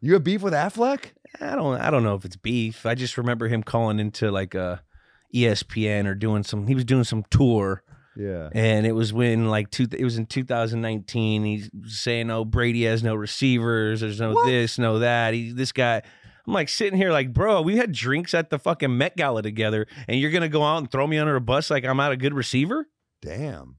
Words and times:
You 0.00 0.14
have 0.14 0.24
beef 0.24 0.42
with 0.42 0.52
Affleck? 0.54 1.12
I 1.40 1.54
don't 1.54 1.80
I 1.80 1.90
don't 1.90 2.02
know 2.02 2.14
if 2.14 2.24
it's 2.24 2.36
beef. 2.36 2.86
I 2.86 2.94
just 2.94 3.16
remember 3.18 3.48
him 3.48 3.62
calling 3.62 3.98
into 4.00 4.30
like 4.30 4.54
uh, 4.54 4.76
a 4.78 5.36
ESPN 5.36 6.06
or 6.06 6.14
doing 6.14 6.42
some 6.42 6.66
he 6.66 6.74
was 6.74 6.84
doing 6.84 7.04
some 7.04 7.24
tour 7.30 7.82
Yeah. 8.16 8.48
and 8.52 8.84
it 8.86 8.92
was 8.92 9.12
when 9.12 9.48
like 9.48 9.70
two 9.70 9.86
it 9.92 10.02
was 10.02 10.18
in 10.18 10.26
2019 10.26 11.44
he's 11.44 11.70
saying 11.86 12.30
oh 12.30 12.44
Brady 12.44 12.84
has 12.84 13.02
no 13.04 13.14
receivers 13.14 14.00
there's 14.00 14.20
no 14.20 14.32
What? 14.32 14.46
this 14.46 14.76
no 14.78 14.98
that 14.98 15.34
he 15.34 15.52
this 15.52 15.70
guy 15.72 16.02
I'm 16.46 16.52
like 16.52 16.68
sitting 16.68 16.96
here 16.98 17.12
like 17.12 17.32
bro 17.32 17.62
we 17.62 17.76
had 17.76 17.92
drinks 17.92 18.34
at 18.34 18.50
the 18.50 18.58
fucking 18.58 18.96
Met 18.98 19.16
Gala 19.16 19.42
together 19.42 19.86
and 20.08 20.18
you're 20.18 20.32
going 20.32 20.42
to 20.42 20.48
go 20.48 20.64
out 20.64 20.78
and 20.78 20.90
throw 20.90 21.06
me 21.06 21.18
under 21.18 21.36
a 21.36 21.40
bus 21.40 21.70
like 21.70 21.84
I'm 21.84 21.96
not 21.98 22.10
a 22.12 22.16
good 22.16 22.34
receiver 22.34 22.88
Damn. 23.22 23.76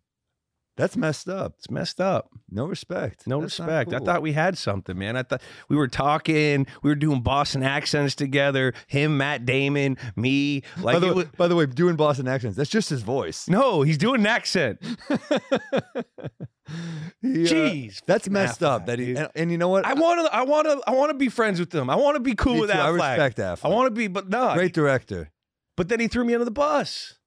That's 0.77 0.95
messed 0.97 1.29
up. 1.29 1.53
it's 1.57 1.69
messed 1.69 1.99
up 1.99 2.29
No 2.49 2.65
respect. 2.65 3.27
no 3.27 3.41
That's 3.41 3.59
respect 3.59 3.93
I 3.93 3.99
thought 3.99 4.21
we 4.21 4.33
had 4.33 4.57
something 4.57 4.97
man 4.97 5.15
I 5.15 5.23
thought 5.23 5.41
we 5.69 5.75
were 5.75 5.87
talking 5.87 6.65
we 6.81 6.89
were 6.89 6.95
doing 6.95 7.21
Boston 7.21 7.63
accents 7.63 8.15
together 8.15 8.73
him 8.87 9.17
Matt 9.17 9.45
Damon 9.45 9.97
me 10.15 10.63
like 10.81 10.95
by, 10.95 10.99
the, 10.99 11.13
was, 11.13 11.25
by 11.37 11.47
the 11.47 11.55
way, 11.55 11.65
doing 11.65 11.95
Boston 11.95 12.27
accents, 12.27 12.57
that's 12.57 12.69
just 12.69 12.89
his 12.89 13.01
voice. 13.01 13.47
no 13.47 13.81
he's 13.81 13.97
doing 13.97 14.21
an 14.21 14.27
accent 14.27 14.79
He, 17.21 17.43
uh, 17.43 17.47
jeez 17.47 18.01
that's 18.05 18.29
messed 18.29 18.63
up. 18.63 18.85
That 18.85 18.99
he 18.99 19.15
and, 19.15 19.29
and 19.35 19.51
you 19.51 19.57
know 19.57 19.67
what? 19.67 19.85
I 19.85 19.93
want 19.93 20.25
to. 20.25 20.33
I 20.33 20.43
want 20.43 20.67
to. 20.67 20.81
I 20.87 20.91
want 20.91 21.11
to 21.11 21.17
be 21.17 21.27
friends 21.27 21.59
with 21.59 21.69
them. 21.69 21.89
I 21.89 21.95
want 21.95 22.15
to 22.15 22.21
be 22.21 22.33
cool 22.33 22.53
with 22.53 22.69
too. 22.69 22.77
that 22.77 22.79
I 22.85 22.89
respect 22.89 23.37
Affleck. 23.37 23.65
I 23.65 23.67
want 23.67 23.87
to 23.87 23.91
be, 23.91 24.07
but 24.07 24.29
no. 24.29 24.53
Great 24.53 24.73
director. 24.73 25.31
But 25.75 25.89
then 25.89 25.99
he 25.99 26.07
threw 26.07 26.23
me 26.23 26.33
under 26.33 26.45
the 26.45 26.51
bus. 26.51 27.17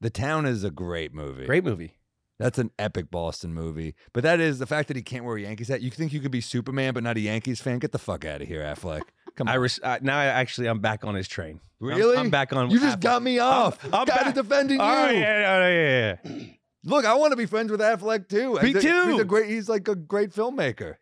The 0.00 0.10
Town 0.10 0.46
is 0.46 0.64
a 0.64 0.70
great 0.70 1.14
movie. 1.14 1.46
Great 1.46 1.64
movie. 1.64 1.94
That's 2.38 2.58
an 2.58 2.70
epic 2.78 3.10
Boston 3.10 3.54
movie. 3.54 3.94
But 4.12 4.24
that 4.24 4.40
is 4.40 4.58
the 4.58 4.66
fact 4.66 4.88
that 4.88 4.96
he 4.96 5.02
can't 5.02 5.24
wear 5.24 5.36
a 5.36 5.42
Yankees 5.42 5.68
hat. 5.68 5.82
You 5.82 5.90
think 5.90 6.12
you 6.12 6.20
could 6.20 6.32
be 6.32 6.40
Superman 6.40 6.92
but 6.94 7.02
not 7.04 7.16
a 7.16 7.20
Yankees 7.20 7.60
fan? 7.60 7.78
Get 7.78 7.92
the 7.92 7.98
fuck 7.98 8.24
out 8.24 8.42
of 8.42 8.48
here, 8.48 8.62
Affleck. 8.62 9.02
Come 9.36 9.48
on. 9.48 9.54
I 9.54 9.56
res- 9.56 9.80
uh, 9.82 9.98
now. 10.02 10.18
I 10.18 10.26
actually, 10.26 10.68
I'm 10.68 10.80
back 10.80 11.04
on 11.04 11.14
his 11.14 11.28
train. 11.28 11.60
I'm- 11.80 11.88
really? 11.98 12.16
I'm, 12.16 12.30
back 12.30 12.52
on. 12.52 12.70
You 12.70 12.78
just 12.80 12.98
Affleck. 12.98 13.02
got 13.02 13.22
me 13.22 13.38
off. 13.38 13.78
I'm 13.84 13.90
Got 13.90 14.06
back. 14.06 14.34
defending 14.34 14.78
you. 14.78 14.82
right, 14.82 15.12
yeah, 15.12 15.40
yeah, 15.40 15.68
yeah, 15.68 16.16
yeah. 16.36 16.46
Look, 16.84 17.04
I 17.04 17.14
want 17.14 17.32
to 17.32 17.36
be 17.36 17.46
friends 17.46 17.70
with 17.70 17.80
Affleck 17.80 18.28
too. 18.28 18.54
Me 18.62 18.72
too. 18.74 19.10
He's 19.12 19.20
a 19.20 19.24
great. 19.24 19.48
He's 19.48 19.68
like 19.68 19.88
a 19.88 19.94
great 19.96 20.30
filmmaker. 20.32 20.96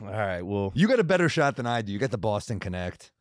All 0.00 0.08
right. 0.08 0.42
Well, 0.42 0.72
You 0.74 0.88
got 0.88 0.98
a 1.00 1.04
better 1.04 1.28
shot 1.28 1.56
than 1.56 1.66
I 1.66 1.82
do. 1.82 1.92
You 1.92 1.98
got 1.98 2.10
the 2.10 2.18
Boston 2.18 2.58
Connect. 2.60 3.12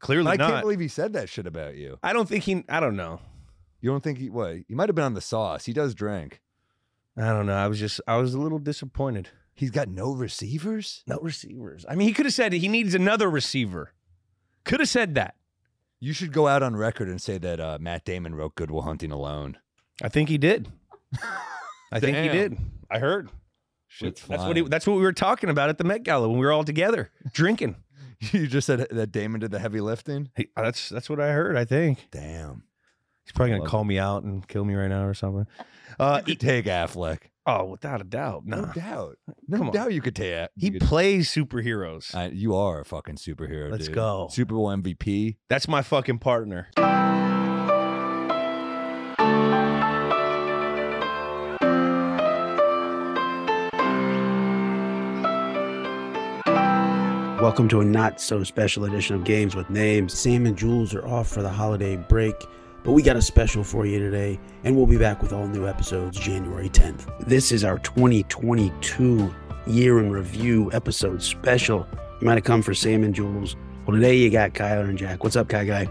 clearly 0.00 0.32
I 0.32 0.36
not. 0.36 0.50
can't 0.50 0.62
believe 0.62 0.80
he 0.80 0.88
said 0.88 1.12
that 1.14 1.28
shit 1.28 1.46
about 1.46 1.76
you. 1.76 1.98
I 2.02 2.12
don't 2.12 2.28
think 2.28 2.44
he. 2.44 2.64
I 2.68 2.78
don't 2.80 2.96
know. 2.96 3.20
You 3.80 3.90
don't 3.90 4.02
think 4.02 4.18
he? 4.18 4.30
What? 4.30 4.56
He 4.68 4.74
might 4.74 4.88
have 4.88 4.96
been 4.96 5.04
on 5.04 5.14
the 5.14 5.20
sauce. 5.20 5.64
He 5.66 5.72
does 5.72 5.94
drink. 5.94 6.40
I 7.16 7.28
don't 7.28 7.46
know. 7.46 7.54
I 7.54 7.68
was 7.68 7.78
just. 7.78 8.00
I 8.06 8.16
was 8.16 8.34
a 8.34 8.40
little 8.40 8.58
disappointed. 8.58 9.28
He's 9.54 9.70
got 9.70 9.88
no 9.88 10.12
receivers. 10.12 11.04
No 11.06 11.18
receivers. 11.22 11.86
I 11.88 11.94
mean, 11.94 12.08
he 12.08 12.14
could 12.14 12.26
have 12.26 12.34
said 12.34 12.52
he 12.52 12.68
needs 12.68 12.94
another 12.94 13.30
receiver. 13.30 13.92
Could 14.64 14.80
have 14.80 14.88
said 14.88 15.14
that. 15.14 15.36
You 16.00 16.12
should 16.12 16.32
go 16.32 16.48
out 16.48 16.62
on 16.62 16.76
record 16.76 17.08
and 17.08 17.22
say 17.22 17.38
that 17.38 17.60
uh, 17.60 17.78
Matt 17.80 18.04
Damon 18.04 18.34
wrote 18.34 18.56
"Good 18.56 18.68
Goodwill 18.68 18.82
Hunting 18.82 19.12
alone. 19.12 19.58
I 20.02 20.08
think 20.08 20.28
he 20.28 20.38
did. 20.38 20.68
I 21.92 22.00
think 22.00 22.16
he 22.16 22.24
Damn. 22.24 22.32
did. 22.32 22.58
I 22.90 22.98
heard. 22.98 23.30
Shit's 23.86 24.22
that's 24.22 24.42
what 24.42 24.56
he, 24.56 24.62
flying. 24.62 24.70
that's 24.70 24.86
what 24.88 24.96
we 24.96 25.02
were 25.02 25.12
talking 25.12 25.50
about 25.50 25.68
at 25.68 25.78
the 25.78 25.84
Met 25.84 26.02
Gala 26.02 26.28
when 26.28 26.38
we 26.38 26.44
were 26.44 26.52
all 26.52 26.64
together 26.64 27.12
drinking. 27.32 27.76
you 28.32 28.48
just 28.48 28.66
said 28.66 28.88
that 28.90 29.12
Damon 29.12 29.40
did 29.40 29.52
the 29.52 29.60
heavy 29.60 29.80
lifting. 29.80 30.30
That's 30.56 30.88
that's 30.88 31.08
what 31.08 31.20
I 31.20 31.28
heard. 31.28 31.56
I 31.56 31.64
think 31.64 32.08
Damn. 32.10 32.64
He's 33.24 33.32
probably 33.32 33.50
gonna 33.52 33.62
Love 33.62 33.70
call 33.70 33.84
me 33.84 33.98
out 33.98 34.22
and 34.22 34.46
kill 34.46 34.64
me 34.64 34.74
right 34.74 34.88
now 34.88 35.04
or 35.04 35.14
something. 35.14 35.46
Uh, 35.98 36.20
You 36.26 36.34
could 36.34 36.40
take 36.40 36.66
Affleck. 36.66 37.18
oh, 37.46 37.64
without 37.64 38.00
a 38.00 38.04
doubt, 38.04 38.42
No 38.46 38.62
no. 38.62 38.72
doubt. 38.72 39.18
No 39.48 39.58
Come 39.58 39.66
on. 39.68 39.72
doubt 39.74 39.92
you 39.92 40.00
could 40.00 40.16
take 40.16 40.32
it. 40.32 40.50
He 40.56 40.72
plays 40.78 41.28
superheroes. 41.30 42.14
Uh, 42.14 42.30
you 42.32 42.54
are 42.54 42.80
a 42.80 42.84
fucking 42.84 43.16
superhero. 43.16 43.70
Let's 43.70 43.86
dude. 43.86 43.94
go. 43.94 44.28
Super 44.30 44.54
Bowl 44.54 44.68
MVP. 44.68 45.36
That's 45.48 45.68
my 45.68 45.82
fucking 45.82 46.18
partner. 46.18 46.68
Welcome 57.40 57.68
to 57.68 57.80
a 57.80 57.84
not 57.84 58.20
so 58.20 58.42
special 58.42 58.84
edition 58.86 59.14
of 59.14 59.24
Games 59.24 59.54
with 59.54 59.68
Names. 59.70 60.12
Sam 60.14 60.46
and 60.46 60.56
Jules 60.56 60.94
are 60.94 61.06
off 61.06 61.28
for 61.28 61.42
the 61.42 61.48
holiday 61.48 61.96
break, 61.96 62.34
but 62.84 62.92
we 62.92 63.02
got 63.02 63.16
a 63.16 63.22
special 63.22 63.64
for 63.64 63.86
you 63.86 63.98
today, 63.98 64.38
and 64.62 64.76
we'll 64.76 64.86
be 64.86 64.98
back 64.98 65.22
with 65.22 65.32
all 65.32 65.48
new 65.48 65.66
episodes 65.66 66.20
January 66.20 66.68
10th. 66.68 67.26
This 67.26 67.50
is 67.50 67.64
our 67.64 67.78
2022 67.78 69.34
year 69.66 69.98
in 69.98 70.10
review 70.10 70.70
episode 70.72 71.22
special. 71.22 71.86
You 72.20 72.26
might 72.26 72.34
have 72.34 72.44
come 72.44 72.60
for 72.60 72.74
Sam 72.74 73.02
and 73.02 73.14
Jules. 73.14 73.56
Well, 73.86 73.96
today 73.96 74.16
you 74.16 74.28
got 74.28 74.52
Kyler 74.52 74.88
and 74.88 74.98
Jack. 74.98 75.24
What's 75.24 75.34
up, 75.34 75.48
Kai 75.48 75.64
Guy? 75.64 75.84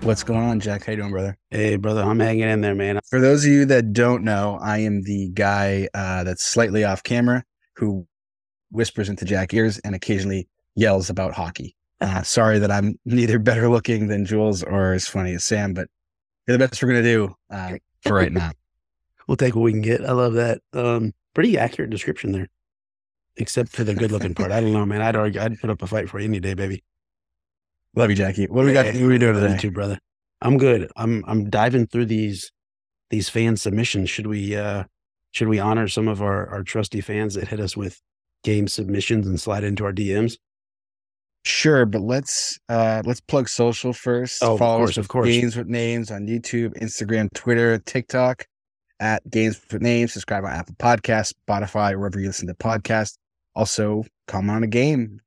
What's 0.00 0.22
going 0.22 0.40
on, 0.40 0.60
Jack? 0.60 0.86
How 0.86 0.92
you 0.92 0.96
doing, 0.96 1.10
brother? 1.10 1.36
Hey, 1.50 1.76
brother, 1.76 2.02
I'm 2.02 2.18
hanging 2.18 2.48
in 2.48 2.62
there, 2.62 2.74
man. 2.74 3.00
For 3.10 3.20
those 3.20 3.44
of 3.44 3.50
you 3.50 3.66
that 3.66 3.92
don't 3.92 4.24
know, 4.24 4.58
I 4.62 4.78
am 4.78 5.02
the 5.02 5.28
guy 5.34 5.88
uh, 5.92 6.24
that's 6.24 6.42
slightly 6.42 6.84
off 6.84 7.02
camera 7.02 7.44
who 7.76 8.06
whispers 8.70 9.10
into 9.10 9.26
Jack 9.26 9.52
ears 9.52 9.78
and 9.80 9.94
occasionally 9.94 10.48
yells 10.74 11.10
about 11.10 11.34
hockey. 11.34 11.76
Uh, 12.00 12.22
sorry 12.22 12.58
that 12.58 12.70
I'm 12.70 12.98
neither 13.04 13.38
better 13.38 13.68
looking 13.68 14.08
than 14.08 14.24
Jules 14.24 14.62
or 14.62 14.94
as 14.94 15.06
funny 15.06 15.34
as 15.34 15.44
Sam, 15.44 15.74
but 15.74 15.88
you're 16.46 16.58
the 16.58 16.66
best 16.66 16.82
we're 16.82 16.88
gonna 16.88 17.02
do 17.02 17.34
uh, 17.50 17.76
for 18.02 18.14
right 18.14 18.32
now. 18.32 18.52
We'll 19.26 19.36
take 19.36 19.54
what 19.54 19.62
we 19.62 19.70
can 19.70 19.80
get. 19.80 20.04
I 20.04 20.10
love 20.10 20.32
that. 20.32 20.60
Um, 20.72 21.12
pretty 21.34 21.56
accurate 21.56 21.90
description 21.90 22.32
there, 22.32 22.48
except 23.36 23.68
for 23.68 23.84
the 23.84 23.94
good 23.94 24.10
looking 24.10 24.34
part. 24.34 24.50
I 24.50 24.60
don't 24.60 24.72
know, 24.72 24.84
man. 24.84 25.02
I'd 25.02 25.14
argue, 25.14 25.40
I'd 25.40 25.56
put 25.60 25.70
up 25.70 25.82
a 25.82 25.86
fight 25.86 26.10
for 26.10 26.18
you 26.18 26.24
any 26.24 26.40
day, 26.40 26.54
baby. 26.54 26.82
Love 27.94 28.10
you, 28.10 28.16
Jackie. 28.16 28.46
What 28.46 28.62
do 28.62 28.66
we 28.66 28.72
got? 28.72 28.86
What 28.86 28.96
are 28.96 29.06
we 29.06 29.18
doing 29.18 29.34
today? 29.34 29.56
too, 29.56 29.70
brother. 29.70 30.00
I'm 30.42 30.58
good. 30.58 30.90
I'm 30.96 31.24
I'm 31.28 31.48
diving 31.48 31.86
through 31.86 32.06
these 32.06 32.50
these 33.10 33.28
fan 33.28 33.56
submissions. 33.56 34.10
Should 34.10 34.26
we 34.26 34.56
uh 34.56 34.84
should 35.32 35.48
we 35.48 35.58
honor 35.58 35.86
some 35.86 36.08
of 36.08 36.22
our 36.22 36.48
our 36.48 36.62
trusty 36.62 37.00
fans 37.00 37.34
that 37.34 37.48
hit 37.48 37.60
us 37.60 37.76
with 37.76 38.00
game 38.42 38.66
submissions 38.66 39.26
and 39.26 39.40
slide 39.40 39.64
into 39.64 39.84
our 39.84 39.92
DMs? 39.92 40.38
Sure, 41.44 41.86
but 41.86 42.02
let's 42.02 42.58
uh 42.68 43.02
let's 43.06 43.20
plug 43.20 43.48
social 43.48 43.92
first. 43.92 44.42
Oh, 44.42 44.54
of 44.54 44.58
Follow 44.58 44.82
us 44.82 44.88
course, 44.88 44.96
of 44.98 45.08
course. 45.08 45.28
Games 45.28 45.56
with 45.56 45.68
Names 45.68 46.10
on 46.10 46.26
YouTube, 46.26 46.78
Instagram, 46.80 47.28
Twitter, 47.34 47.78
TikTok 47.78 48.46
at 49.00 49.28
Games 49.30 49.60
with 49.72 49.80
Names. 49.80 50.12
Subscribe 50.12 50.44
on 50.44 50.50
Apple 50.52 50.74
Podcasts, 50.78 51.32
Spotify, 51.48 51.96
wherever 51.96 52.20
you 52.20 52.26
listen 52.26 52.46
to 52.48 52.54
podcasts. 52.54 53.16
Also, 53.54 54.04
comment 54.26 54.56
on 54.56 54.62
a 54.64 54.66
game. 54.66 55.20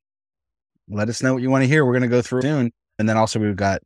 Let 0.88 1.10
us 1.10 1.24
know 1.24 1.34
what 1.34 1.42
you 1.42 1.50
want 1.50 1.64
to 1.64 1.68
hear. 1.68 1.84
We're 1.84 1.94
gonna 1.94 2.08
go 2.08 2.22
through 2.22 2.44
soon, 2.44 2.72
and 3.00 3.10
then 3.10 3.18
also 3.18 3.40
we've 3.40 3.56
got 3.56 3.82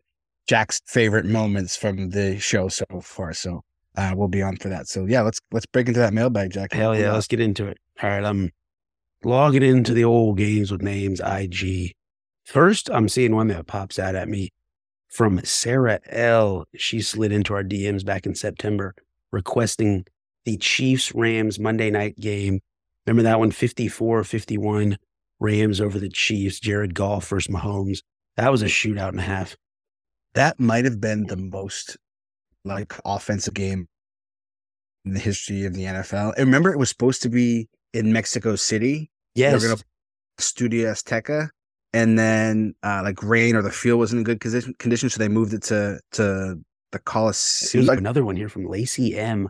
Jack's 0.48 0.82
favorite 0.86 1.26
moments 1.26 1.78
from 1.78 2.10
the 2.10 2.40
show 2.40 2.68
so 2.68 2.86
far. 3.02 3.34
So 3.34 3.62
uh, 3.96 4.14
we'll 4.16 4.28
be 4.28 4.42
on 4.42 4.58
for 4.58 4.68
that. 4.68 4.88
So 4.88 5.06
yeah, 5.06 5.22
let's 5.22 5.40
let's 5.52 5.66
break 5.66 5.88
into 5.88 6.02
that 6.02 6.14
mailbag, 6.14 6.52
Jack. 6.52 6.74
Hell 6.74 6.98
yeah, 6.98 7.14
let's 7.14 7.28
get 7.28 7.40
into 7.40 7.68
it. 7.68 7.78
All 8.04 8.10
right, 8.10 8.24
I'm 8.24 8.52
logging 9.24 9.64
into 9.64 9.94
the 9.94 10.04
old 10.04 10.38
games 10.38 10.72
with 10.72 10.82
names 10.82 11.22
IG. 11.26 11.94
First, 12.48 12.90
I'm 12.90 13.10
seeing 13.10 13.36
one 13.36 13.50
that 13.50 13.68
pops 13.68 14.00
out 14.00 14.16
at 14.16 14.30
me 14.30 14.54
from 15.10 15.44
Sarah 15.44 16.00
L. 16.08 16.64
She 16.78 17.02
slid 17.02 17.34
into 17.34 17.54
our 17.54 17.64
DMs 17.64 18.06
back 18.06 18.26
in 18.26 18.36
September 18.36 18.96
requesting 19.34 20.06
the 20.46 20.56
Chiefs 20.56 21.14
Rams 21.14 21.60
Monday 21.60 21.92
night 21.92 22.18
game. 22.18 22.62
Remember 23.06 23.24
that 23.24 23.40
one 23.40 23.52
54 23.52 24.24
51 24.24 24.98
Rams 25.42 25.82
over 25.82 26.00
the 26.00 26.08
Chiefs, 26.08 26.62
Jared 26.62 26.96
Goff 26.96 27.28
versus 27.28 27.54
Mahomes. 27.54 28.00
That 28.38 28.50
was 28.50 28.62
a 28.62 28.68
shootout 28.68 29.10
and 29.10 29.20
a 29.20 29.24
half. 29.24 29.58
that 30.34 30.58
might 30.58 30.86
have 30.86 31.02
been 31.02 31.26
the 31.26 31.36
most 31.36 31.98
like 32.64 32.94
offensive 33.04 33.56
game 33.56 33.90
in 35.04 35.12
the 35.14 35.20
history 35.20 35.66
of 35.66 35.74
the 35.74 35.84
NFL. 35.84 36.34
And 36.38 36.46
remember, 36.46 36.72
it 36.72 36.80
was 36.80 36.88
supposed 36.88 37.24
to 37.24 37.30
be 37.30 37.68
in 37.94 38.14
Mexico 38.14 38.56
City. 38.56 39.12
Yes. 39.36 39.84
Studio 40.40 40.94
Azteca, 40.94 41.50
and 41.94 42.18
then 42.18 42.74
uh, 42.84 43.02
like 43.04 43.22
rain 43.24 43.56
or 43.56 43.62
the 43.62 43.72
field 43.72 44.00
wasn't 44.00 44.20
in 44.20 44.24
good 44.24 44.40
condition, 44.40 44.74
condition, 44.80 45.10
so 45.10 45.20
they 45.20 45.28
moved 45.28 45.54
it 45.54 45.64
to 45.64 46.00
to 46.14 46.60
the 46.92 47.00
Coliseum. 47.00 47.86
Here's 47.86 47.98
another 47.98 48.26
one 48.26 48.36
here 48.36 48.50
from 48.50 48.66
Lacey 48.66 49.18
M. 49.18 49.50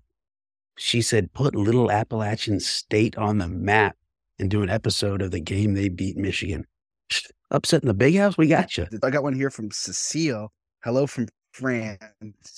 She 0.78 1.02
said, 1.02 1.34
put 1.34 1.56
Little 1.56 1.92
Appalachian 1.92 2.60
State 2.60 3.18
on 3.18 3.40
the 3.40 3.48
map 3.48 3.96
and 4.40 4.50
do 4.50 4.62
an 4.62 4.70
episode 4.70 5.22
of 5.22 5.32
the 5.32 5.40
game 5.40 5.74
they 5.74 5.90
beat 5.90 6.18
Michigan. 6.18 6.66
Upsetting 7.52 7.88
the 7.88 7.94
big 7.94 8.16
house? 8.16 8.38
We 8.38 8.48
got 8.48 8.78
you. 8.78 8.86
I 9.02 9.10
got 9.10 9.24
one 9.24 9.34
here 9.34 9.50
from 9.50 9.72
Cecile. 9.72 10.52
Hello 10.84 11.08
from 11.08 11.28
France. 11.54 12.00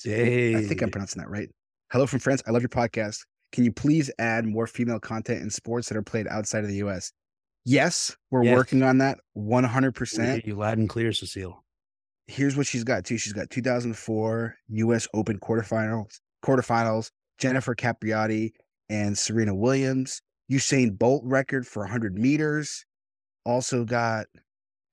I 0.06 0.66
think 0.68 0.82
I'm 0.82 0.92
pronouncing 0.92 1.22
that 1.22 1.30
right. 1.30 1.50
Hello 1.92 2.06
from 2.06 2.20
France. 2.20 2.44
I 2.48 2.52
love 2.52 2.62
your 2.62 2.70
podcast. 2.70 3.20
Can 3.52 3.64
you 3.64 3.72
please 3.72 4.12
add 4.20 4.46
more 4.46 4.68
female 4.68 5.00
content 5.00 5.42
in 5.42 5.50
sports 5.50 5.88
that 5.90 5.98
are 5.98 6.04
played 6.04 6.28
outside 6.28 6.64
of 6.64 6.70
the 6.70 6.78
US? 6.78 7.12
Yes, 7.70 8.18
we're 8.32 8.46
Yes. 8.46 8.56
working 8.56 8.82
on 8.82 8.98
that 8.98 9.20
100%. 9.36 10.42
hear 10.44 10.54
you 10.54 10.56
loud 10.60 10.80
and 10.80 10.90
clear, 10.90 11.14
Cecile. 11.14 11.64
Here's 12.26 12.58
what 12.58 12.66
she's 12.66 12.84
got 12.84 13.06
too. 13.06 13.18
She's 13.20 13.34
got 13.34 13.52
2004 13.52 14.56
US 14.70 15.08
Open 15.14 15.40
quarterfinals, 15.40 16.20
quarterfinals, 16.44 17.12
Jennifer 17.38 17.76
Capriati 17.76 18.54
and 18.90 19.16
Serena 19.16 19.54
Williams, 19.54 20.20
Usain 20.52 20.98
Bolt 20.98 21.24
record 21.26 21.68
for 21.68 21.84
100 21.84 22.18
meters. 22.18 22.86
Also 23.46 23.86
got 23.86 24.26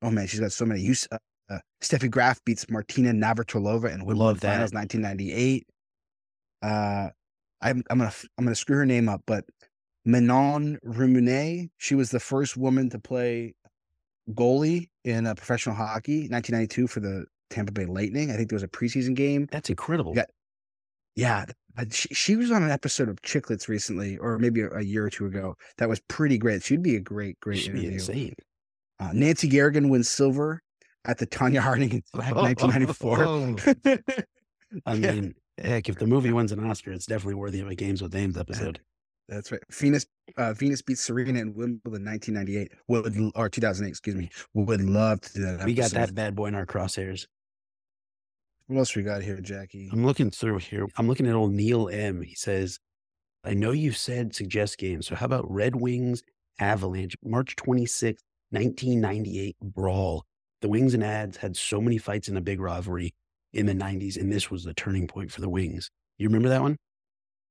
oh 0.02 0.10
man, 0.10 0.26
she's 0.26 0.40
got 0.40 0.52
so 0.52 0.66
many. 0.66 0.86
S- 0.90 1.08
uh, 1.10 1.16
uh, 1.48 1.58
Steffi 1.82 2.10
Graf 2.10 2.44
beats 2.44 2.68
Martina 2.68 3.12
Navratilova 3.12 3.86
in 3.92 4.04
Wimbledon 4.04 4.18
Love 4.18 4.40
that. 4.40 4.52
Finals 4.52 4.72
1998. 4.74 5.66
Uh, 6.62 7.08
I'm 7.62 7.82
I'm 7.90 7.98
gonna 7.98 8.12
I'm 8.36 8.44
gonna 8.44 8.54
screw 8.54 8.76
her 8.76 8.86
name 8.86 9.08
up, 9.08 9.22
but 9.26 9.44
Manon 10.06 10.78
Rumune, 10.86 11.68
she 11.78 11.94
was 11.94 12.10
the 12.10 12.20
first 12.20 12.56
woman 12.56 12.88
to 12.90 12.98
play 12.98 13.54
goalie 14.30 14.88
in 15.04 15.26
uh, 15.26 15.34
professional 15.34 15.74
hockey, 15.74 16.28
1992 16.28 16.86
for 16.86 17.00
the 17.00 17.26
Tampa 17.50 17.72
Bay 17.72 17.84
Lightning. 17.86 18.30
I 18.30 18.36
think 18.36 18.48
there 18.48 18.56
was 18.56 18.62
a 18.62 18.68
preseason 18.68 19.14
game. 19.14 19.48
That's 19.52 19.68
incredible. 19.68 20.14
Yeah. 20.16 20.24
Yeah, 21.16 21.46
she, 21.90 22.08
she 22.12 22.36
was 22.36 22.50
on 22.50 22.62
an 22.62 22.70
episode 22.70 23.08
of 23.08 23.22
Chicklets 23.22 23.68
recently, 23.68 24.18
or 24.18 24.38
maybe 24.38 24.60
a, 24.60 24.68
a 24.72 24.82
year 24.82 25.06
or 25.06 25.10
two 25.10 25.24
ago. 25.24 25.56
That 25.78 25.88
was 25.88 25.98
pretty 26.08 26.36
great. 26.36 26.62
She'd 26.62 26.82
be 26.82 26.96
a 26.96 27.00
great, 27.00 27.40
great 27.40 27.62
be 27.64 27.70
interview. 27.70 27.90
insane. 27.92 28.34
Uh, 29.00 29.10
Nancy 29.14 29.48
Kerrigan 29.48 29.88
wins 29.88 30.10
silver 30.10 30.60
at 31.06 31.16
the 31.16 31.26
Tonya 31.26 31.60
Harding 31.60 31.90
in 31.90 32.02
1994. 32.12 33.56
I 34.86 34.94
Yeah. 34.94 35.12
mean, 35.12 35.34
heck, 35.56 35.88
if 35.88 35.98
the 35.98 36.06
movie 36.06 36.32
wins 36.32 36.52
an 36.52 36.62
Oscar, 36.68 36.92
it's 36.92 37.06
definitely 37.06 37.34
worthy 37.36 37.60
of 37.60 37.68
a 37.68 37.74
Games 37.74 38.02
with 38.02 38.12
Names 38.12 38.36
episode. 38.36 38.80
That's 39.28 39.50
right. 39.50 39.60
Venus 39.70 40.06
uh, 40.36 40.52
Venus 40.52 40.82
beats 40.82 41.02
Serena 41.02 41.40
in 41.40 41.54
Wimbledon 41.54 42.04
1998. 42.04 42.72
Would 42.88 43.32
or 43.34 43.48
2008, 43.48 43.88
excuse 43.88 44.14
me. 44.14 44.30
Would 44.54 44.82
love 44.82 45.20
to 45.22 45.32
do 45.32 45.42
that. 45.42 45.64
We 45.64 45.74
got 45.74 45.90
that 45.92 46.14
bad 46.14 46.34
boy 46.34 46.46
in 46.46 46.54
our 46.54 46.66
crosshairs. 46.66 47.26
What 48.68 48.78
else 48.78 48.96
we 48.96 49.02
got 49.02 49.22
here, 49.22 49.40
Jackie? 49.40 49.88
I'm 49.92 50.04
looking 50.04 50.30
through 50.30 50.58
here. 50.58 50.86
I'm 50.96 51.06
looking 51.06 51.26
at 51.26 51.34
old 51.34 51.52
Neil 51.52 51.88
M. 51.88 52.22
He 52.22 52.34
says, 52.34 52.80
I 53.44 53.54
know 53.54 53.70
you 53.70 53.92
said 53.92 54.34
suggest 54.34 54.78
games. 54.78 55.06
So 55.06 55.14
how 55.14 55.26
about 55.26 55.48
Red 55.48 55.76
Wings 55.76 56.22
Avalanche, 56.58 57.16
March 57.22 57.54
26, 57.56 58.22
1998 58.50 59.56
brawl? 59.60 60.24
The 60.62 60.68
Wings 60.68 60.94
and 60.94 61.04
Ads 61.04 61.36
had 61.36 61.56
so 61.56 61.80
many 61.80 61.98
fights 61.98 62.28
in 62.28 62.36
a 62.36 62.40
big 62.40 62.60
rivalry 62.60 63.14
in 63.52 63.66
the 63.66 63.74
90s, 63.74 64.16
and 64.16 64.32
this 64.32 64.50
was 64.50 64.64
the 64.64 64.74
turning 64.74 65.06
point 65.06 65.30
for 65.30 65.40
the 65.40 65.48
Wings. 65.48 65.90
You 66.18 66.28
remember 66.28 66.48
that 66.48 66.62
one? 66.62 66.76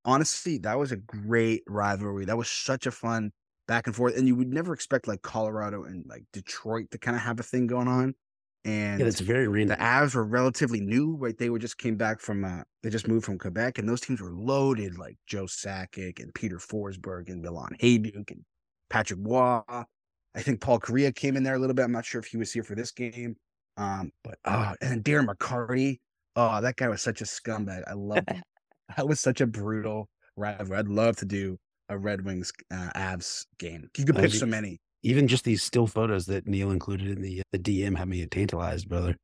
Honestly, 0.05 0.57
that 0.59 0.77
was 0.79 0.91
a 0.91 0.97
great 0.97 1.63
rivalry. 1.67 2.25
That 2.25 2.37
was 2.37 2.49
such 2.49 2.85
a 2.85 2.91
fun 2.91 3.31
back 3.67 3.87
and 3.87 3.95
forth. 3.95 4.15
And 4.17 4.27
you 4.27 4.35
would 4.35 4.53
never 4.53 4.73
expect 4.73 5.07
like 5.07 5.21
Colorado 5.23 5.83
and 5.83 6.05
like 6.07 6.25
Detroit 6.33 6.91
to 6.91 6.97
kind 6.99 7.15
of 7.17 7.23
have 7.23 7.39
a 7.39 7.43
thing 7.43 7.67
going 7.67 7.87
on. 7.87 8.15
And 8.63 8.99
Yeah, 8.99 9.05
that's 9.05 9.19
very 9.19 9.47
random. 9.47 9.77
the 9.77 9.83
Avs 9.83 10.15
were 10.15 10.23
relatively 10.25 10.79
new, 10.81 11.15
right? 11.17 11.37
They 11.37 11.49
were 11.49 11.59
just 11.59 11.77
came 11.77 11.97
back 11.97 12.19
from 12.19 12.43
uh 12.45 12.63
they 12.83 12.89
just 12.89 13.07
moved 13.07 13.25
from 13.25 13.37
Quebec 13.39 13.77
and 13.77 13.89
those 13.89 14.01
teams 14.01 14.21
were 14.21 14.33
loaded 14.33 14.97
like 14.97 15.17
Joe 15.27 15.45
Sakic 15.45 16.19
and 16.19 16.33
Peter 16.33 16.57
Forsberg 16.57 17.29
and 17.29 17.41
Milan 17.41 17.75
Hejduk 17.81 18.31
and 18.31 18.45
Patrick 18.89 19.19
Roy. 19.23 19.61
I 19.67 20.41
think 20.41 20.61
Paul 20.61 20.79
Kariya 20.79 21.15
came 21.15 21.37
in 21.37 21.43
there 21.43 21.55
a 21.55 21.59
little 21.59 21.73
bit. 21.73 21.83
I'm 21.83 21.91
not 21.91 22.05
sure 22.05 22.19
if 22.19 22.27
he 22.27 22.37
was 22.37 22.51
here 22.51 22.63
for 22.63 22.75
this 22.75 22.91
game. 22.91 23.37
Um, 23.77 24.11
but 24.23 24.37
oh, 24.45 24.75
and 24.81 24.91
then 24.91 25.03
Darren 25.03 25.27
McCarty. 25.27 25.99
Oh, 26.35 26.61
that 26.61 26.75
guy 26.75 26.89
was 26.89 27.01
such 27.01 27.21
a 27.21 27.25
scumbag. 27.25 27.83
I 27.87 27.93
love 27.93 28.25
that 28.95 29.07
was 29.07 29.19
such 29.19 29.41
a 29.41 29.47
brutal 29.47 30.09
rivalry. 30.35 30.77
I'd 30.77 30.87
love 30.87 31.15
to 31.17 31.25
do 31.25 31.57
a 31.89 31.97
Red 31.97 32.25
Wings 32.25 32.51
uh, 32.71 32.89
Avs 32.95 33.45
game. 33.57 33.89
You 33.97 34.05
could 34.05 34.15
pick 34.15 34.31
so 34.31 34.45
many. 34.45 34.79
Even 35.03 35.27
just 35.27 35.43
these 35.43 35.61
still 35.61 35.85
photos 35.85 36.25
that 36.25 36.47
Neil 36.47 36.71
included 36.71 37.09
in 37.09 37.21
the, 37.21 37.43
the 37.51 37.59
DM 37.59 37.95
have 37.97 38.07
me 38.07 38.25
tantalized, 38.25 38.89
brother. 38.89 39.15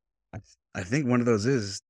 I 0.74 0.82
think 0.82 1.06
one 1.06 1.20
of 1.20 1.26
those 1.26 1.44
is 1.44 1.80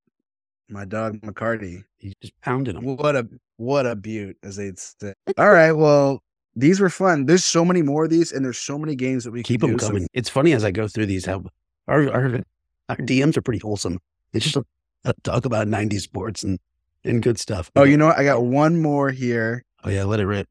my 0.69 0.85
dog 0.85 1.21
McCarty. 1.21 1.85
He's 1.99 2.15
just 2.21 2.33
pounding 2.41 2.75
them. 2.75 2.97
What 2.97 3.15
a 3.15 3.29
what 3.59 3.87
a 3.87 3.95
beaut, 3.95 4.37
as 4.43 4.57
they'd 4.57 4.79
say. 4.79 5.13
All 5.39 5.53
right, 5.53 5.73
well, 5.73 6.23
these 6.57 6.81
were 6.81 6.91
fun. 6.91 7.27
There's 7.27 7.45
so 7.45 7.65
many 7.65 7.83
more 7.83 8.05
of 8.05 8.11
these, 8.11 8.33
and 8.33 8.45
there's 8.45 8.59
so 8.59 8.79
many 8.79 8.97
games 8.97 9.25
that 9.25 9.31
we 9.31 9.43
Keep 9.43 9.61
them 9.61 9.73
do. 9.73 9.79
So- 9.79 9.89
coming. 9.89 10.09
it's 10.13 10.29
funny 10.29 10.53
as 10.53 10.65
I 10.65 10.71
go 10.71 10.89
through 10.89 11.07
these 11.07 11.27
how 11.27 11.45
our, 11.87 12.11
our 12.11 12.41
our 12.89 12.97
DMs 12.97 13.37
are 13.37 13.43
pretty 13.43 13.61
wholesome. 13.61 13.99
It's 14.33 14.47
just 14.47 14.57
a, 15.05 15.15
talk 15.23 15.45
about 15.45 15.67
90s 15.69 16.01
sports 16.01 16.43
and 16.43 16.59
and 17.05 17.23
good 17.23 17.39
stuff. 17.39 17.71
oh, 17.77 17.85
you 17.85 17.97
know 17.97 18.07
what? 18.07 18.19
I 18.19 18.25
got 18.25 18.43
one 18.45 18.81
more 18.81 19.11
here. 19.11 19.65
Oh 19.85 19.91
yeah, 19.91 20.05
let 20.05 20.21
it 20.21 20.27
rip. 20.27 20.49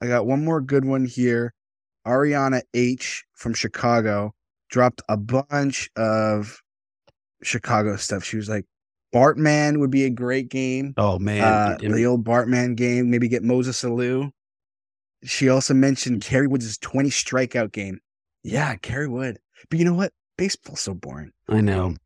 I 0.00 0.06
got 0.06 0.26
one 0.26 0.44
more 0.44 0.60
good 0.60 0.84
one 0.84 1.04
here. 1.04 1.52
Ariana 2.06 2.62
H 2.74 3.24
from 3.34 3.52
Chicago 3.54 4.32
dropped 4.70 5.02
a 5.08 5.16
bunch 5.16 5.90
of 5.96 6.62
Chicago 7.42 7.96
stuff. 7.96 8.24
She 8.24 8.36
was 8.36 8.48
like, 8.48 8.64
Bartman 9.14 9.78
would 9.80 9.90
be 9.90 10.04
a 10.04 10.10
great 10.10 10.48
game. 10.48 10.94
Oh 10.96 11.18
man, 11.18 11.42
uh, 11.42 11.78
and- 11.82 11.94
the 11.94 12.06
old 12.06 12.24
Bartman 12.24 12.76
game. 12.76 13.10
Maybe 13.10 13.28
get 13.28 13.42
Moses 13.42 13.82
Alou. 13.82 14.30
She 15.24 15.48
also 15.50 15.74
mentioned 15.74 16.22
Kerry 16.22 16.46
Woods' 16.46 16.78
20 16.78 17.10
strikeout 17.10 17.72
game. 17.72 18.00
Yeah, 18.42 18.74
Kerry 18.76 19.06
Wood. 19.08 19.38
But 19.68 19.78
you 19.78 19.84
know 19.84 19.92
what? 19.92 20.12
Baseball's 20.38 20.80
so 20.80 20.94
boring. 20.94 21.32
I 21.46 21.60
know. 21.60 21.96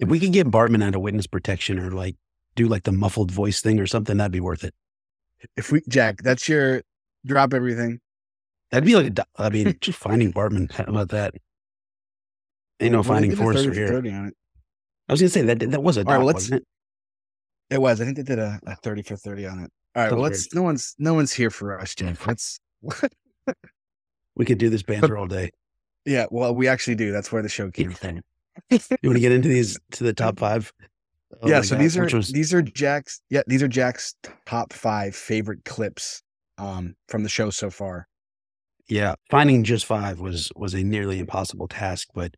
If 0.00 0.08
we 0.08 0.18
could 0.18 0.32
get 0.32 0.48
Bartman 0.50 0.82
out 0.82 0.96
of 0.96 1.00
witness 1.00 1.28
protection 1.28 1.78
or 1.78 1.92
like 1.92 2.16
do 2.56 2.66
like 2.66 2.82
the 2.82 2.92
muffled 2.92 3.30
voice 3.30 3.60
thing 3.60 3.78
or 3.78 3.86
something, 3.86 4.16
that'd 4.16 4.32
be 4.32 4.40
worth 4.40 4.64
it. 4.64 4.74
If 5.56 5.70
we, 5.70 5.82
Jack, 5.88 6.22
that's 6.22 6.48
your 6.48 6.82
drop 7.24 7.54
everything. 7.54 8.00
That'd 8.72 8.84
be 8.86 8.96
like 8.96 9.16
a 9.18 9.26
I 9.36 9.48
mean, 9.50 9.76
just 9.80 9.98
finding 9.98 10.32
Bartman. 10.32 10.72
How 10.72 10.84
about 10.84 11.10
that? 11.10 11.34
Ain't 12.80 12.92
no 12.92 12.98
Well, 12.98 13.04
finding 13.04 13.36
Forrester 13.36 13.64
30 13.64 13.74
for 13.74 13.78
here. 13.80 13.88
30 13.88 14.10
on 14.12 14.26
it. 14.26 14.34
I 15.08 15.12
was 15.12 15.20
gonna 15.20 15.30
say 15.30 15.42
that 15.42 15.60
that 15.60 15.82
was 15.82 15.96
a 15.96 16.00
All 16.00 16.06
right, 16.06 16.16
well, 16.18 16.26
let's- 16.26 16.50
it? 16.50 16.64
It 17.70 17.80
was. 17.80 18.00
I 18.00 18.04
think 18.04 18.16
they 18.16 18.22
did 18.22 18.38
a, 18.38 18.60
a 18.66 18.76
30 18.76 19.02
for 19.02 19.16
30 19.16 19.46
on 19.46 19.58
it. 19.60 19.70
All 19.94 20.02
right, 20.02 20.12
well, 20.12 20.20
let's. 20.20 20.52
No 20.54 20.62
one's 20.62 20.94
no 20.98 21.14
one's 21.14 21.32
here 21.32 21.50
for 21.50 21.80
us, 21.80 21.94
Jeff. 21.94 22.26
Let's. 22.26 22.58
We 24.36 24.44
could 24.44 24.58
do 24.58 24.68
this 24.68 24.82
banter 24.82 25.16
all 25.16 25.26
day. 25.26 25.50
yeah, 26.04 26.26
well, 26.30 26.54
we 26.54 26.68
actually 26.68 26.96
do. 26.96 27.10
That's 27.10 27.32
where 27.32 27.40
the 27.42 27.48
show 27.48 27.70
came 27.70 27.92
from. 27.92 28.20
You 28.70 28.78
want 29.04 29.14
to 29.16 29.20
get 29.20 29.32
into 29.32 29.48
these 29.48 29.78
to 29.92 30.04
the 30.04 30.12
top 30.12 30.38
five? 30.38 30.72
Oh 31.42 31.48
yeah, 31.48 31.60
so 31.60 31.74
God, 31.76 31.82
these 31.82 31.96
are 31.98 32.04
was- 32.16 32.32
these 32.32 32.54
are 32.54 32.62
Jack's. 32.62 33.20
Yeah, 33.30 33.42
these 33.46 33.62
are 33.62 33.68
Jack's 33.68 34.14
top 34.46 34.72
five 34.72 35.14
favorite 35.14 35.64
clips 35.64 36.22
um 36.58 36.94
from 37.08 37.22
the 37.22 37.28
show 37.28 37.50
so 37.50 37.68
far. 37.70 38.08
yeah. 38.88 39.14
Finding 39.30 39.62
just 39.64 39.84
five 39.84 40.20
was 40.20 40.50
was 40.56 40.74
a 40.74 40.82
nearly 40.82 41.18
impossible 41.18 41.68
task, 41.68 42.08
but 42.14 42.34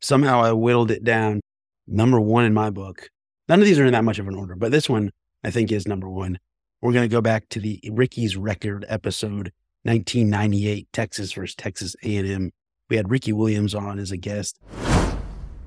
somehow 0.00 0.42
I 0.42 0.52
whittled 0.52 0.90
it 0.90 1.02
down. 1.04 1.40
Number 1.88 2.20
one 2.20 2.44
in 2.44 2.54
my 2.54 2.70
book. 2.70 3.08
None 3.48 3.60
of 3.60 3.64
these 3.66 3.78
are 3.78 3.86
in 3.86 3.92
that 3.92 4.04
much 4.04 4.18
of 4.18 4.26
an 4.28 4.34
order, 4.36 4.54
but 4.56 4.70
this 4.72 4.88
one 4.88 5.10
I 5.44 5.50
think 5.50 5.70
is 5.72 5.86
number 5.88 6.08
one. 6.08 6.38
We're 6.82 6.92
gonna 6.92 7.08
go 7.08 7.20
back 7.20 7.48
to 7.50 7.60
the 7.60 7.80
Ricky's 7.92 8.36
record 8.36 8.84
episode, 8.88 9.52
1998, 9.84 10.88
Texas 10.92 11.32
versus 11.32 11.54
Texas 11.56 11.96
A&M. 12.04 12.52
We 12.90 12.96
had 12.96 13.10
Ricky 13.10 13.32
Williams 13.32 13.74
on 13.74 13.98
as 13.98 14.12
a 14.12 14.16
guest. 14.16 14.58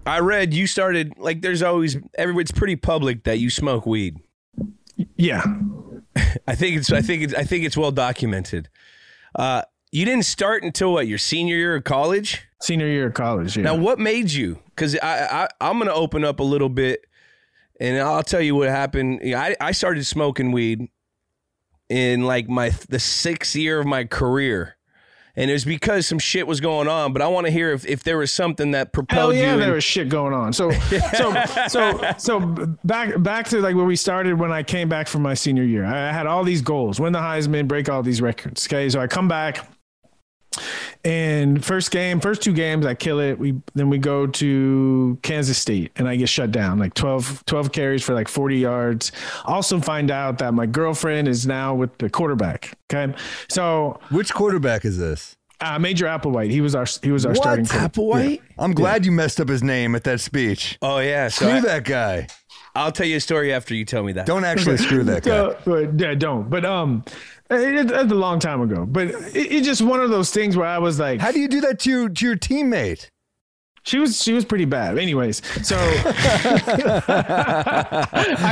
I 0.06 0.20
read 0.20 0.54
you 0.54 0.68
started 0.68 1.14
like 1.18 1.42
there's 1.42 1.62
always 1.62 1.98
every 2.18 2.36
it's 2.42 2.52
pretty 2.52 2.76
public 2.76 3.24
that 3.24 3.40
you 3.40 3.50
smoke 3.50 3.86
weed. 3.86 4.20
Yeah. 5.16 5.44
I 6.48 6.56
think 6.56 6.78
it's 6.78 6.92
I 6.92 7.02
think 7.02 7.24
it's 7.24 7.34
I 7.34 7.44
think 7.44 7.66
it's 7.66 7.78
well 7.78 7.92
documented. 7.92 8.70
Uh 9.36 9.64
you 9.92 10.06
didn't 10.06 10.26
start 10.26 10.64
until 10.64 10.94
what 10.94 11.08
your 11.08 11.18
senior 11.18 11.56
year 11.56 11.76
of 11.76 11.84
college. 11.84 12.48
Senior 12.62 12.88
year 12.88 13.08
of 13.08 13.14
college. 13.14 13.58
Yeah. 13.58 13.64
Now, 13.64 13.76
what 13.76 14.00
made 14.00 14.32
you? 14.32 14.60
Because 14.66 14.96
I, 15.00 15.46
I 15.46 15.48
I'm 15.62 15.80
gonna 15.80 15.94
open 15.94 16.24
up 16.24 16.40
a 16.40 16.44
little 16.44 16.70
bit, 16.70 17.06
and 17.80 17.98
I'll 17.98 18.24
tell 18.24 18.42
you 18.42 18.56
what 18.56 18.70
happened. 18.70 19.22
Yeah, 19.24 19.42
I 19.42 19.56
I 19.60 19.72
started 19.72 20.06
smoking 20.06 20.52
weed 20.52 20.90
in 21.90 22.24
like 22.24 22.48
my 22.48 22.70
the 22.90 23.00
sixth 23.00 23.56
year 23.56 23.80
of 23.80 23.88
my 23.88 24.04
career, 24.04 24.76
and 25.40 25.50
it 25.50 25.54
was 25.54 25.64
because 25.64 26.06
some 26.06 26.20
shit 26.20 26.46
was 26.46 26.60
going 26.60 26.90
on. 26.90 27.14
But 27.14 27.22
I 27.22 27.28
want 27.28 27.48
to 27.48 27.52
hear 27.52 27.72
if, 27.72 27.86
if 27.86 28.04
there 28.04 28.18
was 28.18 28.30
something 28.30 28.72
that 28.72 28.92
propelled 28.92 29.34
Hell 29.34 29.42
yeah, 29.42 29.54
you. 29.54 29.60
there 29.60 29.70
in- 29.70 29.76
was 29.76 29.86
shit 29.86 30.10
going 30.10 30.34
on. 30.34 30.52
So, 30.52 30.70
so, 31.18 31.46
so, 31.70 32.02
so 32.18 32.40
back 32.84 33.22
back 33.24 33.48
to 33.48 33.62
like 33.62 33.76
where 33.76 33.86
we 33.86 33.96
started 33.96 34.38
when 34.38 34.52
I 34.52 34.64
came 34.64 34.90
back 34.90 35.08
from 35.08 35.22
my 35.22 35.34
senior 35.34 35.64
year. 35.64 35.86
I 35.86 36.12
had 36.12 36.28
all 36.28 36.44
these 36.44 36.62
goals: 36.62 37.00
win 37.00 37.14
the 37.14 37.20
Heisman, 37.20 37.70
break 37.70 37.88
all 37.88 38.04
these 38.04 38.22
records. 38.22 38.68
Okay, 38.68 38.90
so 38.90 39.00
I 39.00 39.08
come 39.08 39.30
back, 39.30 39.66
and 41.04 41.64
first 41.64 41.92
game, 41.92 42.20
first 42.20 42.42
two 42.42 42.54
games, 42.54 42.86
I 42.86 42.94
kill 42.94 43.20
it. 43.20 43.38
We 43.40 43.56
then 43.76 43.90
we 43.90 43.98
go 43.98 44.28
to 44.28 45.18
Kansas 45.22 45.58
State, 45.58 45.92
and 45.96 46.08
I 46.08 46.16
get 46.16 46.30
shut 46.30 46.52
down 46.52 46.80
like 46.80 46.94
12, 46.94 47.46
12 47.46 47.72
carries 47.72 48.04
for 48.04 48.14
like 48.14 48.28
forty 48.28 48.58
yards. 48.60 49.12
Also, 49.46 49.80
find 49.80 50.12
out 50.12 50.38
that 50.40 50.54
my 50.54 50.66
girlfriend 50.66 51.28
is 51.28 51.46
now 51.48 51.74
with 51.76 51.98
the 51.98 52.10
quarterback. 52.10 52.78
Okay, 52.94 53.14
so 53.48 54.00
Which 54.10 54.34
quarterback 54.34 54.86
is 54.86 54.98
this? 54.98 55.36
uh, 55.62 55.78
Major 55.78 56.06
Applewhite, 56.06 56.52
he 56.52 56.62
was 56.62 56.74
our 56.76 56.86
he 57.04 57.12
was 57.12 57.26
our 57.26 57.32
What? 57.34 57.38
starting. 57.42 57.66
quarterback. 57.66 57.92
Applewhite. 57.94 58.42
I'm 58.58 58.74
glad 58.74 59.06
you 59.06 59.12
messed 59.12 59.40
up 59.42 59.50
his 59.50 59.62
name 59.64 59.94
at 59.96 60.04
that 60.06 60.20
speech. 60.22 60.78
Oh 60.82 61.00
yeah, 61.00 61.28
so 61.28 61.46
Screw 61.46 61.58
I, 61.58 61.62
that 61.62 61.84
guy. 61.86 62.28
I'll 62.76 62.92
tell 62.92 63.08
you 63.08 63.18
a 63.18 63.20
story 63.20 63.52
after 63.52 63.74
you 63.74 63.84
tell 63.84 64.04
me 64.04 64.14
that. 64.14 64.26
Don't 64.28 64.46
actually 64.46 64.78
screw 64.78 65.04
that 65.04 65.24
guy. 65.24 65.30
So, 65.30 65.58
but 65.66 66.00
yeah, 66.00 66.14
don't. 66.14 66.50
But 66.50 66.66
um, 66.66 67.04
it, 67.50 67.92
it's 67.92 68.12
a 68.12 68.16
long 68.16 68.40
time 68.40 68.62
ago. 68.62 68.86
But 68.86 69.08
it, 69.08 69.36
it's 69.36 69.66
just 69.66 69.82
one 69.82 70.00
of 70.00 70.10
those 70.10 70.32
things 70.32 70.56
where 70.56 70.68
I 70.68 70.78
was 70.78 71.00
like, 71.00 71.20
How 71.20 71.32
do 71.32 71.40
you 71.40 71.48
do 71.48 71.62
that 71.62 71.80
to 71.80 71.90
your 71.90 72.10
to 72.10 72.26
your 72.26 72.36
teammate? 72.36 73.10
She 73.84 74.00
was 74.00 74.22
she 74.22 74.34
was 74.34 74.46
pretty 74.46 74.66
bad. 74.66 74.98
Anyways, 74.98 75.42
so 75.66 75.76
I 75.82 75.86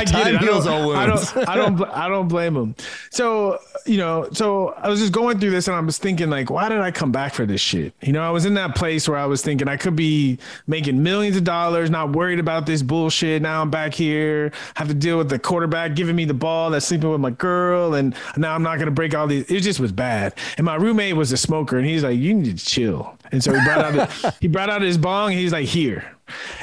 get 0.04 0.08
Time 0.08 0.34
it. 0.34 0.40
I 0.40 0.44
don't, 0.44 0.68
all 0.68 0.94
I 0.94 1.06
don't 1.06 1.48
I 1.48 1.56
don't 1.56 1.82
I 1.84 2.08
don't 2.08 2.28
blame 2.28 2.56
him. 2.56 2.74
So 3.10 3.58
you 3.86 3.98
know, 3.98 4.28
so 4.32 4.74
I 4.78 4.88
was 4.88 5.00
just 5.00 5.12
going 5.12 5.38
through 5.38 5.50
this 5.50 5.68
and 5.68 5.76
I 5.76 5.80
was 5.80 5.98
thinking 5.98 6.30
like, 6.30 6.50
why 6.50 6.68
did 6.68 6.80
I 6.80 6.90
come 6.90 7.12
back 7.12 7.34
for 7.34 7.46
this 7.46 7.60
shit? 7.60 7.92
You 8.02 8.12
know, 8.12 8.22
I 8.22 8.30
was 8.30 8.46
in 8.46 8.54
that 8.54 8.74
place 8.74 9.08
where 9.08 9.18
I 9.18 9.26
was 9.26 9.42
thinking 9.42 9.68
I 9.68 9.76
could 9.76 9.96
be 9.96 10.38
making 10.66 11.02
millions 11.02 11.36
of 11.36 11.44
dollars, 11.44 11.90
not 11.90 12.12
worried 12.12 12.38
about 12.38 12.66
this 12.66 12.82
bullshit. 12.82 13.42
Now 13.42 13.62
I'm 13.62 13.70
back 13.70 13.94
here, 13.94 14.52
have 14.74 14.88
to 14.88 14.94
deal 14.94 15.18
with 15.18 15.28
the 15.28 15.38
quarterback 15.38 15.94
giving 15.94 16.16
me 16.16 16.24
the 16.24 16.34
ball, 16.34 16.70
that's 16.70 16.86
sleeping 16.86 17.10
with 17.10 17.20
my 17.20 17.30
girl, 17.30 17.94
and 17.94 18.14
now 18.36 18.54
I'm 18.54 18.62
not 18.62 18.78
gonna 18.78 18.90
break 18.90 19.14
all 19.14 19.26
these. 19.26 19.50
It 19.50 19.60
just 19.60 19.80
was 19.80 19.92
bad. 19.92 20.34
And 20.56 20.64
my 20.64 20.76
roommate 20.76 21.16
was 21.16 21.32
a 21.32 21.36
smoker, 21.36 21.78
and 21.78 21.86
he's 21.86 22.04
like, 22.04 22.18
you 22.18 22.34
need 22.34 22.58
to 22.58 22.64
chill. 22.64 23.17
And 23.32 23.42
so 23.42 23.52
he 23.52 23.64
brought 23.64 23.84
out 23.84 24.36
he 24.40 24.48
brought 24.48 24.70
out 24.70 24.82
his 24.82 24.98
bong. 24.98 25.32
And 25.32 25.40
he's 25.40 25.52
like, 25.52 25.66
here. 25.66 26.16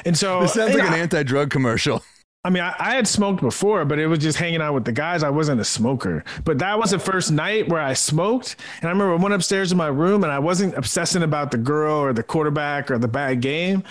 And 0.05 0.17
so 0.17 0.41
This 0.41 0.53
sounds 0.53 0.73
like 0.73 0.87
an 0.87 0.93
anti-drug 0.93 1.49
commercial. 1.49 2.03
I 2.45 2.51
mean, 2.51 2.61
I, 2.61 2.75
I 2.77 2.95
had 2.95 3.07
smoked 3.07 3.41
before, 3.41 3.85
but 3.85 3.97
it 3.97 4.05
was 4.05 4.19
just 4.19 4.37
hanging 4.37 4.61
out 4.61 4.75
with 4.75 4.85
the 4.85 4.91
guys. 4.91 5.23
I 5.23 5.31
wasn't 5.31 5.59
a 5.59 5.65
smoker. 5.65 6.23
But 6.43 6.59
that 6.59 6.77
was 6.77 6.91
the 6.91 6.99
first 6.99 7.31
night 7.31 7.67
where 7.69 7.81
I 7.81 7.93
smoked. 7.93 8.57
And 8.81 8.87
I 8.87 8.91
remember 8.91 9.13
I 9.13 9.17
went 9.17 9.33
upstairs 9.33 9.69
to 9.69 9.75
my 9.75 9.87
room 9.87 10.23
and 10.23 10.31
I 10.31 10.37
wasn't 10.37 10.77
obsessing 10.77 11.23
about 11.23 11.49
the 11.49 11.57
girl 11.57 11.95
or 11.95 12.13
the 12.13 12.21
quarterback 12.21 12.91
or 12.91 12.99
the 12.99 13.07
bad 13.07 13.41
game. 13.41 13.83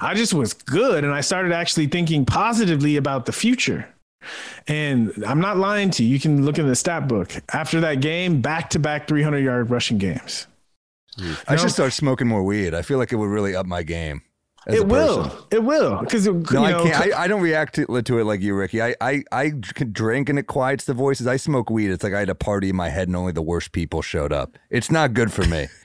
I 0.00 0.14
just 0.14 0.34
was 0.34 0.52
good. 0.54 1.04
And 1.04 1.14
I 1.14 1.20
started 1.20 1.52
actually 1.52 1.86
thinking 1.86 2.26
positively 2.26 2.96
about 2.96 3.26
the 3.26 3.32
future. 3.32 3.88
And 4.66 5.12
I'm 5.24 5.40
not 5.40 5.56
lying 5.58 5.90
to 5.92 6.02
you. 6.02 6.10
You 6.10 6.18
can 6.18 6.44
look 6.44 6.58
in 6.58 6.66
the 6.66 6.74
stat 6.74 7.06
book. 7.06 7.32
After 7.52 7.80
that 7.80 8.00
game, 8.00 8.40
back 8.40 8.70
to 8.70 8.80
back 8.80 9.06
300 9.06 9.38
yard 9.38 9.70
rushing 9.70 9.98
games. 9.98 10.48
I 11.48 11.56
should 11.56 11.70
start 11.70 11.92
smoking 11.92 12.26
more 12.28 12.42
weed. 12.42 12.74
I 12.74 12.82
feel 12.82 12.98
like 12.98 13.12
it 13.12 13.16
would 13.16 13.28
really 13.30 13.54
up 13.54 13.66
my 13.66 13.82
game. 13.82 14.22
It 14.66 14.86
will. 14.86 15.46
It 15.50 15.64
will. 15.64 15.98
Because, 16.00 16.26
No, 16.26 16.34
you 16.34 16.58
I 16.76 16.82
can't. 16.82 17.14
I, 17.14 17.22
I 17.24 17.28
don't 17.28 17.40
react 17.40 17.74
to, 17.76 18.02
to 18.02 18.18
it 18.18 18.24
like 18.24 18.40
you, 18.42 18.54
Ricky. 18.54 18.82
I, 18.82 18.94
I, 19.00 19.22
I 19.32 19.52
can 19.74 19.90
drink 19.92 20.28
and 20.28 20.38
it 20.38 20.44
quiets 20.48 20.84
the 20.84 20.92
voices. 20.94 21.26
I 21.26 21.36
smoke 21.36 21.70
weed. 21.70 21.90
It's 21.90 22.04
like 22.04 22.12
I 22.12 22.18
had 22.20 22.28
a 22.28 22.34
party 22.34 22.68
in 22.68 22.76
my 22.76 22.90
head 22.90 23.08
and 23.08 23.16
only 23.16 23.32
the 23.32 23.42
worst 23.42 23.72
people 23.72 24.02
showed 24.02 24.32
up. 24.32 24.58
It's 24.68 24.90
not 24.90 25.14
good 25.14 25.32
for 25.32 25.44
me. 25.46 25.68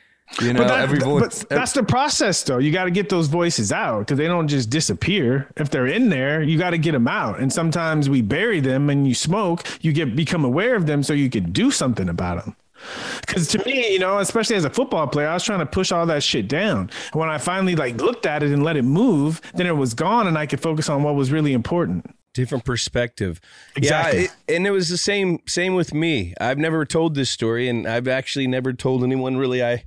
You 0.41 0.53
know, 0.53 0.61
But, 0.61 0.69
that- 0.69 0.79
every 0.81 0.97
voice. 0.99 1.43
but 1.43 1.49
that's 1.49 1.73
the 1.73 1.83
process, 1.83 2.41
though. 2.41 2.57
You 2.57 2.71
got 2.71 2.85
to 2.85 2.91
get 2.91 3.09
those 3.09 3.27
voices 3.27 3.71
out 3.71 3.99
because 3.99 4.17
they 4.17 4.25
don't 4.25 4.47
just 4.47 4.71
disappear. 4.71 5.47
If 5.55 5.69
they're 5.69 5.85
in 5.85 6.09
there, 6.09 6.41
you 6.41 6.57
got 6.57 6.71
to 6.71 6.79
get 6.79 6.93
them 6.93 7.07
out. 7.07 7.39
And 7.39 7.53
sometimes 7.53 8.09
we 8.09 8.23
bury 8.23 8.59
them, 8.59 8.89
and 8.89 9.07
you 9.07 9.13
smoke. 9.13 9.63
You 9.81 9.93
get 9.93 10.15
become 10.15 10.43
aware 10.43 10.75
of 10.75 10.87
them, 10.87 11.03
so 11.03 11.13
you 11.13 11.29
can 11.29 11.51
do 11.51 11.69
something 11.69 12.09
about 12.09 12.43
them. 12.43 12.55
Because 13.25 13.47
to 13.49 13.63
me, 13.65 13.91
you 13.91 13.99
know, 13.99 14.19
especially 14.19 14.55
as 14.55 14.65
a 14.65 14.69
football 14.69 15.07
player, 15.07 15.27
I 15.27 15.33
was 15.33 15.43
trying 15.43 15.59
to 15.59 15.65
push 15.65 15.91
all 15.91 16.05
that 16.05 16.23
shit 16.23 16.47
down. 16.47 16.89
And 17.11 17.19
when 17.19 17.29
I 17.29 17.37
finally 17.37 17.75
like 17.75 17.97
looked 17.97 18.25
at 18.25 18.43
it 18.43 18.51
and 18.51 18.63
let 18.63 18.77
it 18.77 18.83
move, 18.83 19.41
then 19.55 19.67
it 19.67 19.75
was 19.75 19.93
gone, 19.93 20.27
and 20.27 20.37
I 20.37 20.45
could 20.45 20.61
focus 20.61 20.89
on 20.89 21.03
what 21.03 21.15
was 21.15 21.31
really 21.31 21.53
important. 21.53 22.15
different 22.33 22.65
perspective. 22.65 23.41
Exactly. 23.75 24.19
Yeah, 24.19 24.25
it, 24.47 24.55
and 24.55 24.67
it 24.67 24.71
was 24.71 24.89
the 24.89 24.97
same 24.97 25.39
same 25.47 25.73
with 25.75 25.93
me. 25.93 26.33
I've 26.39 26.57
never 26.57 26.85
told 26.85 27.15
this 27.15 27.29
story, 27.29 27.67
and 27.67 27.87
I've 27.87 28.07
actually 28.07 28.47
never 28.47 28.73
told 28.73 29.03
anyone 29.03 29.37
really. 29.37 29.63
I 29.63 29.83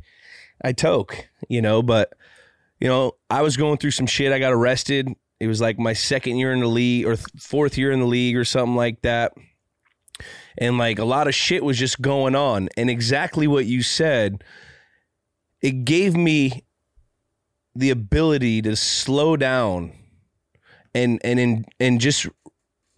I 0.65 0.73
toke, 0.73 1.29
you 1.49 1.63
know, 1.63 1.83
but 1.83 2.13
you 2.81 2.89
know, 2.89 3.13
I 3.31 3.43
was 3.43 3.57
going 3.57 3.79
through 3.79 3.93
some 3.93 4.07
shit. 4.07 4.33
I 4.33 4.39
got 4.39 4.53
arrested. 4.53 5.09
It 5.41 5.47
was 5.47 5.61
like 5.61 5.79
my 5.79 5.93
second 5.93 6.37
year 6.37 6.53
in 6.53 6.61
the 6.61 6.67
league 6.67 7.07
or 7.07 7.15
th- 7.17 7.27
fourth 7.39 7.79
year 7.79 7.93
in 7.93 8.01
the 8.01 8.07
league 8.07 8.37
or 8.37 8.45
something 8.45 8.75
like 8.77 9.03
that. 9.03 9.33
And 10.61 10.77
like 10.77 10.99
a 10.99 11.05
lot 11.05 11.29
of 11.29 11.35
shit 11.35 11.65
was 11.65 11.79
just 11.79 12.01
going 12.01 12.35
on. 12.35 12.69
And 12.77 12.91
exactly 12.91 13.47
what 13.47 13.67
you 13.67 13.83
said, 13.83 14.45
it 15.61 15.85
gave 15.85 16.17
me 16.17 16.65
the 17.75 17.91
ability 17.91 18.63
to 18.63 18.75
slow 18.75 19.37
down 19.37 19.93
and 20.95 21.21
and 21.23 21.39
and, 21.39 21.65
and 21.79 22.01
just 22.01 22.27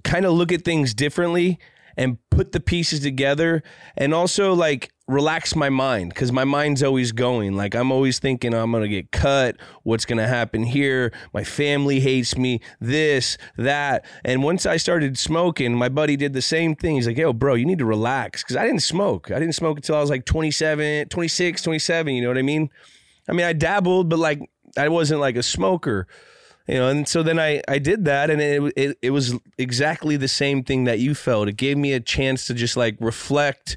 kind 0.04 0.24
of 0.24 0.32
look 0.32 0.52
at 0.52 0.64
things 0.64 0.94
differently 0.94 1.58
and 1.96 2.18
put 2.40 2.52
the 2.52 2.60
pieces 2.60 3.00
together 3.00 3.62
and 3.98 4.14
also 4.14 4.54
like 4.54 4.90
relax 5.06 5.54
my 5.54 5.68
mind 5.68 6.08
because 6.08 6.32
my 6.32 6.42
mind's 6.42 6.82
always 6.82 7.12
going. 7.12 7.54
Like 7.54 7.74
i'm 7.74 7.92
always 7.92 8.18
thinking 8.18 8.54
i'm 8.54 8.72
gonna 8.72 8.88
get 8.88 9.12
cut. 9.12 9.56
What's 9.82 10.06
gonna 10.06 10.26
happen 10.26 10.62
here? 10.62 11.12
My 11.34 11.44
family 11.44 12.00
hates 12.00 12.38
me. 12.38 12.62
This 12.80 13.36
that. 13.58 14.06
And 14.24 14.42
once 14.42 14.64
i 14.64 14.78
started 14.78 15.18
smoking 15.18 15.74
my 15.74 15.90
buddy 15.90 16.16
did 16.16 16.32
the 16.32 16.40
same 16.40 16.74
thing. 16.74 16.94
He's 16.94 17.06
like 17.06 17.18
yo 17.18 17.34
bro 17.34 17.56
you 17.56 17.66
need 17.66 17.80
to 17.80 17.84
relax. 17.84 18.42
Because 18.42 18.56
i 18.56 18.64
didn't 18.64 18.80
smoke. 18.80 19.30
I 19.30 19.38
didn't 19.38 19.54
smoke 19.54 19.76
until 19.76 19.96
i 19.96 20.00
was 20.00 20.08
like 20.08 20.24
27 20.24 21.10
26 21.10 21.60
27 21.60 22.14
you 22.14 22.22
know 22.22 22.28
what 22.28 22.38
i 22.38 22.42
mean? 22.42 22.70
I 23.28 23.32
mean 23.32 23.44
i 23.44 23.52
dabbled 23.52 24.08
but 24.08 24.18
like 24.18 24.40
i 24.78 24.88
wasn't 24.88 25.20
like 25.20 25.36
a 25.36 25.42
smoker 25.42 26.06
you 26.70 26.78
know 26.78 26.88
and 26.88 27.08
so 27.08 27.22
then 27.22 27.38
i 27.38 27.60
i 27.68 27.78
did 27.78 28.04
that 28.04 28.30
and 28.30 28.40
it, 28.40 28.72
it 28.76 28.98
it 29.02 29.10
was 29.10 29.34
exactly 29.58 30.16
the 30.16 30.28
same 30.28 30.62
thing 30.62 30.84
that 30.84 30.98
you 31.00 31.14
felt. 31.14 31.48
It 31.48 31.56
gave 31.56 31.76
me 31.76 31.92
a 31.92 32.00
chance 32.00 32.46
to 32.46 32.54
just 32.54 32.76
like 32.76 32.96
reflect. 33.00 33.76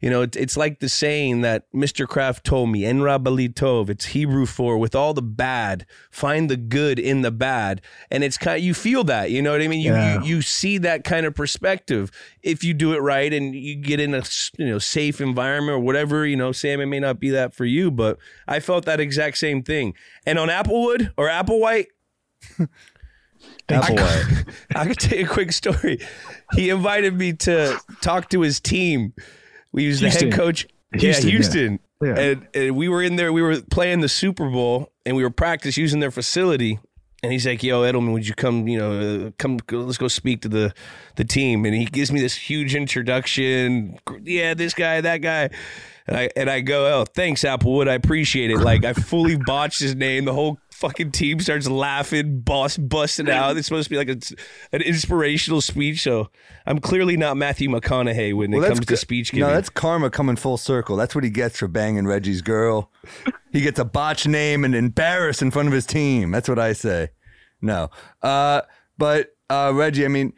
You 0.00 0.08
know 0.08 0.22
it, 0.22 0.34
it's 0.34 0.56
like 0.56 0.80
the 0.80 0.88
saying 0.88 1.42
that 1.42 1.70
mr 1.74 2.08
kraft 2.08 2.40
told 2.46 2.70
me 2.70 2.86
en 2.86 3.00
rabali 3.00 3.52
tov. 3.52 3.90
It's 3.90 4.06
hebrew 4.16 4.46
for 4.46 4.78
with 4.78 4.94
all 4.94 5.12
the 5.12 5.20
bad 5.46 5.84
find 6.10 6.48
the 6.48 6.56
good 6.56 6.98
in 6.98 7.20
the 7.20 7.30
bad. 7.30 7.82
And 8.10 8.24
it's 8.24 8.38
kind 8.38 8.62
you 8.62 8.72
feel 8.72 9.04
that 9.04 9.30
you 9.30 9.42
know 9.42 9.52
what 9.52 9.60
i 9.60 9.68
mean? 9.68 9.80
You, 9.82 9.92
Yeah. 9.92 10.22
you 10.22 10.36
you 10.36 10.42
see 10.42 10.78
that 10.78 11.04
kind 11.04 11.26
of 11.26 11.34
perspective. 11.34 12.10
If 12.42 12.64
you 12.64 12.72
do 12.72 12.94
it 12.94 13.00
right 13.00 13.30
and 13.30 13.54
you 13.54 13.74
get 13.74 14.00
in 14.00 14.14
a 14.14 14.22
you 14.56 14.66
know 14.70 14.78
safe 14.78 15.20
environment 15.20 15.76
or 15.76 15.80
whatever 15.80 16.24
you 16.26 16.36
know 16.36 16.52
sam 16.52 16.80
it 16.80 16.86
may 16.86 17.00
not 17.00 17.20
be 17.20 17.28
that 17.38 17.52
for 17.52 17.66
you 17.66 17.90
but 17.90 18.16
i 18.48 18.58
felt 18.58 18.86
that 18.86 19.00
exact 19.00 19.36
same 19.36 19.62
thing. 19.62 19.92
And 20.24 20.38
on 20.38 20.48
applewood 20.48 21.12
or 21.18 21.28
applewhite 21.28 21.88
Thank 23.68 23.88
you. 23.90 24.44
I 24.74 24.86
could 24.86 24.98
tell 24.98 25.18
you 25.18 25.24
a 25.24 25.28
quick 25.28 25.52
story. 25.52 26.00
He 26.54 26.70
invited 26.70 27.14
me 27.14 27.32
to 27.34 27.78
talk 28.00 28.28
to 28.30 28.40
his 28.40 28.60
team. 28.60 29.14
We 29.72 29.86
was 29.88 30.00
the 30.00 30.10
head 30.10 30.32
coach. 30.32 30.66
Houston, 30.92 31.00
yeah, 31.00 31.14
yeah. 31.14 31.30
Houston. 31.30 31.78
Yeah. 32.02 32.18
And, 32.18 32.48
and 32.54 32.76
we 32.76 32.88
were 32.88 33.02
in 33.02 33.16
there. 33.16 33.32
We 33.32 33.42
were 33.42 33.60
playing 33.60 34.00
the 34.00 34.08
Super 34.08 34.48
Bowl, 34.48 34.90
and 35.06 35.16
we 35.16 35.22
were 35.22 35.30
practice 35.30 35.76
using 35.76 36.00
their 36.00 36.10
facility. 36.10 36.80
And 37.22 37.30
he's 37.30 37.46
like, 37.46 37.62
"Yo, 37.62 37.82
Edelman, 37.82 38.12
would 38.14 38.26
you 38.26 38.34
come? 38.34 38.66
You 38.66 38.78
know, 38.78 39.32
come. 39.38 39.58
Let's 39.70 39.98
go 39.98 40.08
speak 40.08 40.40
to 40.42 40.48
the 40.48 40.74
the 41.16 41.24
team." 41.24 41.66
And 41.66 41.74
he 41.74 41.84
gives 41.84 42.10
me 42.10 42.20
this 42.20 42.34
huge 42.34 42.74
introduction. 42.74 43.98
Yeah, 44.22 44.54
this 44.54 44.72
guy, 44.72 45.02
that 45.02 45.18
guy. 45.18 45.50
And 46.06 46.16
I 46.16 46.30
and 46.34 46.48
I 46.48 46.60
go, 46.60 47.00
"Oh, 47.00 47.04
thanks, 47.04 47.42
Applewood. 47.42 47.88
I 47.88 47.94
appreciate 47.94 48.50
it." 48.50 48.58
Like 48.58 48.86
I 48.86 48.94
fully 48.94 49.36
botched 49.36 49.80
his 49.80 49.94
name. 49.94 50.24
The 50.24 50.32
whole 50.32 50.58
fucking 50.80 51.12
team 51.12 51.38
starts 51.40 51.68
laughing, 51.68 52.40
boss 52.40 52.76
busting 52.76 53.28
out. 53.28 53.56
It's 53.56 53.68
supposed 53.68 53.88
to 53.88 53.90
be 53.90 53.96
like 53.96 54.08
a, 54.08 54.18
an 54.72 54.82
inspirational 54.82 55.60
speech. 55.60 56.02
So 56.02 56.30
I'm 56.66 56.80
clearly 56.80 57.16
not 57.16 57.36
Matthew 57.36 57.68
McConaughey 57.68 58.34
when 58.34 58.52
it 58.52 58.66
comes 58.66 58.86
to 58.86 58.96
speech 58.96 59.30
giving. 59.30 59.46
No, 59.46 59.54
that's 59.54 59.68
karma 59.68 60.10
coming 60.10 60.36
full 60.36 60.56
circle. 60.56 60.96
That's 60.96 61.14
what 61.14 61.22
he 61.22 61.30
gets 61.30 61.58
for 61.58 61.68
banging 61.68 62.06
Reggie's 62.06 62.42
girl. 62.42 62.90
he 63.52 63.60
gets 63.60 63.78
a 63.78 63.84
botch 63.84 64.26
name 64.26 64.64
and 64.64 64.74
embarrassed 64.74 65.42
in 65.42 65.50
front 65.50 65.68
of 65.68 65.74
his 65.74 65.86
team. 65.86 66.30
That's 66.30 66.48
what 66.48 66.58
I 66.58 66.72
say. 66.72 67.10
No, 67.60 67.90
uh, 68.22 68.62
but 68.96 69.34
uh, 69.50 69.72
Reggie, 69.74 70.06
I 70.06 70.08
mean, 70.08 70.32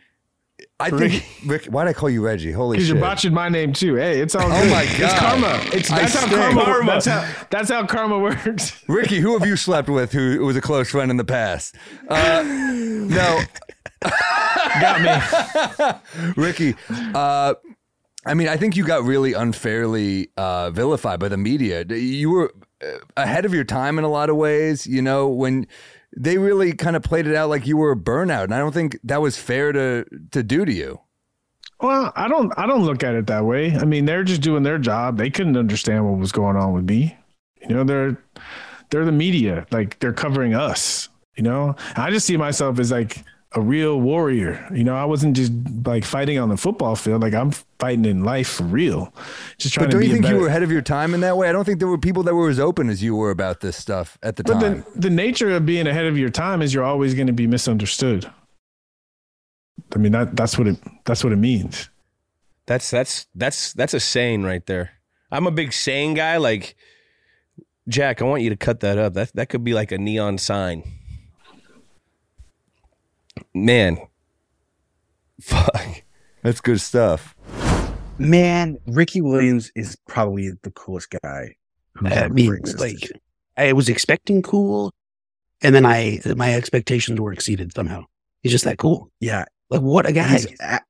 I 0.83 0.91
think 0.91 1.25
Rick. 1.47 1.65
Why 1.67 1.85
did 1.85 1.91
I 1.91 1.93
call 1.93 2.11
you 2.11 2.25
Reggie? 2.25 2.53
Holy 2.53 2.77
shit! 2.77 2.81
Because 2.81 2.89
you're 2.91 3.01
botching 3.01 3.35
my 3.35 3.49
name 3.49 3.73
too. 3.73 3.95
Hey, 3.97 4.21
it's 4.21 4.35
all 4.35 4.45
Oh 4.45 4.63
good. 4.63 4.71
my 4.71 4.83
It's 4.89 5.19
karma. 5.19 5.61
It's 5.77 5.91
I 5.91 6.01
that's 6.01 6.15
how 6.15 6.27
stink. 6.27 6.35
karma. 6.41 6.65
Karma. 6.65 6.87
That's 6.93 7.07
how 7.07 7.35
that's 7.51 7.71
how 7.71 7.87
karma 7.87 8.19
works. 8.19 8.83
Ricky, 8.89 9.21
who 9.21 9.39
have 9.39 9.47
you 9.49 9.57
slept 9.57 9.89
with 9.89 10.13
who 10.13 10.45
was 10.45 10.57
a 10.57 10.61
close 10.61 10.91
friend 10.91 11.11
in 11.11 11.17
the 11.17 11.25
past? 11.25 11.75
Uh, 12.09 12.43
no, 12.47 13.41
Got 14.81 15.03
me. 15.03 16.33
Ricky, 16.37 16.75
uh, 17.15 17.55
I 18.25 18.35
mean, 18.35 18.49
I 18.49 18.57
think 18.57 18.77
you 18.77 18.85
got 18.85 19.03
really 19.05 19.33
unfairly 19.33 20.31
uh, 20.37 20.71
vilified 20.71 21.21
by 21.21 21.29
the 21.29 21.37
media. 21.37 21.85
You 21.85 22.31
were 22.31 22.53
uh, 22.83 22.99
ahead 23.17 23.45
of 23.45 23.53
your 23.55 23.65
time 23.65 23.99
in 23.99 24.05
a 24.05 24.09
lot 24.09 24.31
of 24.31 24.37
ways. 24.37 24.87
You 24.87 25.03
know, 25.03 25.29
when 25.29 25.67
they 26.17 26.39
really 26.39 26.73
kind 26.73 26.97
of 26.97 27.03
played 27.03 27.27
it 27.27 27.35
out 27.35 27.49
like 27.49 27.67
you 27.67 27.77
were 27.77 27.93
a 27.93 27.97
burnout, 27.97 28.45
and 28.45 28.55
I 28.55 28.59
don't 28.59 28.73
think 28.73 28.99
that 29.05 29.21
was 29.21 29.37
fair 29.37 29.73
to 29.73 30.05
to 30.31 30.43
do 30.43 30.65
to 30.65 30.73
you. 30.73 31.01
Well, 31.81 32.13
I 32.15 32.29
don't 32.29 32.53
I 32.57 32.67
don't 32.67 32.85
look 32.85 33.03
at 33.03 33.15
it 33.15 33.27
that 33.27 33.45
way. 33.45 33.75
I 33.75 33.85
mean, 33.85 34.05
they're 34.05 34.25
just 34.25 34.41
doing 34.41 34.63
their 34.63 34.79
job. 34.79 35.19
They 35.19 35.31
couldn't 35.31 35.57
understand 35.57 36.09
what 36.09 36.19
was 36.19 36.33
going 36.33 36.57
on 36.57 36.73
with 36.73 36.89
me. 36.89 37.17
You 37.61 37.75
know, 37.75 37.85
they're 37.85 38.17
they're 38.91 39.05
the 39.05 39.13
media. 39.13 39.67
Like 39.73 39.99
they're 39.99 40.13
covering 40.13 40.55
us, 40.55 41.09
you 41.37 41.43
know? 41.43 41.75
I 41.97 42.11
just 42.11 42.27
see 42.27 42.37
myself 42.37 42.79
as 42.79 42.93
like 42.93 43.25
a 43.55 43.61
real 43.61 44.01
warrior. 44.01 44.67
You 44.73 44.85
know, 44.85 44.95
I 44.95 45.05
wasn't 45.05 45.37
just 45.37 45.53
like 45.85 46.05
fighting 46.05 46.39
on 46.39 46.49
the 46.49 46.57
football 46.57 46.97
field. 46.97 47.23
Like 47.23 47.35
I'm 47.35 47.51
fighting 47.79 48.05
in 48.05 48.25
life 48.25 48.49
for 48.49 48.65
real. 48.65 49.13
Just 49.59 49.75
trying 49.75 49.87
But 49.87 49.91
to 49.91 49.93
don't 49.93 50.01
be 50.01 50.07
you 50.07 50.13
a 50.13 50.15
think 50.15 50.29
you 50.29 50.41
were 50.41 50.49
ahead 50.49 50.63
of 50.63 50.71
your 50.71 50.83
time 50.83 51.15
in 51.15 51.21
that 51.21 51.37
way? 51.37 51.49
I 51.49 51.53
don't 51.53 51.65
think 51.65 51.79
there 51.79 51.89
were 51.89 51.99
people 51.99 52.23
that 52.25 52.35
were 52.35 52.49
as 52.49 52.59
open 52.59 52.89
as 52.89 53.03
you 53.03 53.15
were 53.15 53.31
about 53.31 53.61
this 53.61 53.77
stuff 53.77 54.19
at 54.23 54.37
the 54.37 54.45
But 54.45 54.61
time. 54.61 54.81
But 54.81 54.95
the, 54.95 55.01
the 55.01 55.11
nature 55.11 55.51
of 55.51 55.67
being 55.67 55.87
ahead 55.87 56.07
of 56.07 56.17
your 56.17 56.31
time 56.31 56.63
is 56.63 56.73
you're 56.73 56.85
always 56.85 57.15
going 57.15 57.27
to 57.27 57.33
be 57.33 57.47
misunderstood. 57.47 58.31
I 59.95 59.99
mean 59.99 60.13
that 60.13 60.37
that's 60.37 60.57
what 60.57 60.69
it 60.69 60.79
that's 61.05 61.23
what 61.23 61.33
it 61.33 61.37
means. 61.37 61.91
That's 62.67 62.91
that's 62.91 63.27
that's 63.35 63.73
that's 63.75 63.95
a 63.95 64.01
saying 64.01 64.43
right 64.43 64.65
there. 64.67 64.93
I'm 65.31 65.47
a 65.47 65.51
big 65.51 65.73
saying 65.73 66.15
guy. 66.15 66.39
Like 66.39 66.77
Jack, 67.89 68.23
I 68.23 68.25
want 68.25 68.43
you 68.43 68.51
to 68.51 68.57
cut 68.57 68.81
that 68.81 68.99
up. 68.99 69.15
That 69.15 69.33
that 69.35 69.49
could 69.49 69.65
be 69.65 69.75
like 69.75 69.93
a 69.93 69.99
neon 69.99 70.39
sign. 70.39 70.85
Man. 73.55 73.99
Fuck. 75.41 76.03
That's 76.43 76.61
good 76.61 76.81
stuff. 76.81 77.35
Man, 78.19 78.79
Ricky 78.87 79.21
Williams 79.21 79.71
is 79.75 79.97
probably 80.09 80.51
the 80.63 80.71
coolest 80.71 81.11
guy. 81.23 81.57
who 81.95 82.07
I 82.07 82.11
ever 82.11 82.35
mean, 82.35 82.55
existed. 82.55 82.81
like, 82.81 83.11
I 83.57 83.73
was 83.73 83.89
expecting 83.89 84.43
cool, 84.43 84.93
and 85.61 85.75
then 85.75 85.85
I 85.87 86.21
my 86.37 86.55
expectations 86.55 87.21
were 87.21 87.33
exceeded 87.33 87.75
somehow. 87.75 88.05
He's 88.43 88.53
just 88.53 88.65
that 88.65 88.79
cool. 88.79 89.11
yeah, 89.21 89.45
Like, 89.71 89.83
what 89.83 90.07
a 90.09 90.13
guy! 90.13 90.29
he's 90.29 90.47
a, 90.61 90.81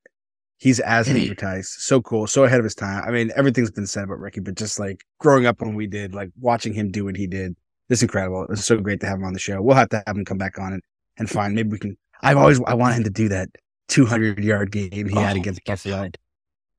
he's 0.58 0.80
as 0.80 1.08
advertised. 1.08 1.68
So 1.70 2.00
cool, 2.00 2.26
so 2.26 2.44
ahead 2.44 2.58
of 2.58 2.64
his 2.64 2.74
time. 2.74 3.02
I 3.06 3.10
mean, 3.10 3.30
everything's 3.36 3.70
been 3.70 3.86
said 3.86 4.04
about 4.04 4.20
Ricky, 4.20 4.40
but 4.40 4.54
just 4.54 4.78
like 4.78 5.02
growing 5.18 5.46
up 5.46 5.60
when 5.60 5.74
we 5.74 5.86
did, 5.86 6.14
like 6.14 6.30
watching 6.40 6.72
him 6.72 6.90
do 6.90 7.04
what 7.04 7.16
he 7.16 7.26
did, 7.26 7.54
it's 7.88 8.02
incredible. 8.02 8.46
It's 8.50 8.64
so 8.64 8.78
great 8.78 9.00
to 9.00 9.06
have 9.06 9.18
him 9.18 9.24
on 9.24 9.32
the 9.32 9.38
show. 9.38 9.60
We'll 9.60 9.76
have 9.76 9.90
to 9.90 10.02
have 10.06 10.16
him 10.16 10.24
come 10.24 10.38
back 10.38 10.58
on 10.58 10.72
and 10.74 10.82
and 11.18 11.28
find 11.30 11.54
maybe 11.54 11.70
we 11.70 11.78
can. 11.78 11.96
I've 12.22 12.36
always 12.36 12.60
I 12.66 12.74
want 12.74 12.94
him 12.96 13.04
to 13.04 13.10
do 13.10 13.28
that 13.28 13.48
200 13.88 14.42
yard 14.42 14.70
game 14.70 15.08
he 15.08 15.14
had 15.14 15.36
Oh, 15.36 15.40
against 15.40 15.60
my 15.66 15.72
Buffalo 15.72 16.10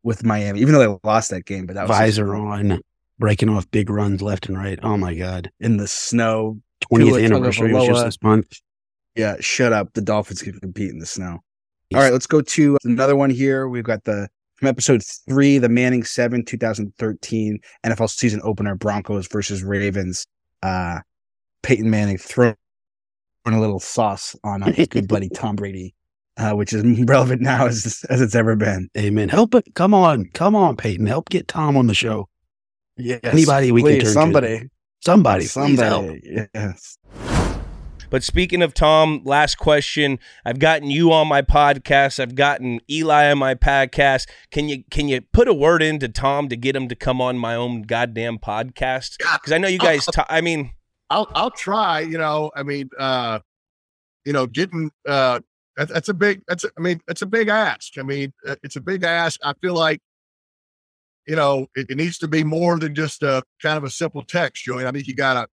with 0.04 0.24
Miami, 0.26 0.60
even 0.62 0.74
though 0.74 0.80
they 0.80 1.00
lost 1.08 1.30
that 1.32 1.46
game. 1.46 1.66
But 1.66 1.76
that 1.76 1.88
was 1.88 1.98
visor 1.98 2.36
on, 2.36 2.82
breaking 3.20 3.50
off 3.50 3.70
big 3.72 3.90
runs 3.90 4.22
left 4.22 4.48
and 4.48 4.58
right. 4.58 4.80
Oh 4.84 4.98
my 4.98 5.14
god! 5.14 5.52
in 5.60 5.78
the 5.78 5.88
snow. 5.88 6.60
Twentieth 6.82 7.16
Tua 7.16 7.24
anniversary 7.24 7.74
was 7.74 7.88
just 7.88 8.06
this 8.06 8.22
month. 8.22 8.60
Yeah, 9.16 9.36
shut 9.40 9.74
up. 9.74 9.94
The 9.94 10.02
Dolphins 10.02 10.42
can 10.42 10.60
compete 10.60 10.90
in 10.90 11.00
the 11.00 11.06
snow. 11.06 11.40
All 11.94 12.02
right, 12.02 12.12
let's 12.12 12.26
go 12.28 12.42
to 12.42 12.78
another 12.84 13.16
one 13.16 13.30
here. 13.30 13.68
We've 13.68 13.84
got 13.84 14.04
the 14.04 14.28
from 14.56 14.68
episode 14.68 15.04
three, 15.30 15.60
the 15.60 15.70
Manning 15.70 16.04
seven, 16.04 16.44
2013 16.44 17.60
NFL 17.86 18.10
season 18.10 18.42
opener, 18.44 18.76
Broncos 18.76 19.28
versus 19.28 19.64
Ravens. 19.64 20.26
Uh 20.62 21.00
Peyton 21.62 21.90
Manning 21.90 22.18
throwing 22.18 22.56
a 23.52 23.60
little 23.60 23.80
sauce 23.82 24.36
on 24.44 24.64
uh, 24.64 24.72
his 24.72 24.88
good 24.88 25.08
buddy 25.10 25.28
Tom 25.28 25.56
Brady, 25.58 25.94
uh, 26.38 26.52
which 26.54 26.72
is 26.72 26.84
relevant 27.08 27.42
now 27.42 27.66
as 27.66 28.06
as 28.10 28.22
it's 28.22 28.36
ever 28.36 28.56
been. 28.56 28.90
Amen. 28.98 29.28
Help 29.28 29.56
it. 29.56 29.66
Come 29.76 29.94
on, 29.94 30.30
come 30.34 30.56
on, 30.56 30.78
Peyton. 30.78 31.08
Help 31.08 31.30
get 31.30 31.48
Tom 31.48 31.76
on 31.76 31.88
the 31.88 31.94
show. 31.94 32.30
Yes, 32.96 33.20
Anybody 33.24 33.72
we 33.72 33.82
can 33.82 33.92
please, 33.92 33.98
turn 33.98 34.06
to. 34.06 34.12
somebody, 34.14 34.70
Somebody, 35.02 35.46
somebody, 35.46 36.48
yes. 36.54 36.98
But 38.10 38.24
speaking 38.24 38.62
of 38.62 38.76
Tom, 38.76 39.22
last 39.26 39.56
question. 39.58 40.20
I've 40.46 40.60
gotten 40.60 40.92
you 40.92 41.12
on 41.12 41.28
my 41.28 41.42
podcast. 41.42 42.20
I've 42.20 42.36
gotten 42.36 42.80
Eli 42.88 43.32
on 43.32 43.40
my 43.40 43.56
podcast. 43.56 44.28
Can 44.52 44.70
you 44.70 44.84
can 44.92 45.08
you 45.08 45.22
put 45.22 45.48
a 45.48 45.54
word 45.54 45.82
into 45.82 46.08
Tom 46.08 46.48
to 46.50 46.56
get 46.56 46.76
him 46.76 46.88
to 46.90 46.96
come 46.96 47.20
on 47.20 47.40
my 47.40 47.56
own 47.56 47.82
goddamn 47.82 48.38
podcast? 48.38 49.18
Because 49.18 49.52
I 49.52 49.58
know 49.58 49.68
you 49.68 49.80
guys. 49.80 50.06
ta- 50.14 50.28
I 50.30 50.42
mean, 50.42 50.74
I'll 51.10 51.30
I'll 51.36 51.52
try. 51.52 52.00
You 52.02 52.18
know, 52.18 52.52
I 52.56 52.64
mean, 52.64 52.90
uh, 52.98 53.40
you 54.26 54.34
know, 54.34 54.48
getting 54.48 54.90
uh, 55.08 55.40
that, 55.78 55.90
that's 55.90 56.10
a 56.10 56.14
big. 56.14 56.42
That's 56.48 56.64
a, 56.64 56.70
I 56.78 56.82
mean, 56.82 57.02
it's 57.08 57.22
a 57.22 57.26
big 57.28 57.50
ask. 57.50 57.98
I 57.98 58.04
mean, 58.04 58.34
uh, 58.48 58.56
it's 58.64 58.76
a 58.76 58.82
big 58.82 59.04
ask. 59.04 59.40
I 59.44 59.54
feel 59.62 59.74
like, 59.74 60.00
you 61.28 61.36
know, 61.36 61.68
it, 61.76 61.88
it 61.90 61.98
needs 61.98 62.18
to 62.20 62.28
be 62.28 62.44
more 62.44 62.78
than 62.80 62.96
just 62.96 63.24
a 63.24 63.44
kind 63.62 63.78
of 63.78 63.84
a 63.84 63.90
simple 63.90 64.24
text, 64.24 64.64
Joey. 64.66 64.86
I 64.86 64.92
think 64.92 65.08
you 65.08 65.16
gotta, 65.16 65.48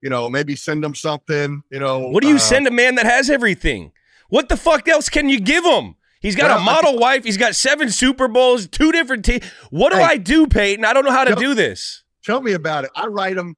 you 0.00 0.10
know, 0.10 0.28
maybe 0.28 0.56
send 0.56 0.82
them 0.82 0.94
something. 0.94 1.62
You 1.70 1.78
know, 1.80 2.00
what 2.08 2.22
do 2.22 2.28
you 2.28 2.36
uh, 2.36 2.38
send 2.38 2.66
a 2.66 2.70
man 2.70 2.96
that 2.96 3.06
has 3.06 3.30
everything? 3.30 3.92
What 4.28 4.48
the 4.48 4.56
fuck 4.56 4.88
else 4.88 5.08
can 5.08 5.28
you 5.28 5.40
give 5.40 5.64
him? 5.64 5.96
He's 6.20 6.36
got 6.36 6.50
Well, 6.50 6.58
a 6.58 6.62
model 6.62 6.98
wife. 6.98 7.24
He's 7.24 7.36
got 7.36 7.54
seven 7.56 7.90
Super 7.90 8.28
Bowls, 8.28 8.68
two 8.68 8.92
different 8.92 9.24
teams. 9.24 9.44
What 9.70 9.90
do 9.92 9.98
Hey. 9.98 10.04
I 10.04 10.16
do, 10.16 10.46
Peyton? 10.46 10.84
I 10.84 10.92
don't 10.92 11.04
know 11.04 11.10
how 11.10 11.24
to 11.24 11.32
Tell- 11.32 11.40
do 11.40 11.54
this. 11.54 12.04
Tell 12.24 12.40
me 12.40 12.52
about 12.52 12.84
it. 12.84 12.90
I 12.94 13.06
write 13.08 13.36
him. 13.36 13.56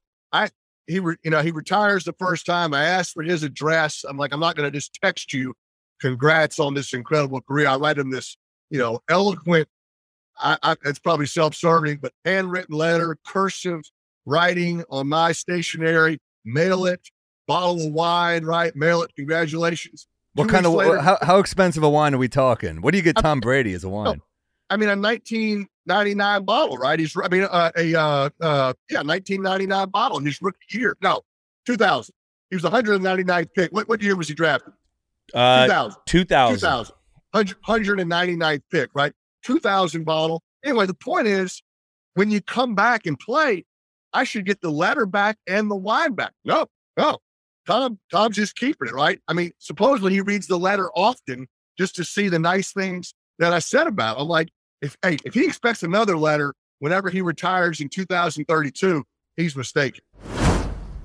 I 0.89 0.93
he 0.93 1.01
re, 1.01 1.17
you 1.23 1.31
know 1.31 1.43
he 1.43 1.51
retires 1.51 2.05
the 2.05 2.13
first 2.15 2.47
time. 2.47 2.75
I 2.75 2.85
asked 2.85 3.13
for 3.13 3.23
his 3.23 3.43
address. 3.43 4.05
I'm 4.09 4.17
like, 4.17 4.33
I'm 4.33 4.41
not 4.41 4.57
going 4.57 4.71
to 4.71 4.77
just 4.77 4.99
text 5.03 5.33
you. 5.33 5.55
Congrats 6.01 6.59
on 6.59 6.75
this 6.75 6.93
incredible 6.93 7.41
career. 7.41 7.69
I 7.69 7.77
write 7.77 7.99
him 7.99 8.11
this, 8.11 8.37
you 8.71 8.79
know, 8.79 9.01
eloquent. 9.09 9.69
I, 10.39 10.59
I 10.63 10.77
it's 10.85 10.99
probably 10.99 11.27
self-serving, 11.27 11.99
but 12.03 12.13
handwritten 12.25 12.77
letter, 12.77 13.17
cursive 13.27 13.83
writing 14.27 14.85
on 14.91 15.09
my 15.09 15.33
stationery. 15.33 16.19
Mail 16.45 16.87
it. 16.87 17.01
Bottle 17.47 17.87
of 17.87 17.93
wine, 17.93 18.45
right? 18.45 18.75
Mail 18.75 19.03
it. 19.03 19.15
Congratulations. 19.17 20.07
What 20.35 20.49
kind 20.49 20.67
of 20.67 20.73
later- 20.73 21.01
how, 21.01 21.19
how 21.23 21.39
expensive 21.39 21.83
a 21.83 21.89
wine 21.89 22.15
are 22.15 22.19
we 22.19 22.29
talking? 22.29 22.83
What 22.83 22.91
do 22.93 22.99
you 22.99 23.05
get 23.05 23.17
Tom 23.17 23.41
Brady 23.41 23.73
as 23.73 23.85
a 23.85 23.89
wine? 23.89 24.21
I 24.69 24.77
mean, 24.77 24.89
a 24.89 24.97
1999 25.87 26.45
bottle, 26.45 26.79
right? 26.79 26.99
He's, 26.99 27.15
I 27.17 27.29
mean, 27.29 27.45
uh, 27.45 27.71
a, 27.77 27.95
uh, 27.95 28.31
uh, 28.41 28.73
yeah, 28.91 29.03
1999 29.03 29.89
bottle 29.91 30.19
in 30.19 30.27
his 30.27 30.41
rookie 30.41 30.59
year. 30.71 30.97
No, 31.03 31.23
2000. 31.67 32.15
He 32.51 32.57
was 32.57 32.65
199th 32.65 33.49
pick. 33.55 33.73
What, 33.73 33.89
what 33.89 34.03
year 34.03 34.17
was 34.17 34.29
he 34.29 34.35
drafted? 34.35 34.73
Uh, 35.33 35.67
2000. 35.67 36.01
2000. 36.07 36.55
2000. 36.57 36.95
100, 37.33 37.99
199th 37.99 38.63
pick, 38.71 38.91
right? 38.95 39.13
2000 39.45 40.05
bottle. 40.05 40.43
Anyway, 40.65 40.87
the 40.87 40.95
point 40.95 41.27
is, 41.27 41.63
when 42.15 42.31
you 42.31 42.41
come 42.41 42.75
back 42.75 43.07
and 43.07 43.19
play, 43.19 43.65
I 44.13 44.25
should 44.25 44.47
get 44.47 44.61
the 44.61 44.71
letter 44.71 45.05
back 45.07 45.37
and 45.47 45.71
the 45.71 45.77
wine 45.77 46.15
back. 46.15 46.33
No, 46.45 46.67
no. 46.97 47.19
Tom, 47.67 47.99
Tom's 48.11 48.37
just 48.37 48.57
keeping 48.57 48.89
it, 48.89 48.95
right? 48.95 49.21
I 49.27 49.33
mean, 49.33 49.53
supposedly 49.59 50.13
he 50.13 50.21
reads 50.21 50.47
the 50.47 50.59
letter 50.59 50.91
often 50.95 51.49
just 51.79 51.97
to 51.97 52.05
see 52.05 52.29
the 52.29 52.39
nice 52.39 52.73
things 52.73 53.15
that 53.39 53.53
I 53.53 53.59
said 53.59 53.87
about. 53.87 54.17
it. 54.17 54.21
I'm 54.21 54.29
like, 54.29 54.51
if 54.85 54.97
hey, 55.03 55.17
if 55.25 55.35
he 55.35 55.45
expects 55.45 55.83
another 55.83 56.17
letter 56.17 56.55
whenever 56.79 57.09
he 57.09 57.23
retires 57.23 57.81
in 57.81 57.89
2032, 57.89 59.03
he's 59.37 59.57
mistaken. 59.57 60.05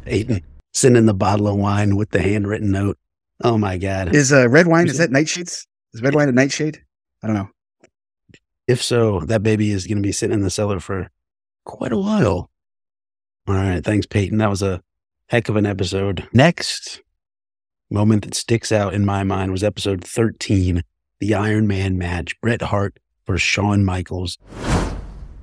Peyton 0.04 0.42
sending 0.74 1.06
the 1.06 1.14
bottle 1.14 1.48
of 1.48 1.56
wine 1.56 1.96
with 1.96 2.12
the 2.12 2.22
handwritten 2.22 2.72
note. 2.72 2.98
Oh 3.44 3.58
my 3.58 3.78
god! 3.78 4.14
Is 4.14 4.34
uh, 4.34 4.50
red 4.50 4.68
wine? 4.68 4.88
Is 4.88 4.98
that 4.98 5.12
nightshades? 5.12 5.66
Is 5.94 6.02
red 6.02 6.14
wine 6.14 6.28
a 6.28 6.34
nightshade? 6.34 6.84
I 7.24 7.28
don't 7.28 7.36
know. 7.36 7.50
If 8.68 8.84
so, 8.84 9.22
that 9.22 9.42
baby 9.42 9.72
is 9.72 9.88
going 9.88 9.98
to 9.98 10.04
be 10.04 10.12
sitting 10.12 10.34
in 10.34 10.42
the 10.42 10.50
cellar 10.50 10.80
for 10.80 11.10
quite 11.64 11.92
a 11.92 11.98
while. 11.98 12.52
All 13.48 13.56
right. 13.56 13.84
Thanks, 13.84 14.06
Peyton. 14.06 14.38
That 14.38 14.50
was 14.50 14.62
a 14.62 14.84
heck 15.28 15.50
of 15.50 15.56
an 15.56 15.66
episode. 15.66 16.28
Next 16.34 17.02
moment 17.90 18.26
that 18.26 18.36
sticks 18.36 18.72
out 18.72 18.94
in 18.94 19.06
my 19.06 19.24
mind 19.24 19.52
was 19.52 19.64
episode 19.64 20.04
13, 20.04 20.84
the 21.20 21.34
Iron 21.34 21.66
Man 21.66 21.98
match. 21.98 22.40
Bret 22.42 22.62
Hart 22.62 23.00
versus 23.30 23.44
Shawn 23.44 23.86
Michaels. 23.86 24.40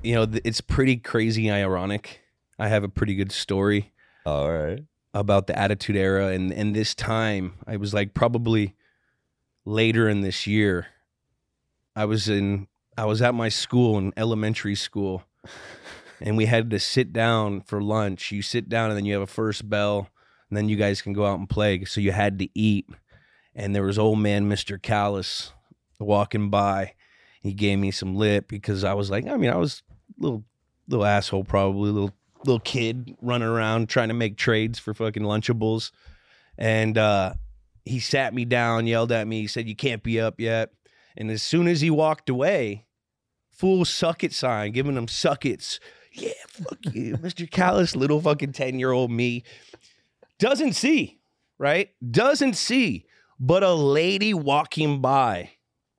You 0.03 0.15
know, 0.15 0.27
it's 0.43 0.59
pretty 0.59 0.97
crazy 0.97 1.49
ironic. 1.49 2.19
I 2.59 2.67
have 2.67 2.83
a 2.83 2.89
pretty 2.89 3.15
good 3.15 3.31
story. 3.31 3.93
All 4.25 4.51
right. 4.51 4.83
about 5.13 5.47
the 5.47 5.57
attitude 5.57 5.95
era 5.95 6.27
and 6.27 6.51
and 6.51 6.75
this 6.75 6.93
time 6.93 7.53
i 7.65 7.77
was 7.77 7.93
like 7.93 8.13
probably 8.13 8.75
later 9.63 10.09
in 10.09 10.19
this 10.19 10.45
year 10.45 10.87
i 11.95 12.03
was 12.03 12.27
in 12.27 12.67
i 12.97 13.05
was 13.05 13.21
at 13.21 13.33
my 13.33 13.47
school 13.47 13.97
in 13.97 14.11
elementary 14.17 14.75
school 14.75 15.23
and 16.19 16.35
we 16.35 16.45
had 16.45 16.69
to 16.69 16.77
sit 16.77 17.13
down 17.13 17.61
for 17.61 17.81
lunch 17.81 18.33
you 18.33 18.41
sit 18.41 18.67
down 18.67 18.89
and 18.89 18.97
then 18.97 19.05
you 19.05 19.13
have 19.13 19.23
a 19.23 19.27
first 19.27 19.69
bell 19.69 20.09
and 20.49 20.57
then 20.57 20.67
you 20.67 20.75
guys 20.75 21.01
can 21.01 21.13
go 21.13 21.25
out 21.25 21.39
and 21.39 21.49
play 21.49 21.85
so 21.85 22.01
you 22.01 22.11
had 22.11 22.37
to 22.37 22.49
eat 22.53 22.85
and 23.55 23.73
there 23.73 23.83
was 23.83 23.97
old 23.97 24.19
man 24.19 24.47
mr 24.47 24.79
callis 24.79 25.53
walking 25.99 26.49
by 26.49 26.93
he 27.47 27.53
gave 27.53 27.79
me 27.79 27.91
some 27.91 28.15
lip 28.15 28.47
because 28.47 28.83
i 28.83 28.93
was 28.93 29.09
like 29.09 29.25
i 29.27 29.37
mean 29.37 29.49
i 29.49 29.55
was 29.55 29.83
a 30.19 30.23
little 30.23 30.43
little 30.87 31.05
asshole 31.05 31.43
probably 31.43 31.91
little 31.91 32.13
little 32.45 32.59
kid 32.59 33.15
running 33.21 33.47
around 33.47 33.89
trying 33.89 34.07
to 34.07 34.13
make 34.13 34.37
trades 34.37 34.79
for 34.79 34.93
fucking 34.93 35.23
Lunchables. 35.23 35.91
And 36.57 36.97
uh, 36.97 37.33
he 37.85 37.99
sat 37.99 38.33
me 38.33 38.45
down, 38.45 38.87
yelled 38.87 39.11
at 39.11 39.27
me, 39.27 39.41
he 39.41 39.47
said, 39.47 39.67
You 39.67 39.75
can't 39.75 40.03
be 40.03 40.19
up 40.19 40.39
yet. 40.39 40.71
And 41.15 41.31
as 41.31 41.43
soon 41.43 41.67
as 41.67 41.81
he 41.81 41.89
walked 41.89 42.29
away, 42.29 42.85
full 43.51 43.85
suck 43.85 44.23
it 44.23 44.33
sign, 44.33 44.71
giving 44.71 44.95
him 44.95 45.07
suckets. 45.07 45.79
Yeah, 46.11 46.31
fuck 46.47 46.79
you, 46.93 47.17
Mr. 47.17 47.49
Callis, 47.49 47.95
little 47.95 48.21
fucking 48.21 48.53
10 48.53 48.79
year 48.79 48.91
old 48.91 49.11
me. 49.11 49.43
Doesn't 50.39 50.73
see, 50.73 51.19
right? 51.57 51.89
Doesn't 52.09 52.55
see, 52.55 53.05
but 53.39 53.63
a 53.63 53.73
lady 53.73 54.33
walking 54.33 55.01
by. 55.01 55.51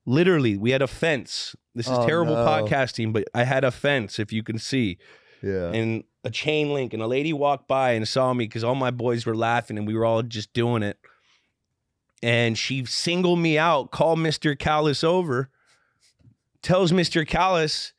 Literally, 0.09 0.57
we 0.57 0.71
had 0.71 0.81
a 0.81 0.87
fence. 0.87 1.55
This 1.75 1.87
is 1.87 1.93
Oh, 1.93 2.07
terrible 2.07 2.35
no. 2.35 2.45
podcasting, 2.47 3.13
but 3.13 3.25
I 3.35 3.45
had 3.45 3.63
a 3.63 3.71
fence, 3.71 4.19
if 4.19 4.33
you 4.33 4.43
can 4.43 4.59
see. 4.59 4.97
Yeah. 5.43 5.71
and 5.71 6.03
a 6.25 6.31
chain 6.31 6.73
link 6.75 6.93
and 6.93 7.01
a 7.01 7.07
lady 7.07 7.33
walked 7.33 7.69
by 7.69 7.93
and 7.93 8.09
saw 8.09 8.33
me 8.35 8.47
because 8.47 8.65
all 8.65 8.75
my 8.75 8.91
boys 8.91 9.25
were 9.25 9.37
laughing 9.37 9.79
and 9.79 9.87
we 9.87 9.95
were 9.95 10.05
all 10.05 10.23
just 10.23 10.53
doing 10.53 10.83
it. 10.83 10.99
And 12.23 12.59
she 12.59 12.85
singled 12.87 13.39
me 13.39 13.57
out 13.57 13.93
called 13.93 14.19
mr 14.19 14.59
callis 14.59 15.05
over 15.05 15.49
tells 16.61 16.91
mr 16.91 17.25
callis 17.25 17.93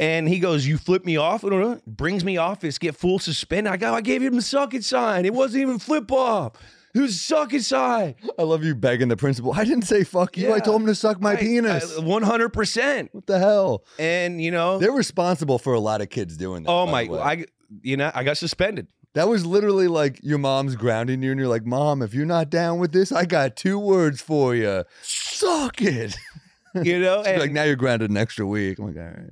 and 0.00 0.28
he 0.28 0.40
goes 0.40 0.66
you 0.66 0.76
flip 0.76 1.04
me 1.04 1.16
off? 1.16 1.44
Brings 1.86 2.24
me 2.24 2.36
office 2.36 2.78
get 2.78 2.96
full 2.96 3.20
suspended 3.20 3.72
i 3.72 3.76
go 3.76 3.94
i 3.94 4.00
gave 4.00 4.20
him 4.20 4.34
the 4.34 4.42
suck 4.42 4.74
it 4.74 4.82
sign. 4.82 5.24
It 5.24 5.34
wasn't 5.34 5.62
even 5.62 5.78
flip 5.78 6.10
off 6.10 6.54
it 6.94 7.00
was 7.00 7.20
suck 7.20 7.52
it 7.52 7.64
sign 7.64 8.14
I 8.38 8.42
love 8.42 8.64
you 8.64 8.74
begging 8.74 9.08
the 9.08 9.16
principal. 9.16 9.52
I 9.52 9.64
didn't 9.64 9.82
say 9.84 10.04
fuck 10.04 10.36
you. 10.36 10.52
I 10.52 10.60
told 10.60 10.80
him 10.82 10.86
to 10.86 10.94
suck 10.94 11.20
my 11.20 11.32
I- 11.32 11.36
penis. 11.36 11.98
100% 11.98 13.08
what 13.12 13.26
the 13.26 13.38
hell? 13.38 13.84
and 13.98 14.40
you 14.42 14.50
know 14.50 14.78
They're 14.78 14.92
responsible 14.92 15.58
for 15.58 15.74
a 15.74 15.80
lot 15.80 16.00
of 16.00 16.08
kids 16.10 16.36
doing 16.36 16.62
that. 16.64 16.70
Oh 16.70 16.86
my! 16.86 17.02
I 17.02 17.44
you 17.82 17.96
know, 17.96 18.10
I 18.14 18.22
got 18.24 18.36
suspended. 18.36 18.86
That 19.14 19.28
was 19.28 19.46
literally 19.46 19.88
like 19.88 20.18
your 20.22 20.38
mom's 20.38 20.74
grounding 20.76 21.22
you, 21.22 21.30
and 21.30 21.38
you're 21.38 21.48
like, 21.48 21.64
"Mom, 21.64 22.02
if 22.02 22.14
you're 22.14 22.26
not 22.26 22.50
down 22.50 22.78
with 22.78 22.92
this, 22.92 23.12
I 23.12 23.24
got 23.24 23.56
two 23.56 23.78
words 23.78 24.20
for 24.20 24.54
you: 24.54 24.84
suck 25.02 25.80
it." 25.82 26.16
You 26.74 26.98
know, 27.00 27.22
and 27.26 27.40
like, 27.40 27.52
"Now 27.52 27.62
you're 27.64 27.76
grounded 27.76 28.10
an 28.10 28.16
extra 28.16 28.44
week." 28.46 28.78
I'm 28.78 28.86
like, 28.86 28.96
"All 28.96 29.02
right." 29.04 29.30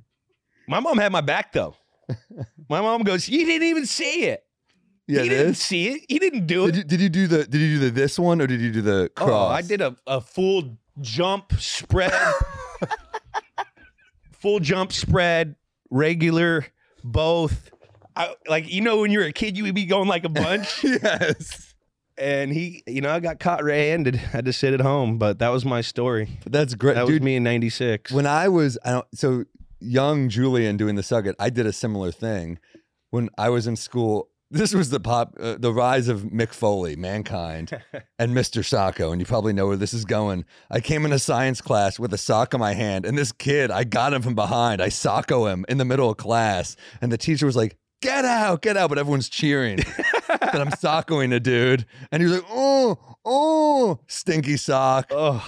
my 0.68 0.78
mom 0.80 0.98
had 0.98 1.10
my 1.12 1.20
back 1.20 1.52
though. 1.52 1.74
my 2.68 2.80
mom 2.80 3.02
goes, 3.02 3.28
"You 3.28 3.44
didn't 3.44 3.66
even 3.68 3.86
see 3.86 4.24
it. 4.24 4.44
Yeah, 5.08 5.22
he 5.22 5.28
didn't 5.28 5.54
see 5.54 5.88
it. 5.88 6.02
He 6.08 6.18
didn't 6.18 6.46
do 6.46 6.66
it." 6.66 6.72
Did 6.72 6.76
you, 6.76 6.84
did 6.84 7.00
you 7.00 7.08
do 7.08 7.26
the 7.26 7.44
Did 7.44 7.60
you 7.60 7.74
do 7.74 7.78
the 7.80 7.90
this 7.90 8.18
one 8.18 8.40
or 8.40 8.46
did 8.46 8.60
you 8.60 8.72
do 8.72 8.82
the 8.82 9.10
cross? 9.14 9.30
Oh, 9.30 9.46
I 9.52 9.62
did 9.62 9.80
a, 9.80 9.96
a 10.06 10.20
full 10.20 10.78
jump 11.00 11.52
spread, 11.58 12.12
full 14.32 14.60
jump 14.60 14.92
spread, 14.92 15.56
regular, 15.90 16.66
both. 17.04 17.70
I, 18.14 18.34
like 18.48 18.70
you 18.72 18.80
know, 18.82 19.00
when 19.00 19.10
you're 19.10 19.24
a 19.24 19.32
kid, 19.32 19.56
you 19.56 19.64
would 19.64 19.74
be 19.74 19.86
going 19.86 20.08
like 20.08 20.24
a 20.24 20.28
bunch. 20.28 20.80
yes, 20.84 21.74
and 22.18 22.52
he, 22.52 22.82
you 22.86 23.00
know, 23.00 23.10
I 23.10 23.20
got 23.20 23.40
caught 23.40 23.64
red-handed. 23.64 24.16
Had 24.16 24.44
to 24.44 24.52
sit 24.52 24.74
at 24.74 24.80
home, 24.80 25.18
but 25.18 25.38
that 25.38 25.48
was 25.48 25.64
my 25.64 25.80
story. 25.80 26.38
that's 26.46 26.74
great, 26.74 26.94
That 26.94 27.06
was 27.06 27.14
dude. 27.14 27.22
me 27.22 27.36
in 27.36 27.42
'96. 27.42 28.12
When 28.12 28.26
I 28.26 28.48
was 28.48 28.78
I 28.84 28.90
don't, 28.92 29.06
so 29.14 29.44
young, 29.80 30.28
Julian 30.28 30.76
doing 30.76 30.94
the 30.96 31.02
suck 31.02 31.24
it, 31.26 31.34
I 31.38 31.48
did 31.50 31.66
a 31.66 31.72
similar 31.72 32.12
thing 32.12 32.58
when 33.10 33.30
I 33.38 33.48
was 33.48 33.66
in 33.66 33.76
school. 33.76 34.28
This 34.52 34.74
was 34.74 34.90
the 34.90 35.00
pop, 35.00 35.34
uh, 35.40 35.56
the 35.58 35.72
rise 35.72 36.08
of 36.08 36.24
Mick 36.24 36.52
Foley, 36.52 36.94
mankind, 36.94 37.70
and 38.18 38.32
Mr. 38.34 38.60
Socko, 38.62 39.10
and 39.10 39.18
you 39.18 39.24
probably 39.24 39.54
know 39.54 39.66
where 39.66 39.78
this 39.78 39.94
is 39.94 40.04
going. 40.04 40.44
I 40.70 40.80
came 40.80 41.06
in 41.06 41.12
a 41.12 41.18
science 41.18 41.62
class 41.62 41.98
with 41.98 42.12
a 42.12 42.18
sock 42.18 42.52
in 42.52 42.60
my 42.60 42.74
hand, 42.74 43.06
and 43.06 43.16
this 43.16 43.32
kid, 43.32 43.70
I 43.70 43.84
got 43.84 44.12
him 44.12 44.20
from 44.20 44.34
behind. 44.34 44.82
I 44.82 44.88
socko 44.88 45.50
him 45.50 45.64
in 45.70 45.78
the 45.78 45.86
middle 45.86 46.10
of 46.10 46.18
class, 46.18 46.76
and 47.00 47.10
the 47.10 47.16
teacher 47.16 47.46
was 47.46 47.56
like, 47.56 47.78
"Get 48.02 48.26
out, 48.26 48.60
get 48.60 48.76
out!" 48.76 48.90
But 48.90 48.98
everyone's 48.98 49.30
cheering 49.30 49.78
that 50.28 50.60
I'm 50.60 50.70
sockoing 50.84 51.32
a 51.34 51.40
dude, 51.40 51.86
and 52.10 52.22
he 52.22 52.28
was 52.28 52.36
like, 52.36 52.46
"Oh, 52.50 52.98
oh, 53.24 54.00
stinky 54.06 54.58
sock." 54.58 55.06
Oh, 55.10 55.42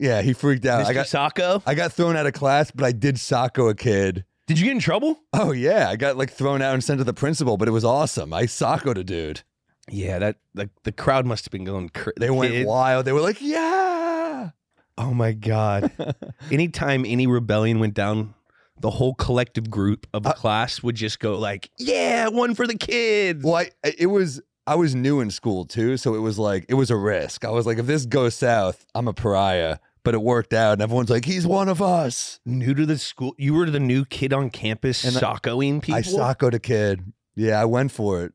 Yeah, 0.00 0.22
he 0.22 0.32
freaked 0.32 0.64
out. 0.64 0.86
Mr. 0.86 0.88
I 0.88 0.92
got 0.94 1.06
Socko. 1.06 1.62
I 1.66 1.74
got 1.74 1.92
thrown 1.92 2.16
out 2.16 2.24
of 2.24 2.32
class, 2.32 2.70
but 2.70 2.86
I 2.86 2.92
did 2.92 3.16
socko 3.16 3.68
a 3.70 3.74
kid. 3.74 4.24
Did 4.46 4.58
you 4.58 4.64
get 4.66 4.72
in 4.72 4.78
trouble? 4.80 5.18
Oh 5.32 5.52
yeah, 5.52 5.88
I 5.90 5.96
got 5.96 6.16
like 6.16 6.30
thrown 6.30 6.62
out 6.62 6.74
and 6.74 6.82
sent 6.84 6.98
to 6.98 7.04
the 7.04 7.12
principal, 7.14 7.56
but 7.56 7.66
it 7.68 7.72
was 7.72 7.84
awesome. 7.84 8.32
I 8.32 8.44
sockoed 8.44 8.96
a 8.96 9.04
dude. 9.04 9.42
Yeah, 9.90 10.18
that 10.20 10.36
the, 10.54 10.70
the 10.84 10.92
crowd 10.92 11.26
must 11.26 11.44
have 11.44 11.52
been 11.52 11.64
going. 11.64 11.88
Cra- 11.90 12.12
They 12.18 12.30
went 12.30 12.52
kids. 12.52 12.66
wild. 12.66 13.04
They 13.04 13.12
were 13.12 13.20
like, 13.20 13.38
"Yeah!" 13.40 14.50
Oh 14.98 15.12
my 15.14 15.32
god! 15.32 15.90
Anytime 16.50 17.04
any 17.04 17.26
rebellion 17.26 17.80
went 17.80 17.94
down, 17.94 18.34
the 18.80 18.90
whole 18.90 19.14
collective 19.14 19.68
group 19.70 20.06
of 20.14 20.22
the 20.22 20.30
uh, 20.30 20.34
class 20.34 20.82
would 20.82 20.94
just 20.96 21.18
go 21.20 21.38
like, 21.38 21.70
"Yeah, 21.78 22.28
one 22.28 22.54
for 22.54 22.66
the 22.66 22.76
kids." 22.76 23.44
Well, 23.44 23.56
I, 23.56 23.70
it 23.98 24.06
was 24.06 24.40
I 24.66 24.74
was 24.76 24.94
new 24.94 25.20
in 25.20 25.30
school 25.30 25.64
too, 25.64 25.96
so 25.96 26.14
it 26.14 26.20
was 26.20 26.38
like 26.38 26.66
it 26.68 26.74
was 26.74 26.90
a 26.90 26.96
risk. 26.96 27.44
I 27.44 27.50
was 27.50 27.66
like, 27.66 27.78
if 27.78 27.86
this 27.86 28.06
goes 28.06 28.34
south, 28.34 28.86
I'm 28.94 29.06
a 29.08 29.12
pariah. 29.12 29.78
But 30.06 30.14
it 30.14 30.22
worked 30.22 30.52
out, 30.54 30.74
and 30.74 30.82
everyone's 30.82 31.10
like, 31.10 31.24
"He's 31.24 31.46
one 31.46 31.68
of 31.68 31.82
us." 31.82 32.38
New 32.46 32.74
to 32.74 32.86
the 32.86 32.96
school, 32.96 33.34
you 33.36 33.52
were 33.54 33.68
the 33.68 33.80
new 33.80 34.04
kid 34.04 34.32
on 34.32 34.50
campus, 34.50 35.04
And 35.04 35.16
sockoing 35.16 35.82
people. 35.82 35.96
I 35.98 36.02
sockoed 36.02 36.54
a 36.54 36.60
kid. 36.60 37.12
Yeah, 37.34 37.60
I 37.60 37.64
went 37.64 37.90
for 37.90 38.22
it. 38.24 38.32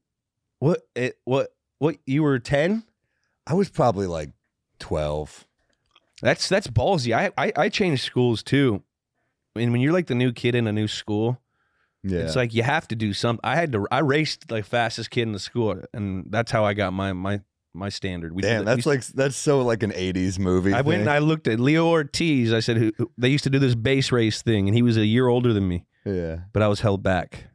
What? 0.60 0.81
It, 0.95 1.17
what? 1.23 1.55
What? 1.79 1.95
You 2.05 2.23
were 2.23 2.38
ten? 2.39 2.84
I 3.47 3.53
was 3.53 3.69
probably 3.69 4.05
like 4.05 4.34
twelve. 4.79 5.47
That's 6.21 6.49
that's 6.49 6.67
ballsy. 6.67 7.15
I, 7.15 7.31
I 7.38 7.53
I 7.55 7.69
changed 7.69 8.03
schools 8.03 8.43
too, 8.43 8.84
and 9.55 9.71
when 9.71 9.79
you're 9.79 9.93
like 9.93 10.07
the 10.07 10.13
new 10.15 10.34
kid 10.34 10.55
in 10.55 10.67
a 10.67 10.71
new 10.73 10.89
school, 10.89 11.41
Yeah, 12.03 12.19
it's 12.19 12.36
like 12.36 12.53
you 12.53 12.63
have 12.63 12.88
to 12.89 12.95
do 12.95 13.13
something. 13.13 13.39
I 13.43 13.55
had 13.55 13.71
to. 13.71 13.88
I 13.89 13.99
raced 13.99 14.49
the 14.49 14.62
fastest 14.62 15.10
kid 15.10 15.23
in 15.23 15.31
the 15.31 15.39
school, 15.39 15.81
and 15.93 16.25
that's 16.29 16.51
how 16.51 16.65
I 16.65 16.73
got 16.73 16.91
my 16.91 17.13
my 17.13 17.41
my 17.73 17.89
standard. 17.89 18.34
We 18.36 18.41
did 18.41 18.49
damn, 18.49 18.60
we 18.60 18.65
that's 18.65 18.86
like 18.86 19.05
that's 19.07 19.36
so 19.36 19.62
like 19.62 19.84
an 19.84 19.91
'80s 19.91 20.39
movie. 20.39 20.73
I 20.73 20.81
went 20.81 21.01
and. 21.01 21.10
I 21.10 21.19
looked 21.19 21.47
at 21.47 21.60
Leo 21.60 21.88
Ortiz. 21.88 22.53
I 22.53 22.60
said, 22.60 22.77
who, 22.77 22.91
who- 22.97 23.12
they 23.17 23.29
used 23.29 23.43
to 23.45 23.49
do 23.49 23.60
this 23.60 23.75
base 23.75 24.12
race 24.12 24.41
thing, 24.41 24.67
and 24.67 24.75
he 24.75 24.81
was 24.81 24.97
a 24.97 25.05
year 25.05 25.27
older 25.27 25.53
than 25.53 25.67
me, 25.67 25.86
yeah, 26.05 26.39
but 26.53 26.62
I 26.62 26.67
was 26.67 26.81
held 26.81 27.03
back. 27.03 27.45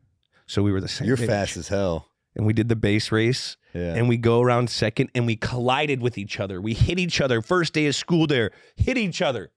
So 0.47 0.63
we 0.63 0.73
were 0.73 0.81
the 0.81 0.89
same. 0.89 1.09
you're 1.09 1.19
age. 1.19 1.27
fast 1.27 1.57
as 1.57 1.69
hell. 1.69 2.09
And 2.37 2.45
we 2.47 2.53
did 2.53 2.69
the 2.69 2.77
base 2.77 3.11
race, 3.11 3.57
Yeah, 3.73 3.95
and 3.95 4.11
we 4.11 4.19
go 4.19 4.43
around 4.43 4.69
second, 4.69 5.11
and 5.15 5.25
we 5.27 5.37
collided 5.37 6.03
with 6.03 6.19
each 6.19 6.39
other. 6.39 6.61
We 6.61 6.75
hit 6.75 6.99
each 6.99 7.21
other. 7.23 7.41
First 7.41 7.73
day 7.73 7.87
of 7.87 7.95
school 7.95 8.27
there, 8.27 8.51
hit 8.77 8.99
each 8.99 9.23
other. 9.23 9.51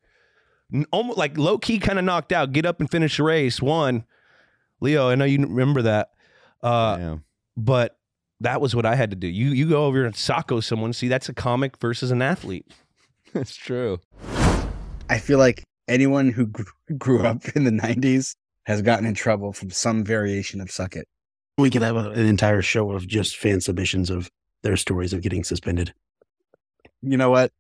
Almost 0.92 1.18
like 1.18 1.38
low 1.38 1.58
key, 1.58 1.78
kind 1.80 2.00
of 2.00 2.06
knocked 2.06 2.32
out. 2.32 2.54
Get 2.54 2.66
up 2.66 2.80
and 2.80 2.90
finish 2.90 3.18
the 3.18 3.24
race. 3.24 3.62
One, 3.62 4.06
Leo. 4.80 5.10
I 5.10 5.16
know 5.16 5.26
you 5.26 5.40
remember 5.40 5.82
that. 5.82 6.12
Uh, 6.64 6.96
Damn. 6.96 7.24
but 7.58 7.98
that 8.42 8.62
was 8.62 8.76
what 8.76 8.86
I 8.86 8.96
had 8.96 9.10
to 9.10 9.16
do. 9.16 9.28
You 9.28 9.50
you 9.50 9.68
go 9.68 9.86
over 9.86 10.06
and 10.06 10.16
socko 10.16 10.64
someone. 10.64 10.94
See, 10.94 11.08
that's 11.08 11.30
a 11.30 11.34
comic 11.34 11.78
versus 11.78 12.12
an 12.12 12.22
athlete. 12.22 12.66
that's 13.34 13.56
true. 13.56 14.00
I 15.10 15.18
feel 15.18 15.40
like 15.40 15.64
anyone 15.88 16.32
who 16.32 16.52
grew 16.98 17.26
up 17.26 17.48
in 17.56 17.64
the 17.64 17.72
90s 17.72 18.36
has 18.64 18.82
gotten 18.82 19.06
in 19.06 19.16
trouble 19.16 19.52
from 19.54 19.72
some 19.72 20.04
variation 20.04 20.62
of 20.62 20.70
suck 20.70 20.96
it. 20.96 21.08
We 21.58 21.70
could 21.70 21.82
have 21.82 21.96
a, 21.96 22.12
an 22.12 22.26
entire 22.26 22.62
show 22.62 22.92
of 22.92 23.08
just 23.08 23.36
fan 23.36 23.60
submissions 23.60 24.10
of 24.10 24.30
their 24.62 24.78
stories 24.78 25.14
of 25.14 25.22
getting 25.22 25.44
suspended. 25.44 25.94
You 27.02 27.18
know 27.18 27.30
what? 27.30 27.52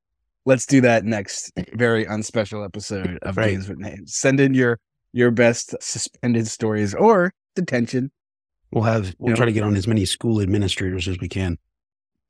Let's 0.46 0.65
do 0.65 0.82
that 0.82 1.04
next 1.04 1.52
very 1.74 2.06
unspecial 2.06 2.63
episode 2.63 3.20
of 3.22 3.38
Right. 3.38 3.52
Games 3.52 3.68
with 3.68 3.80
Names. 3.80 4.15
Send 4.15 4.39
in 4.39 4.54
your 4.54 4.80
your 5.12 5.32
best 5.32 5.76
suspended 5.82 6.48
stories 6.48 6.94
or 6.94 7.34
detention. 7.56 8.12
We'll 8.71 8.84
have 8.84 9.15
we'll 9.17 9.29
You 9.29 9.34
know- 9.34 9.36
try 9.36 9.45
to 9.45 9.51
get 9.51 9.63
on 9.63 9.75
as 9.75 9.88
many 9.88 10.05
school 10.05 10.41
administrators 10.41 11.08
as 11.08 11.19
we 11.19 11.27
can. 11.27 11.58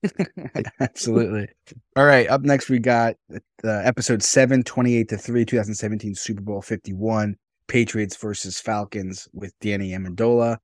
Absolutely. 0.80 1.48
All 1.96 2.06
right. 2.06 2.28
Up 2.30 2.42
next, 2.42 2.70
we 2.70 2.80
got 2.80 3.16
uh, 3.32 3.38
episode 3.68 4.24
7, 4.24 4.64
28 4.64 5.10
to 5.10 5.18
3, 5.18 5.46
2017 5.46 6.16
Super 6.16 6.42
Bowl 6.42 6.62
51, 6.62 7.36
Patriots 7.68 8.16
versus 8.16 8.60
Falcons 8.60 9.28
with 9.34 9.54
Danny 9.60 9.92
Amendola, 9.92 10.58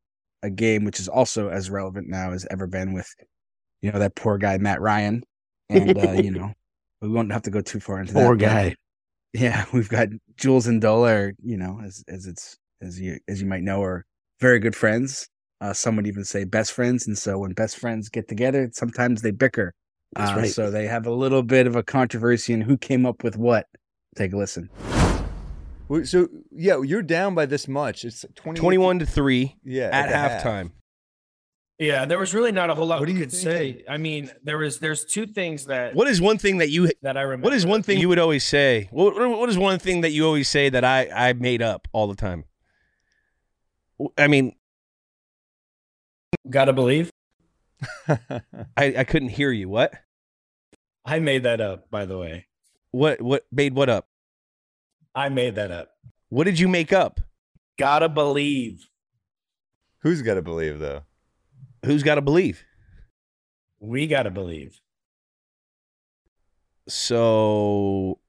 a 0.43 0.49
game 0.49 0.85
which 0.85 0.99
is 0.99 1.07
also 1.09 1.49
as 1.49 1.69
relevant 1.69 2.07
now 2.07 2.31
as 2.31 2.47
ever 2.49 2.67
been 2.67 2.93
with, 2.93 3.13
you 3.81 3.91
know, 3.91 3.99
that 3.99 4.15
poor 4.15 4.37
guy, 4.37 4.57
Matt 4.57 4.79
Ryan. 4.81 5.23
And, 5.69 5.97
uh, 5.97 6.11
you 6.13 6.31
know, 6.31 6.53
we 7.01 7.09
won't 7.09 7.31
have 7.31 7.41
to 7.43 7.51
go 7.51 7.59
too 7.61 7.79
far 7.79 7.99
into 7.99 8.13
that. 8.13 8.25
Poor 8.25 8.35
guy. 8.37 8.75
Yeah. 9.33 9.65
We've 9.73 9.89
got 9.89 10.07
Jules 10.37 10.67
and 10.67 10.81
Dola, 10.81 11.13
are, 11.13 11.33
you 11.43 11.57
know, 11.57 11.81
as, 11.83 12.03
as 12.07 12.25
it's, 12.25 12.57
as 12.81 13.01
you, 13.01 13.19
as 13.27 13.41
you 13.41 13.47
might 13.47 13.63
know, 13.63 13.83
are 13.83 14.05
very 14.39 14.59
good 14.59 14.75
friends. 14.75 15.27
Uh, 15.61 15.73
some 15.73 15.95
would 15.95 16.07
even 16.07 16.23
say 16.25 16.43
best 16.43 16.71
friends. 16.73 17.07
And 17.07 17.17
so 17.17 17.37
when 17.39 17.53
best 17.53 17.77
friends 17.77 18.09
get 18.09 18.27
together, 18.27 18.69
sometimes 18.73 19.21
they 19.21 19.31
bicker. 19.31 19.73
That's 20.15 20.31
Uh, 20.31 20.35
right. 20.35 20.51
So 20.51 20.69
they 20.71 20.85
have 20.87 21.05
a 21.07 21.11
little 21.11 21.43
bit 21.43 21.65
of 21.67 21.75
a 21.75 21.83
controversy 21.83 22.53
in 22.53 22.61
who 22.61 22.77
came 22.77 23.05
up 23.05 23.23
with 23.23 23.37
what. 23.37 23.67
Take 24.15 24.33
a 24.33 24.37
listen. 24.37 24.69
So 26.03 26.27
yeah, 26.51 26.81
you're 26.81 27.01
down 27.03 27.35
by 27.35 27.45
this 27.45 27.67
much. 27.67 28.05
It's 28.05 28.25
20, 28.35 28.59
Twenty-one 28.59 28.99
to 28.99 29.05
three 29.05 29.55
Yeah, 29.63 29.89
at 29.91 30.09
the 30.09 30.15
half. 30.17 30.43
halftime. 30.43 30.71
Yeah, 31.77 32.05
there 32.05 32.17
was 32.17 32.33
really 32.33 32.53
not 32.53 32.69
a 32.69 32.75
whole 32.75 32.85
lot 32.87 33.01
What 33.01 33.07
do 33.07 33.11
you 33.11 33.19
could 33.19 33.31
think? 33.31 33.43
say. 33.43 33.83
I 33.89 33.97
mean, 33.97 34.31
there 34.43 34.57
was 34.57 34.79
there's 34.79 35.03
two 35.05 35.27
things 35.27 35.65
that 35.65 35.93
What 35.93 36.07
is 36.07 36.21
one 36.21 36.37
thing 36.37 36.57
that 36.59 36.69
you? 36.69 36.89
that 37.01 37.17
I 37.17 37.21
remember. 37.21 37.45
What 37.45 37.53
is 37.53 37.65
one 37.65 37.83
thing 37.83 37.99
you 37.99 38.07
would 38.09 38.17
always 38.19 38.45
say? 38.45 38.87
What 38.91 39.13
What 39.15 39.49
is 39.49 39.57
one 39.57 39.77
thing 39.79 40.01
that 40.01 40.11
you 40.11 40.25
always 40.25 40.47
say 40.49 40.69
that 40.69 40.83
I 40.85 41.09
I 41.13 41.33
made 41.33 41.61
up 41.61 41.87
all 41.91 42.07
the 42.07 42.15
time? 42.15 42.45
I 44.17 44.27
mean, 44.27 44.55
gotta 46.49 46.73
believe? 46.73 47.11
I 48.07 48.19
I 48.77 49.03
couldn't 49.03 49.29
hear 49.29 49.51
you. 49.51 49.69
What? 49.69 49.93
I 51.05 51.19
made 51.19 51.43
that 51.43 51.61
up, 51.61 51.89
by 51.89 52.05
the 52.05 52.17
way. 52.17 52.47
What 52.91 53.21
what 53.21 53.45
made 53.51 53.75
what 53.75 53.89
up? 53.89 54.07
I 55.13 55.29
made 55.29 55.55
that 55.55 55.71
up. 55.71 55.91
What 56.29 56.45
did 56.45 56.59
you 56.59 56.67
make 56.67 56.91
up? 56.91 57.21
Gotta 57.77 58.09
believe. 58.09 58.87
Who's 59.99 60.21
got 60.21 60.35
to 60.35 60.41
believe 60.41 60.79
though? 60.79 61.03
Who's 61.83 62.03
got 62.03 62.15
to 62.15 62.21
believe? 62.21 62.63
We 63.79 64.07
gotta 64.07 64.31
believe. 64.31 64.79
So 66.87 68.19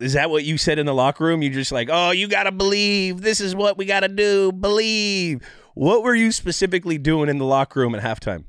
is 0.00 0.14
that 0.14 0.30
what 0.30 0.44
you 0.44 0.58
said 0.58 0.78
in 0.78 0.86
the 0.86 0.94
locker 0.94 1.24
room? 1.24 1.42
You 1.42 1.50
just 1.50 1.72
like, 1.72 1.88
"Oh, 1.90 2.10
you 2.10 2.28
got 2.28 2.44
to 2.44 2.52
believe. 2.52 3.20
This 3.20 3.40
is 3.40 3.54
what 3.54 3.78
we 3.78 3.84
got 3.84 4.00
to 4.00 4.08
do. 4.08 4.52
Believe." 4.52 5.42
What 5.74 6.02
were 6.02 6.14
you 6.14 6.30
specifically 6.30 6.98
doing 6.98 7.28
in 7.28 7.38
the 7.38 7.44
locker 7.44 7.80
room 7.80 7.94
at 7.94 8.02
halftime? 8.02 8.44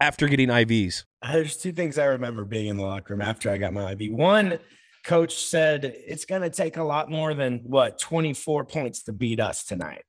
After 0.00 0.26
getting 0.26 0.48
IVs. 0.48 1.04
Uh, 1.22 1.32
There's 1.32 1.56
two 1.56 1.72
things 1.72 1.98
I 1.98 2.06
remember 2.06 2.44
being 2.44 2.66
in 2.66 2.76
the 2.76 2.82
locker 2.82 3.14
room 3.14 3.20
after 3.22 3.48
I 3.48 3.58
got 3.58 3.72
my 3.72 3.92
IV. 3.92 4.12
One, 4.12 4.58
coach 5.04 5.36
said 5.36 5.84
it's 5.84 6.24
gonna 6.24 6.50
take 6.50 6.76
a 6.76 6.82
lot 6.82 7.10
more 7.10 7.32
than 7.32 7.60
what 7.64 7.98
24 8.00 8.64
points 8.64 9.04
to 9.04 9.12
beat 9.12 9.38
us 9.38 9.64
tonight. 9.64 10.02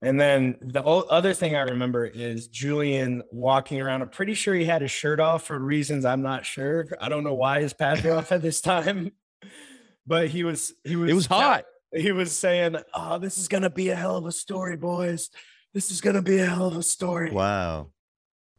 And 0.00 0.20
then 0.20 0.56
the 0.60 0.84
other 0.84 1.34
thing 1.34 1.56
I 1.56 1.62
remember 1.62 2.04
is 2.04 2.46
Julian 2.48 3.22
walking 3.32 3.80
around. 3.80 4.02
I'm 4.02 4.10
pretty 4.10 4.34
sure 4.34 4.54
he 4.54 4.64
had 4.64 4.82
his 4.82 4.90
shirt 4.90 5.18
off 5.18 5.44
for 5.44 5.58
reasons 5.58 6.04
I'm 6.04 6.22
not 6.22 6.46
sure. 6.46 6.86
I 7.00 7.08
don't 7.08 7.24
know 7.24 7.34
why 7.34 7.60
his 7.60 7.72
pants 7.72 8.04
were 8.04 8.12
off 8.12 8.30
at 8.30 8.42
this 8.42 8.60
time, 8.60 9.10
but 10.06 10.28
he 10.28 10.44
was 10.44 10.72
he 10.84 10.94
was 10.94 11.10
It 11.10 11.14
was 11.14 11.26
hot. 11.26 11.64
He 11.96 12.12
was 12.12 12.36
saying, 12.36 12.76
"Oh, 12.94 13.18
this 13.18 13.38
is 13.38 13.48
gonna 13.48 13.70
be 13.70 13.88
a 13.88 13.96
hell 13.96 14.16
of 14.16 14.26
a 14.26 14.32
story, 14.32 14.76
boys. 14.76 15.30
This 15.72 15.90
is 15.90 16.00
gonna 16.00 16.22
be 16.22 16.38
a 16.38 16.46
hell 16.46 16.66
of 16.66 16.76
a 16.76 16.82
story. 16.82 17.30
Wow. 17.30 17.88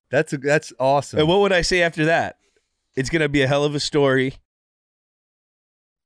That's 0.09 0.33
a, 0.33 0.37
that's 0.37 0.71
awesome. 0.79 1.19
And 1.19 1.27
what 1.27 1.39
would 1.41 1.51
I 1.51 1.61
say 1.61 1.81
after 1.81 2.05
that? 2.05 2.37
It's 2.95 3.09
gonna 3.09 3.29
be 3.29 3.41
a 3.41 3.47
hell 3.47 3.63
of 3.63 3.75
a 3.75 3.79
story. 3.79 4.35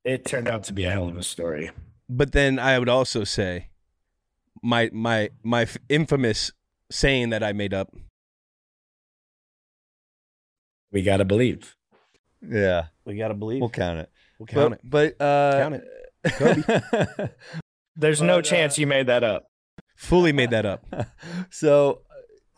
It 0.04 0.24
turned 0.24 0.48
out 0.48 0.64
to 0.64 0.72
be 0.72 0.84
a 0.84 0.90
hell 0.90 1.08
of 1.08 1.16
a 1.16 1.22
story. 1.22 1.70
But 2.08 2.32
then 2.32 2.58
I 2.58 2.78
would 2.78 2.88
also 2.88 3.24
say 3.24 3.68
my 4.62 4.90
my 4.92 5.30
my 5.42 5.66
infamous 5.88 6.52
saying 6.90 7.30
that 7.30 7.42
I 7.42 7.52
made 7.52 7.72
up. 7.72 7.94
We 10.90 11.02
gotta 11.02 11.24
believe. 11.24 11.76
yeah, 12.46 12.86
We 13.06 13.16
gotta 13.16 13.34
believe. 13.34 13.60
we'll 13.60 13.70
count 13.70 14.00
it. 14.00 14.10
We'll 14.38 14.46
count 14.46 14.80
but, 14.84 15.18
But 15.18 15.24
uh, 15.24 15.58
Count 15.58 15.74
it. 15.76 15.84
There's 17.96 18.20
But, 18.20 18.26
no 18.26 18.38
uh, 18.38 18.42
chance 18.42 18.78
you 18.78 18.86
made 18.86 19.06
that 19.08 19.24
up. 19.24 19.44
Fully 19.96 20.32
made 20.32 20.50
that 20.50 20.66
up. 20.66 20.86
so 21.50 22.02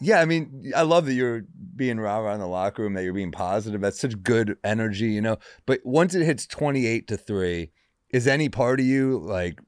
yeah, 0.00 0.20
I 0.20 0.24
mean, 0.24 0.72
I 0.74 0.82
love 0.82 1.06
that 1.06 1.14
you're 1.14 1.44
being 1.76 1.98
rah 1.98 2.18
rah 2.18 2.34
in 2.34 2.40
the 2.40 2.46
locker 2.46 2.82
room, 2.82 2.94
that 2.94 3.04
you're 3.04 3.12
being 3.12 3.32
positive. 3.32 3.80
That's 3.80 4.00
such 4.00 4.22
good 4.22 4.56
energy, 4.64 5.06
you 5.06 5.20
know. 5.20 5.38
But 5.66 5.80
once 5.84 6.14
it 6.14 6.24
hits 6.24 6.46
28 6.46 7.08
to 7.08 7.16
three, 7.16 7.70
is 8.10 8.26
any 8.26 8.48
part 8.48 8.80
of 8.80 8.86
you 8.86 9.18
like, 9.18 9.60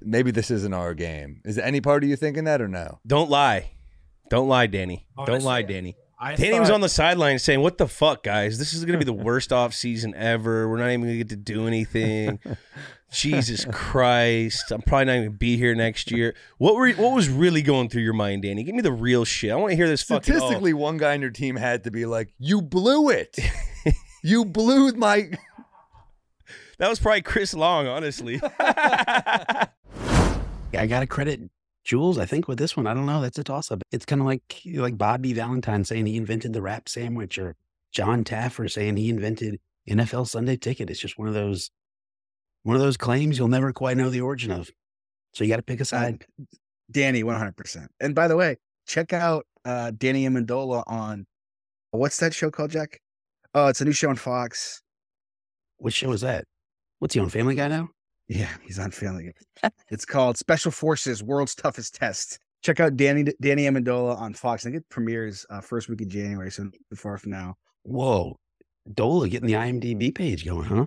maybe 0.00 0.30
this 0.30 0.50
isn't 0.50 0.74
our 0.74 0.94
game? 0.94 1.40
Is 1.44 1.58
any 1.58 1.80
part 1.80 2.02
of 2.02 2.10
you 2.10 2.16
thinking 2.16 2.44
that 2.44 2.60
or 2.60 2.68
no? 2.68 3.00
Don't 3.06 3.30
lie. 3.30 3.72
Don't 4.28 4.48
lie, 4.48 4.66
Danny. 4.66 5.06
Don't 5.26 5.42
lie, 5.42 5.62
Danny. 5.62 5.96
I 6.18 6.36
Danny 6.36 6.60
was 6.60 6.70
on 6.70 6.82
the 6.82 6.88
sideline 6.88 7.38
saying, 7.38 7.60
"What 7.60 7.78
the 7.78 7.88
fuck, 7.88 8.22
guys? 8.22 8.58
This 8.58 8.74
is 8.74 8.84
going 8.84 8.98
to 8.98 9.04
be 9.04 9.10
the 9.10 9.24
worst 9.24 9.52
off 9.54 9.72
season 9.72 10.14
ever. 10.14 10.68
We're 10.68 10.76
not 10.76 10.88
even 10.88 11.02
going 11.02 11.12
to 11.14 11.18
get 11.18 11.30
to 11.30 11.36
do 11.36 11.66
anything. 11.66 12.38
Jesus 13.10 13.64
Christ! 13.72 14.70
I'm 14.70 14.82
probably 14.82 15.06
not 15.06 15.12
even 15.12 15.24
gonna 15.28 15.38
be 15.38 15.56
here 15.56 15.74
next 15.74 16.10
year. 16.10 16.34
What 16.58 16.76
were 16.76 16.90
what 16.92 17.12
was 17.12 17.28
really 17.28 17.62
going 17.62 17.88
through 17.88 18.02
your 18.02 18.12
mind, 18.12 18.42
Danny? 18.42 18.62
Give 18.62 18.74
me 18.74 18.82
the 18.82 18.92
real 18.92 19.24
shit. 19.24 19.50
I 19.50 19.56
want 19.56 19.70
to 19.70 19.76
hear 19.76 19.88
this 19.88 20.02
fucking. 20.02 20.34
oh, 20.34 20.38
Statistically, 20.38 20.72
one 20.74 20.96
guy 20.96 21.14
on 21.14 21.20
your 21.20 21.30
team 21.30 21.56
had 21.56 21.84
to 21.84 21.90
be 21.90 22.06
like, 22.06 22.32
"You 22.38 22.62
blew 22.62 23.10
it. 23.10 23.36
you 24.22 24.44
blew 24.44 24.92
my." 24.92 25.30
that 26.78 26.88
was 26.88 27.00
probably 27.00 27.22
Chris 27.22 27.52
Long, 27.52 27.86
honestly. 27.86 28.40
I 28.60 29.66
got 30.72 31.00
to 31.00 31.06
credit 31.06 31.50
Jules, 31.82 32.16
I 32.16 32.26
think, 32.26 32.46
with 32.46 32.58
this 32.58 32.76
one. 32.76 32.86
I 32.86 32.94
don't 32.94 33.06
know. 33.06 33.20
That's 33.20 33.38
a 33.38 33.44
toss 33.44 33.72
up. 33.72 33.82
It's 33.90 34.06
kind 34.06 34.20
of 34.20 34.26
like 34.26 34.62
like 34.74 34.96
Bobby 34.96 35.32
Valentine 35.32 35.84
saying 35.84 36.06
he 36.06 36.16
invented 36.16 36.52
the 36.52 36.62
wrap 36.62 36.88
sandwich 36.88 37.38
or 37.38 37.56
Jon 37.92 38.22
Taffer 38.22 38.70
saying 38.70 38.96
he 38.96 39.10
invented 39.10 39.58
NFL 39.88 40.28
Sunday 40.28 40.56
ticket. 40.56 40.90
It's 40.90 41.00
just 41.00 41.18
one 41.18 41.26
of 41.26 41.34
those 41.34 41.70
one 42.62 42.76
of 42.76 42.82
those 42.82 42.96
claims 42.96 43.38
you'll 43.38 43.48
never 43.48 43.72
quite 43.72 43.96
know 43.96 44.10
the 44.10 44.20
origin 44.20 44.50
of. 44.50 44.70
So 45.32 45.44
you 45.44 45.50
got 45.50 45.56
to 45.56 45.62
pick 45.62 45.80
a 45.80 45.84
side. 45.84 46.24
Danny, 46.90 47.22
100%. 47.22 47.86
And 48.00 48.14
by 48.14 48.28
the 48.28 48.36
way, 48.36 48.56
check 48.86 49.12
out 49.12 49.46
uh, 49.64 49.92
Danny 49.96 50.26
Amendola 50.28 50.82
on 50.86 51.26
what's 51.92 52.18
that 52.18 52.34
show 52.34 52.50
called, 52.50 52.70
Jack? 52.70 53.00
Oh, 53.54 53.66
it's 53.66 53.80
a 53.80 53.84
new 53.84 53.92
show 53.92 54.10
on 54.10 54.16
Fox. 54.16 54.82
What 55.78 55.92
show 55.92 56.12
is 56.12 56.20
that? 56.20 56.44
What's 56.98 57.14
he 57.14 57.20
on 57.20 57.28
Family 57.30 57.54
Guy 57.54 57.68
now? 57.68 57.88
Yeah, 58.28 58.50
he's 58.64 58.78
on 58.78 58.90
Family 58.90 59.32
Guy. 59.62 59.70
it's 59.90 60.04
called 60.04 60.36
Special 60.36 60.70
Forces: 60.70 61.22
World's 61.22 61.54
Toughest 61.54 61.94
Test. 61.94 62.38
Check 62.62 62.78
out 62.78 62.96
Danny 62.96 63.24
Danny 63.40 63.64
Amendola 63.64 64.16
on 64.18 64.34
Fox. 64.34 64.64
I 64.64 64.70
think 64.70 64.82
it 64.82 64.88
premieres 64.88 65.46
uh, 65.50 65.60
first 65.60 65.88
week 65.88 66.00
of 66.02 66.08
January, 66.08 66.50
so 66.50 66.70
far 66.94 67.18
from 67.18 67.32
now. 67.32 67.56
Whoa. 67.82 68.36
Dola 68.92 69.30
getting 69.30 69.46
the 69.46 69.54
IMDb 69.54 70.14
page 70.14 70.44
going, 70.44 70.64
huh? 70.64 70.86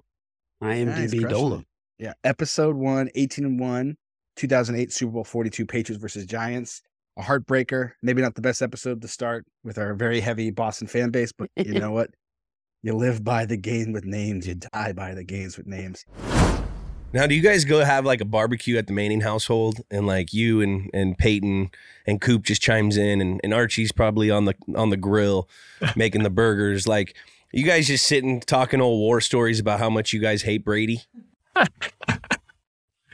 IMDb 0.64 1.22
crushing 1.22 1.22
Dola. 1.30 1.66
Yeah, 2.00 2.14
episode 2.24 2.76
one, 2.76 3.10
18 3.16 3.46
and 3.46 3.60
one, 3.60 3.98
2008 4.36 4.92
Super 4.92 5.12
Bowl 5.12 5.24
42 5.24 5.66
Patriots 5.66 6.02
versus 6.02 6.26
Giants. 6.26 6.82
A 7.16 7.22
heartbreaker. 7.22 7.92
Maybe 8.02 8.24
not 8.24 8.34
the 8.34 8.42
best 8.42 8.62
episode 8.62 9.02
to 9.04 9.08
start 9.08 9.46
with 9.64 9.78
our 9.78 9.94
very 9.94 10.20
heavy 10.20 10.50
Boston 10.50 10.88
fan 10.88 11.12
base, 11.12 11.32
but 11.32 11.50
you 11.56 11.74
know 11.80 11.92
what? 11.92 12.10
You 12.82 12.94
live 12.94 13.24
by 13.24 13.46
the 13.46 13.56
game 13.56 13.94
with 13.94 14.04
names. 14.04 14.48
You 14.48 14.56
die 14.56 14.94
by 14.94 15.14
the 15.14 15.24
games 15.24 15.56
with 15.56 15.68
names. 15.68 16.06
Now, 17.14 17.28
do 17.28 17.36
you 17.36 17.44
guys 17.44 17.64
go 17.64 17.86
have 17.86 18.06
like 18.06 18.22
a 18.22 18.26
barbecue 18.26 18.76
at 18.78 18.88
the 18.88 18.94
Manning 18.94 19.22
household, 19.22 19.82
and 19.92 20.08
like 20.08 20.34
you 20.34 20.62
and 20.62 20.90
and 20.96 21.16
Peyton 21.16 21.70
and 22.08 22.20
Coop 22.20 22.44
just 22.44 22.62
chimes 22.62 22.98
in, 22.98 23.22
and, 23.22 23.40
and 23.44 23.54
Archie's 23.54 23.92
probably 23.92 24.32
on 24.32 24.46
the 24.46 24.56
on 24.76 24.90
the 24.90 24.98
grill 24.98 25.48
making 25.96 26.24
the 26.24 26.32
burgers. 26.32 26.88
Like, 26.88 27.16
you 27.54 27.64
guys 27.64 27.88
just 27.88 28.06
sitting 28.08 28.42
talking 28.42 28.82
old 28.82 29.00
war 29.00 29.22
stories 29.22 29.60
about 29.60 29.80
how 29.80 29.90
much 29.90 30.12
you 30.12 30.20
guys 30.20 30.42
hate 30.42 30.66
Brady. 30.66 31.02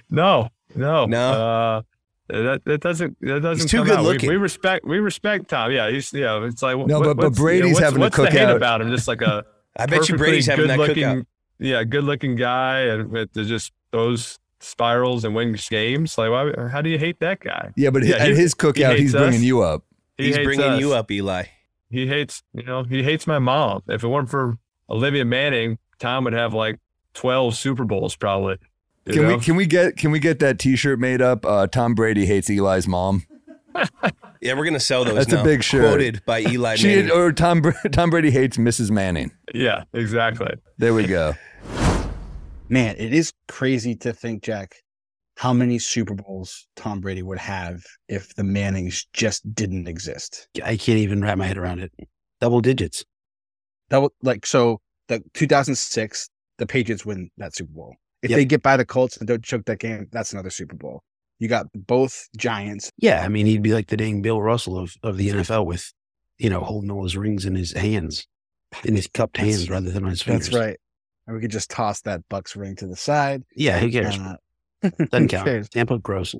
No, 0.09 0.49
no, 0.75 1.05
No? 1.05 1.31
Uh, 1.33 1.81
that 2.29 2.63
that 2.65 2.81
doesn't 2.81 3.17
that 3.21 3.41
doesn't. 3.41 3.67
too 3.67 3.77
come 3.77 3.87
good 3.87 3.97
out. 3.99 4.05
We- 4.05 4.13
looking. 4.13 4.29
We, 4.29 4.37
respect 4.37 4.85
we 4.85 4.99
respect 4.99 5.49
Tom. 5.49 5.71
Yeah, 5.71 5.89
he's 5.89 6.11
yeah. 6.13 6.43
It's 6.45 6.61
like 6.61 6.77
No, 6.77 7.01
but- 7.01 7.15
but 7.17 7.17
what's- 7.17 7.37
you 7.39 7.43
know, 7.43 7.45
Brady's 7.45 7.73
what's- 7.73 7.83
having 7.83 7.95
to 7.95 7.99
what's 8.01 8.15
cook 8.15 8.31
the 8.31 8.39
hate 8.39 8.49
about 8.49 8.81
him. 8.81 8.89
Just 8.89 9.07
like 9.07 9.21
a 9.21 9.45
I 9.77 9.85
bet 9.85 10.09
you 10.09 10.17
Brady's 10.17 10.45
having 10.47 10.67
that 10.67 10.77
good-looking- 10.77 11.03
cookout. 11.03 11.25
Yeah, 11.59 11.83
good 11.83 12.05
looking 12.05 12.35
guy, 12.35 12.79
and 12.81 13.11
with 13.11 13.33
the, 13.33 13.43
just 13.45 13.71
those 13.91 14.39
spirals 14.61 15.25
and 15.25 15.35
wins 15.35 15.67
games. 15.69 16.17
Like, 16.17 16.31
why, 16.31 16.69
how 16.69 16.81
do 16.81 16.89
you 16.89 16.97
hate 16.97 17.19
that 17.19 17.41
guy? 17.41 17.71
Yeah, 17.75 17.89
but 17.89 18.03
Yeah, 18.05 18.15
at 18.15 18.29
he- 18.29 18.35
his 18.35 18.55
cookout, 18.55 18.91
hates 18.91 19.01
he's 19.01 19.11
bringing 19.11 19.39
us. 19.39 19.41
you 19.41 19.61
up. 19.61 19.83
He 20.17 20.27
He's 20.27 20.37
bringing 20.37 20.65
us. 20.65 20.79
you 20.79 20.93
up, 20.93 21.11
Eli. 21.11 21.43
He 21.89 22.07
hates, 22.07 22.43
you 22.53 22.63
know, 22.63 22.83
he 22.83 23.03
hates 23.03 23.25
my 23.25 23.39
mom. 23.39 23.81
If 23.87 24.03
it 24.03 24.07
weren't 24.07 24.29
for 24.29 24.57
Olivia 24.89 25.25
Manning, 25.25 25.77
Tom 25.99 26.23
would 26.25 26.33
have 26.33 26.53
like 26.53 26.79
twelve 27.13 27.55
Super 27.55 27.83
Bowls 27.85 28.15
probably. 28.15 28.57
Can 29.05 29.23
know? 29.23 29.37
we 29.37 29.43
can 29.43 29.55
we 29.55 29.65
get 29.65 29.97
can 29.97 30.11
we 30.11 30.19
get 30.19 30.39
that 30.39 30.59
T-shirt 30.59 30.99
made 30.99 31.21
up? 31.21 31.45
Uh, 31.45 31.65
Tom 31.67 31.95
Brady 31.95 32.25
hates 32.25 32.49
Eli's 32.49 32.87
mom. 32.87 33.25
Yeah, 34.41 34.53
we're 34.53 34.63
gonna 34.63 34.79
sell 34.79 35.03
those. 35.03 35.15
That's 35.15 35.33
a 35.33 35.43
big 35.43 35.63
shirt. 35.63 35.81
Quoted 35.81 36.21
by 36.25 36.39
Eli 36.47 36.75
She 36.75 36.95
Manning. 36.95 37.11
or 37.11 37.33
Tom 37.33 37.61
Bra- 37.61 37.73
Tom 37.91 38.09
Brady 38.09 38.31
hates 38.31 38.55
Mrs. 38.55 38.89
Manning. 38.89 39.31
Yeah, 39.53 39.83
exactly. 39.91 40.53
There 40.77 40.93
we 40.93 41.05
go. 41.07 41.33
Man, 42.69 42.95
it 42.97 43.13
is 43.13 43.33
crazy 43.49 43.95
to 43.95 44.13
think, 44.13 44.41
Jack, 44.43 44.75
how 45.39 45.53
many 45.53 45.79
Super 45.79 46.15
Bowls 46.15 46.67
Tom 46.75 46.99
Brady 46.99 47.23
would 47.23 47.37
have 47.39 47.81
if 48.09 48.35
the 48.35 48.43
Mannings 48.43 49.07
just 49.13 49.41
didn't 49.55 49.87
exist. 49.87 50.49
I 50.61 50.75
can't 50.75 50.99
even 50.99 51.21
wrap 51.21 51.37
my 51.37 51.47
head 51.47 51.57
around 51.57 51.79
it. 51.79 51.93
Double 52.41 52.59
digits. 52.59 53.05
That 53.87 54.01
would 54.01 54.11
like 54.21 54.45
so 54.45 54.81
the 55.07 55.23
2006, 55.35 56.29
the 56.57 56.65
Patriots 56.67 57.05
win 57.05 57.29
that 57.37 57.55
Super 57.55 57.71
Bowl. 57.71 57.95
If 58.21 58.31
Yep. 58.31 58.37
they 58.37 58.43
get 58.43 58.61
by 58.61 58.75
the 58.75 58.83
Colts 58.85 59.15
and 59.15 59.29
don't 59.29 59.41
choke 59.41 59.63
that 59.67 59.79
game, 59.79 60.07
that's 60.11 60.33
another 60.33 60.49
Super 60.49 60.75
Bowl. 60.75 61.03
You 61.39 61.47
got 61.47 61.67
both 61.73 62.27
Giants. 62.35 62.91
Yeah, 62.97 63.23
I 63.23 63.29
mean, 63.29 63.45
he'd 63.45 63.61
be 63.63 63.73
like 63.73 63.87
the 63.87 63.95
dang 63.95 64.21
Bill 64.21 64.41
Russell 64.41 64.77
of, 64.77 64.93
of 65.03 65.15
the 65.15 65.29
NFL 65.29 65.65
with, 65.65 65.93
you 66.37 66.49
know, 66.49 66.59
holding 66.59 66.91
all 66.91 67.03
his 67.03 67.15
rings 67.15 67.45
in 67.45 67.55
his 67.55 67.71
hands, 67.71 68.27
in 68.83 68.97
his 68.97 69.07
cupped 69.07 69.37
That's- 69.37 69.55
hands 69.55 69.69
rather 69.69 69.89
than 69.89 70.03
on 70.03 70.09
his 70.09 70.21
fingers. 70.21 70.49
That's 70.49 70.61
right. 70.61 70.77
And 71.27 71.35
we 71.37 71.41
could 71.41 71.51
just 71.51 71.69
toss 71.71 72.01
that 72.01 72.27
Bucks 72.27 72.57
ring 72.57 72.75
to 72.75 72.87
the 72.87 72.97
side. 72.97 73.43
Yeah, 73.55 73.79
who 73.79 73.89
cares? 73.89 74.17
Uh, 74.17 74.35
Doesn't 74.81 75.11
who 75.11 75.27
count. 75.27 75.45
cares? 75.45 75.69
Tampa 75.69 75.97
gross. 75.99 76.35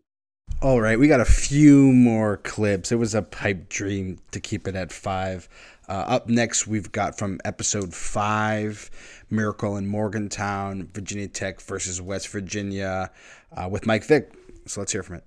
All 0.62 0.82
right, 0.82 1.00
we 1.00 1.08
got 1.08 1.22
a 1.22 1.26
few 1.26 1.94
more 1.94 2.38
clips. 2.38 2.92
It 2.92 2.96
was 2.96 3.16
a 3.16 3.22
pipe 3.22 3.70
dream 3.70 4.20
to 4.32 4.40
keep 4.40 4.68
it 4.68 4.76
at 4.76 4.92
five. 4.92 5.48
Uh, 5.88 6.04
up 6.08 6.28
next, 6.28 6.68
we've 6.68 6.92
got 6.92 7.18
from 7.18 7.40
episode 7.46 7.94
five 7.94 8.90
Miracle 9.30 9.78
in 9.78 9.88
Morgantown, 9.88 10.90
Virginia 10.94 11.28
Tech 11.28 11.62
versus 11.62 12.02
West 12.02 12.28
Virginia 12.28 13.10
uh, 13.56 13.70
with 13.70 13.86
Mike 13.86 14.04
Vick. 14.04 14.34
So 14.66 14.82
let's 14.82 14.92
hear 14.92 15.04
from 15.04 15.16
it. 15.18 15.24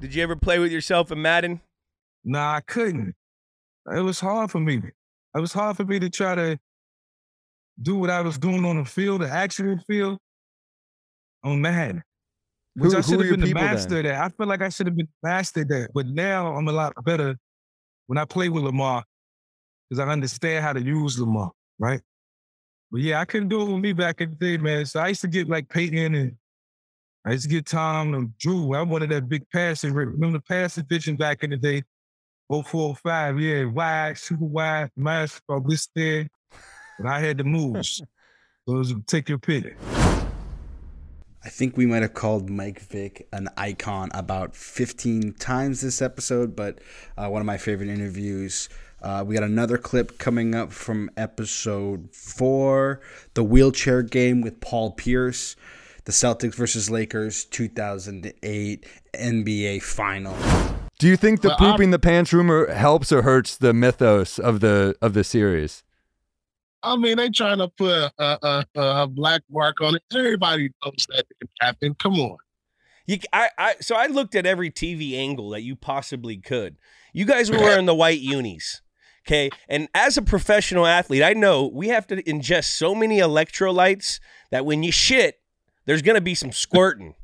Did 0.00 0.14
you 0.14 0.22
ever 0.22 0.36
play 0.36 0.58
with 0.58 0.70
yourself 0.70 1.10
in 1.10 1.22
Madden? 1.22 1.60
Nah, 2.24 2.56
I 2.56 2.60
couldn't. 2.60 3.14
It 3.90 4.00
was 4.00 4.20
hard 4.20 4.50
for 4.50 4.60
me. 4.60 4.82
It 5.34 5.40
was 5.40 5.52
hard 5.52 5.76
for 5.76 5.84
me 5.84 5.98
to 5.98 6.10
try 6.10 6.34
to 6.34 6.58
do 7.80 7.96
what 7.96 8.10
I 8.10 8.20
was 8.20 8.38
doing 8.38 8.64
on 8.64 8.76
the 8.76 8.84
field, 8.84 9.22
the 9.22 9.30
actual 9.30 9.78
field, 9.86 10.18
on 11.44 11.60
Madden. 11.60 12.02
Which 12.76 12.92
Who- 12.92 12.98
I 12.98 13.00
should 13.02 13.20
have 13.20 13.30
been 13.30 13.40
the 13.40 13.52
then? 13.52 13.54
master 13.54 14.02
there. 14.02 14.20
I 14.20 14.28
feel 14.30 14.46
like 14.46 14.62
I 14.62 14.68
should 14.68 14.86
have 14.86 14.96
been 14.96 15.08
master 15.22 15.64
there. 15.64 15.88
But 15.94 16.06
now 16.06 16.56
I'm 16.56 16.66
a 16.66 16.72
lot 16.72 16.92
better 17.04 17.36
when 18.06 18.18
I 18.18 18.24
play 18.24 18.48
with 18.48 18.64
Lamar 18.64 19.04
because 19.88 20.00
I 20.04 20.10
understand 20.10 20.64
how 20.64 20.72
to 20.72 20.82
use 20.82 21.18
Lamar, 21.20 21.52
right? 21.78 22.00
But 22.90 23.02
yeah, 23.02 23.20
I 23.20 23.24
couldn't 23.24 23.48
do 23.48 23.62
it 23.62 23.72
with 23.72 23.82
me 23.82 23.92
back 23.92 24.20
in 24.20 24.30
the 24.30 24.36
day, 24.36 24.56
man. 24.56 24.86
So 24.86 25.00
I 25.00 25.08
used 25.08 25.20
to 25.20 25.28
get 25.28 25.48
like 25.48 25.68
Peyton 25.68 26.14
and 26.14 26.36
I 27.24 27.32
used 27.32 27.44
to 27.44 27.48
get 27.50 27.66
Tom 27.66 28.14
and 28.14 28.36
Drew. 28.38 28.74
I 28.74 28.82
wanted 28.82 29.10
that 29.10 29.28
big 29.28 29.48
passing. 29.50 29.92
Remember 29.92 30.38
the 30.38 30.42
passing 30.42 30.84
vision 30.84 31.16
back 31.16 31.42
in 31.44 31.50
the 31.50 31.56
day? 31.56 31.82
0405, 32.50 33.40
yeah, 33.40 33.64
wide, 33.64 34.18
super 34.18 34.44
wide, 34.44 34.90
mass 34.96 35.40
this 35.66 35.88
there. 35.94 36.28
But 36.98 37.08
I 37.08 37.20
had 37.20 37.38
the 37.38 37.44
moves. 37.44 37.96
so 38.68 38.74
it 38.74 38.78
was 38.78 38.94
take 39.06 39.28
your 39.28 39.38
pick. 39.38 39.76
I 41.44 41.48
think 41.50 41.76
we 41.76 41.84
might 41.86 42.02
have 42.02 42.14
called 42.14 42.48
Mike 42.48 42.80
Vick 42.80 43.28
an 43.32 43.48
icon 43.56 44.08
about 44.14 44.56
15 44.56 45.34
times 45.34 45.82
this 45.82 46.00
episode, 46.00 46.56
but 46.56 46.78
uh, 47.18 47.28
one 47.28 47.42
of 47.42 47.46
my 47.46 47.58
favorite 47.58 47.90
interviews. 47.90 48.68
Uh, 49.02 49.22
we 49.26 49.34
got 49.34 49.44
another 49.44 49.76
clip 49.76 50.16
coming 50.18 50.54
up 50.54 50.72
from 50.72 51.10
episode 51.18 52.08
four, 52.14 53.02
the 53.34 53.44
wheelchair 53.44 54.02
game 54.02 54.40
with 54.40 54.60
Paul 54.60 54.92
Pierce. 54.92 55.56
the 56.06 56.12
Celtics 56.12 56.54
versus 56.54 56.90
Lakers 56.90 57.46
2008 57.46 58.86
NBA 59.14 59.82
final. 59.82 60.36
Do 60.98 61.08
you 61.08 61.16
think 61.16 61.40
the 61.40 61.48
Well, 61.48 61.56
I'm- 61.60 61.72
pooping 61.72 61.90
the 61.92 61.98
pants 61.98 62.30
rumor 62.32 62.70
helps 62.72 63.10
or 63.10 63.22
hurts 63.22 63.56
the 63.56 63.72
mythos 63.72 64.38
of 64.38 64.60
the 64.60 64.94
of 65.00 65.14
the 65.14 65.24
series? 65.24 65.82
I 66.84 66.96
mean, 66.96 67.16
they 67.16 67.30
trying 67.30 67.58
to 67.58 67.68
put 67.68 67.90
a, 67.90 68.12
a, 68.18 68.66
a, 68.76 69.06
black 69.08 69.42
mark 69.50 69.80
on 69.80 69.96
it. 69.96 70.02
Everybody 70.14 70.70
knows 70.84 71.06
that 71.08 71.24
it 71.40 71.48
happened. 71.60 71.98
Come 71.98 72.20
on. 72.20 72.36
You, 73.06 73.18
I, 73.32 73.48
I, 73.58 73.74
so 73.80 73.96
I 73.96 74.06
looked 74.06 74.34
at 74.34 74.46
every 74.46 74.70
TV 74.70 75.16
angle 75.16 75.50
that 75.50 75.62
you 75.62 75.76
possibly 75.76 76.36
could. 76.36 76.76
You 77.12 77.24
guys 77.24 77.50
were 77.50 77.58
wearing 77.60 77.86
the 77.86 77.94
white 77.94 78.20
unis, 78.20 78.82
okay? 79.26 79.50
And 79.68 79.88
as 79.94 80.16
a 80.16 80.22
professional 80.22 80.86
athlete, 80.86 81.22
I 81.22 81.32
know 81.32 81.66
we 81.72 81.88
have 81.88 82.06
to 82.08 82.22
ingest 82.22 82.76
so 82.76 82.94
many 82.94 83.18
electrolytes 83.18 84.20
that 84.50 84.66
when 84.66 84.82
you 84.82 84.92
shit, 84.92 85.40
there's 85.86 86.02
gonna 86.02 86.20
be 86.20 86.34
some 86.34 86.52
squirting. 86.52 87.14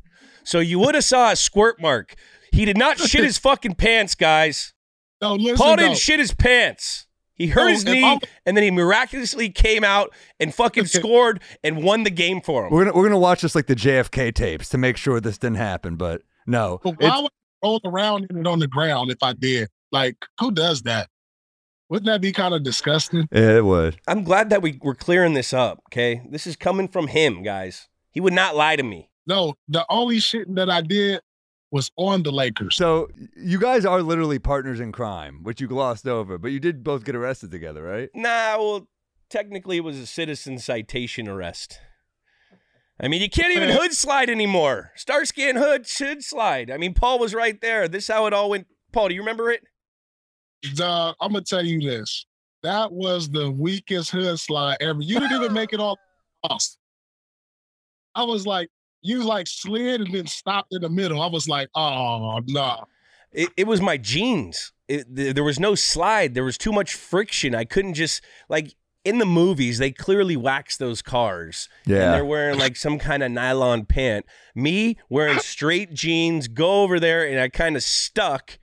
So 0.44 0.58
you 0.58 0.78
would 0.78 0.94
have 0.94 1.04
saw 1.04 1.30
a 1.30 1.36
squirt 1.36 1.80
mark. 1.80 2.14
He 2.52 2.64
did 2.64 2.76
not 2.76 2.98
shit 2.98 3.24
his 3.24 3.38
fucking 3.38 3.74
pants, 3.76 4.14
guys. 4.14 4.74
No, 5.20 5.34
listen. 5.34 5.56
Paul 5.56 5.76
didn't 5.76 5.98
shit 5.98 6.18
his 6.18 6.32
pants. 6.32 7.06
He 7.40 7.46
hurt 7.46 7.64
No, 7.64 7.68
his 7.68 7.85
knee, 7.87 8.05
I'm- 8.05 8.18
and 8.44 8.55
then 8.55 8.64
he 8.64 8.70
miraculously 8.70 9.48
came 9.48 9.83
out 9.83 10.12
and 10.38 10.55
fucking 10.55 10.85
scored 10.85 11.40
and 11.64 11.83
won 11.83 12.03
the 12.03 12.11
game 12.11 12.42
for 12.42 12.66
him. 12.66 12.70
We're 12.70 12.85
gonna 12.85 12.94
we're 12.96 13.05
gonna 13.05 13.18
watch 13.18 13.40
this 13.40 13.55
like 13.55 13.66
the 13.66 13.74
JFK 13.74 14.31
tapes 14.35 14.68
to 14.68 14.76
make 14.76 14.98
sure 14.98 15.20
this 15.22 15.38
didn't 15.38 15.57
happen, 15.57 15.96
but 15.96 16.20
no. 16.46 16.81
But 16.85 17.00
why 17.00 17.18
would 17.20 17.31
I 17.31 17.66
roll 17.66 17.81
around 17.87 18.26
in 18.29 18.37
it 18.40 18.46
on 18.46 18.59
the 18.59 18.66
ground 18.66 19.11
if 19.11 19.22
I 19.22 19.33
did? 19.33 19.70
Like, 19.90 20.16
who 20.38 20.50
does 20.53 20.83
that? 20.83 21.09
Wouldn't 21.88 22.05
that 22.09 22.20
be 22.20 22.31
kind 22.31 22.53
of 22.53 22.62
disgusting? 22.62 23.26
Yeah, 23.33 23.57
it 23.57 23.64
would. 23.64 23.98
I'm 24.07 24.22
glad 24.22 24.50
that 24.50 24.61
we, 24.61 24.79
we're 24.83 24.94
clearing 24.94 25.33
this 25.33 25.55
up, 25.55 25.81
okay? 25.88 26.20
This 26.31 26.46
is 26.46 26.57
coming 26.57 26.88
from 26.88 27.07
him, 27.07 27.42
guys. 27.42 27.88
He 28.11 28.20
would 28.20 28.35
not 28.35 28.55
lie 28.55 28.76
to 28.76 28.83
me. 28.83 29.09
No, 29.26 29.55
the 29.66 29.87
only 29.88 30.20
shit 30.20 30.55
that 30.57 30.68
I 30.68 30.83
did 30.83 31.20
was 31.70 31.90
on 31.96 32.22
the 32.22 32.33
Lakers. 32.33 32.76
So 32.76 33.09
you 33.37 33.59
guys 33.59 33.85
are 33.85 34.02
literally 34.02 34.38
partners 34.38 34.80
in 34.80 34.92
crime, 34.92 35.42
which 35.42 35.61
you 35.61 35.68
glossed 35.68 36.06
over, 36.06 36.38
but 36.38 36.48
you 36.48 36.61
did 36.61 36.83
both 36.83 37.04
get 37.04 37.14
arrested 37.14 37.50
together, 37.50 37.83
right? 37.83 38.11
Nah, 38.14 38.56
well, 38.59 38.88
technically 39.28 39.76
it 39.76 39.85
was 39.85 39.98
a 39.98 40.06
citizen 40.06 40.59
citation 40.59 41.28
arrest. 41.28 41.80
I 43.02 43.09
mean, 43.09 43.22
you 43.22 43.30
can't 43.30 43.54
even 43.56 43.70
hood 43.70 43.94
slide 43.94 44.28
anymore. 44.28 44.92
Starsky 44.94 45.48
and 45.48 45.56
Hutch 45.56 45.88
should 45.88 46.22
slide. 46.22 46.70
I 46.70 46.76
mean, 46.76 46.92
Paul 46.92 47.18
was 47.18 47.35
right 47.35 47.59
there. 47.61 47.88
This 47.88 48.04
is 48.04 48.14
how 48.14 48.26
it 48.26 48.35
all 48.35 48.50
went. 48.50 48.66
Paul, 48.92 49.09
do 49.09 49.14
you 49.14 49.22
remember 49.22 49.50
it? 49.50 49.62
Dog, 50.74 51.14
I'm 51.20 51.33
gonna 51.33 51.42
tell 51.42 51.64
you 51.64 51.80
this. 51.80 52.26
That 52.62 52.92
was 52.92 53.30
the 53.30 53.50
weakest 53.50 54.11
hood 54.11 54.38
slide 54.38 54.76
ever. 54.80 55.00
You 55.00 55.18
didn't 55.18 55.40
even 55.40 55.54
make 55.54 55.72
it 55.72 55.80
all 55.80 55.98
off. 56.42 56.62
I 58.14 58.24
was 58.24 58.46
like, 58.46 58.68
you 59.02 59.22
like 59.24 59.46
slid 59.46 60.00
and 60.02 60.14
then 60.14 60.26
stopped 60.26 60.72
in 60.72 60.82
the 60.82 60.88
middle. 60.88 61.20
I 61.22 61.26
was 61.26 61.48
like, 61.48 61.68
oh 61.74 62.40
no. 62.46 62.84
It, 63.32 63.48
it 63.56 63.66
was 63.66 63.80
my 63.80 63.96
jeans. 63.96 64.72
It, 64.88 65.06
th- 65.14 65.34
there 65.34 65.44
was 65.44 65.60
no 65.60 65.74
slide. 65.76 66.34
There 66.34 66.42
was 66.44 66.58
too 66.58 66.72
much 66.72 66.94
friction. 66.94 67.54
I 67.54 67.64
couldn't 67.64 67.94
just 67.94 68.22
like 68.48 68.74
in 69.04 69.18
the 69.18 69.24
movies. 69.26 69.78
They 69.78 69.92
clearly 69.92 70.36
wax 70.36 70.76
those 70.76 71.00
cars, 71.00 71.68
and 71.86 71.94
Yeah. 71.94 72.10
they're 72.12 72.24
wearing 72.24 72.58
like 72.58 72.76
some 72.76 72.98
kind 72.98 73.22
of 73.22 73.30
nylon 73.30 73.86
pant. 73.86 74.26
Me 74.54 74.98
wearing 75.08 75.38
straight 75.54 75.94
jeans, 75.94 76.48
go 76.48 76.82
over 76.82 76.98
there, 76.98 77.24
and 77.26 77.38
I 77.40 77.48
kind 77.48 77.76
of 77.76 77.82
stuck. 77.84 78.58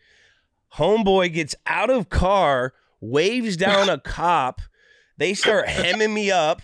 Homeboy 0.75 1.33
gets 1.33 1.55
out 1.65 1.89
of 1.89 2.09
car, 2.09 2.73
waves 2.99 3.57
down 3.57 3.89
a 3.89 3.97
cop. 4.03 4.61
They 5.17 5.33
start 5.33 5.67
hemming 5.67 6.13
me 6.13 6.29
up. 6.29 6.61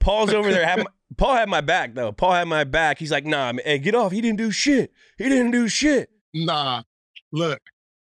Paul's 0.00 0.32
over 0.34 0.50
there. 0.50 0.66
Have 0.66 0.78
my, 0.78 0.86
Paul 1.16 1.34
had 1.34 1.48
my 1.48 1.60
back 1.60 1.94
though. 1.94 2.12
Paul 2.12 2.32
had 2.32 2.48
my 2.48 2.64
back. 2.64 2.98
He's 2.98 3.10
like, 3.10 3.24
"Nah, 3.26 3.52
man, 3.52 3.62
hey, 3.64 3.78
get 3.78 3.94
off. 3.94 4.12
He 4.12 4.20
didn't 4.20 4.38
do 4.38 4.50
shit. 4.50 4.92
He 5.18 5.24
didn't 5.28 5.50
do 5.50 5.68
shit." 5.68 6.10
Nah, 6.32 6.82
look, 7.32 7.60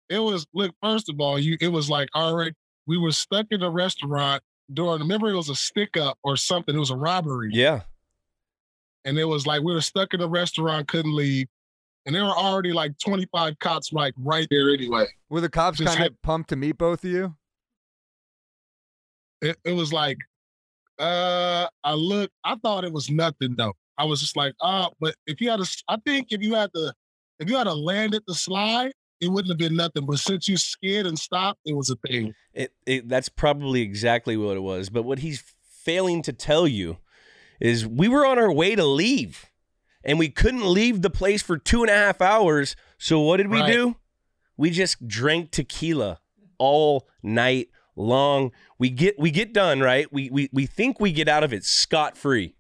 it 0.09 0.19
was 0.19 0.47
look. 0.55 0.75
First 0.83 1.09
of 1.09 1.21
all, 1.21 1.39
you 1.39 1.57
it 1.61 1.69
was 1.69 1.91
like 1.91 2.09
all 2.15 2.35
right. 2.37 2.53
We 2.87 2.99
were 2.99 3.13
stuck 3.13 3.47
in 3.51 3.63
a 3.63 3.71
restaurant 3.71 4.43
during. 4.73 5.01
Remember, 5.01 5.29
it 5.29 5.37
was 5.37 5.49
a 5.49 5.55
stick 5.55 5.97
up 5.97 6.19
or 6.25 6.37
something. 6.37 6.75
It 6.75 6.79
was 6.79 6.91
a 6.91 6.97
robbery, 6.97 7.51
Yeah. 7.53 7.83
and 9.05 9.19
it 9.19 9.25
was 9.25 9.47
like 9.47 9.63
we 9.63 9.73
were 9.73 9.81
stuck 9.81 10.15
in 10.15 10.21
a 10.21 10.27
restaurant, 10.29 10.89
couldn't 10.89 11.15
leave, 11.15 11.47
and 12.07 12.15
there 12.15 12.25
were 12.25 12.31
already 12.37 12.73
like 12.73 12.99
twenty 12.99 13.27
five 13.33 13.59
cops 13.61 13.93
like 13.93 14.15
right 14.17 14.47
there 14.51 14.71
anyway. 14.73 15.07
Were 15.29 15.41
the 15.41 15.49
cops 15.49 15.79
Just 15.79 15.97
kind 15.97 16.11
of 16.11 16.21
pumped 16.23 16.51
to 16.51 16.57
meet 16.57 16.77
both 16.79 17.05
of 17.05 17.11
you? 17.11 17.37
It, 19.41 19.57
it 19.65 19.73
was 19.73 19.93
like, 19.93 20.19
uh, 21.03 21.69
I 21.85 21.95
look. 21.95 22.31
I 22.45 22.55
thought 22.57 22.85
it 22.85 22.93
was 22.93 23.11
nothing 23.11 23.55
though. 23.57 23.75
I 23.99 24.05
was 24.05 24.21
just 24.21 24.37
like, 24.37 24.55
ah, 24.63 24.91
but 25.01 25.15
if 25.27 25.41
you 25.41 25.51
had 25.51 25.61
a, 25.61 25.67
I 25.89 25.97
think 26.05 26.29
if 26.31 26.43
you 26.43 26.55
had 26.55 26.73
to, 26.75 26.95
if 27.39 27.51
you 27.51 27.57
had 27.57 27.65
to 27.65 27.75
land 27.75 28.15
at 28.15 28.23
the 28.27 28.35
slide, 28.35 28.93
it 29.21 29.29
wouldn't 29.29 29.51
have 29.51 29.59
been 29.59 29.77
nothing. 29.77 30.07
But 30.07 30.19
since 30.19 30.49
you 30.49 30.57
skid 30.57 31.07
and 31.07 31.19
stopped, 31.19 31.61
it 31.65 31.77
was 31.77 31.91
a 31.91 31.97
thing. 32.07 32.35
It, 32.55 32.73
it 32.87 33.09
that's 33.09 33.29
probably 33.29 33.83
exactly 33.83 34.37
what 34.37 34.57
it 34.57 34.61
was. 34.61 34.89
But 34.91 35.03
what 35.03 35.19
he's 35.21 35.43
failing 35.85 36.23
to 36.23 36.33
tell 36.33 36.67
you 36.67 36.99
is 37.61 37.87
we 37.87 38.09
were 38.09 38.25
on 38.25 38.39
our 38.39 38.53
way 38.53 38.75
to 38.75 38.85
leave, 38.85 39.47
and 40.05 40.19
we 40.19 40.29
couldn't 40.31 40.65
leave 40.67 41.03
the 41.03 41.11
place 41.11 41.43
for 41.43 41.59
two 41.59 41.83
and 41.83 41.91
a 41.91 41.95
half 41.95 42.21
hours. 42.21 42.77
So 42.99 43.21
what 43.21 43.39
did 43.39 43.49
we 43.49 43.61
Right. 43.61 43.73
do? 43.73 43.97
We 44.57 44.71
just 44.71 45.07
drank 45.09 45.51
tequila 45.51 46.21
all 46.59 47.09
night 47.23 47.69
long. 47.97 48.53
We 48.79 48.91
get 48.91 49.19
we 49.19 49.31
get 49.31 49.53
done 49.53 49.81
right. 49.81 50.13
We 50.13 50.31
we 50.31 50.49
we 50.53 50.67
think 50.67 51.01
we 51.01 51.13
get 51.13 51.29
out 51.29 51.45
of 51.45 51.53
it 51.53 51.65
scot 51.65 52.17
free. 52.17 52.55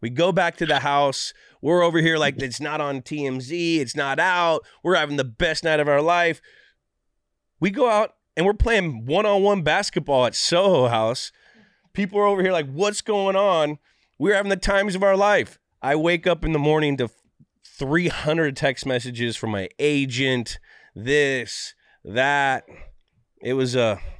We 0.00 0.10
go 0.10 0.32
back 0.32 0.56
to 0.58 0.66
the 0.66 0.80
house. 0.80 1.32
We're 1.60 1.82
over 1.82 1.98
here 1.98 2.18
like 2.18 2.40
it's 2.40 2.60
not 2.60 2.80
on 2.80 3.02
TMZ. 3.02 3.78
It's 3.78 3.96
not 3.96 4.20
out. 4.20 4.64
We're 4.82 4.94
having 4.94 5.16
the 5.16 5.24
best 5.24 5.64
night 5.64 5.80
of 5.80 5.88
our 5.88 6.02
life. 6.02 6.40
We 7.58 7.70
go 7.70 7.90
out 7.90 8.14
and 8.36 8.46
we're 8.46 8.54
playing 8.54 9.06
one 9.06 9.26
on 9.26 9.42
one 9.42 9.62
basketball 9.62 10.26
at 10.26 10.36
Soho 10.36 10.86
House. 10.86 11.32
People 11.92 12.20
are 12.20 12.26
over 12.26 12.42
here 12.42 12.52
like, 12.52 12.70
what's 12.70 13.00
going 13.00 13.34
on? 13.34 13.78
We're 14.18 14.36
having 14.36 14.50
the 14.50 14.56
times 14.56 14.94
of 14.94 15.02
our 15.02 15.16
life. 15.16 15.58
I 15.82 15.96
wake 15.96 16.26
up 16.26 16.44
in 16.44 16.52
the 16.52 16.58
morning 16.58 16.96
to 16.98 17.10
300 17.64 18.56
text 18.56 18.86
messages 18.86 19.36
from 19.36 19.50
my 19.50 19.68
agent, 19.78 20.60
this, 20.94 21.74
that. 22.04 22.64
It 23.42 23.54
was 23.54 23.74
uh, 23.74 23.96
a. 23.98 24.17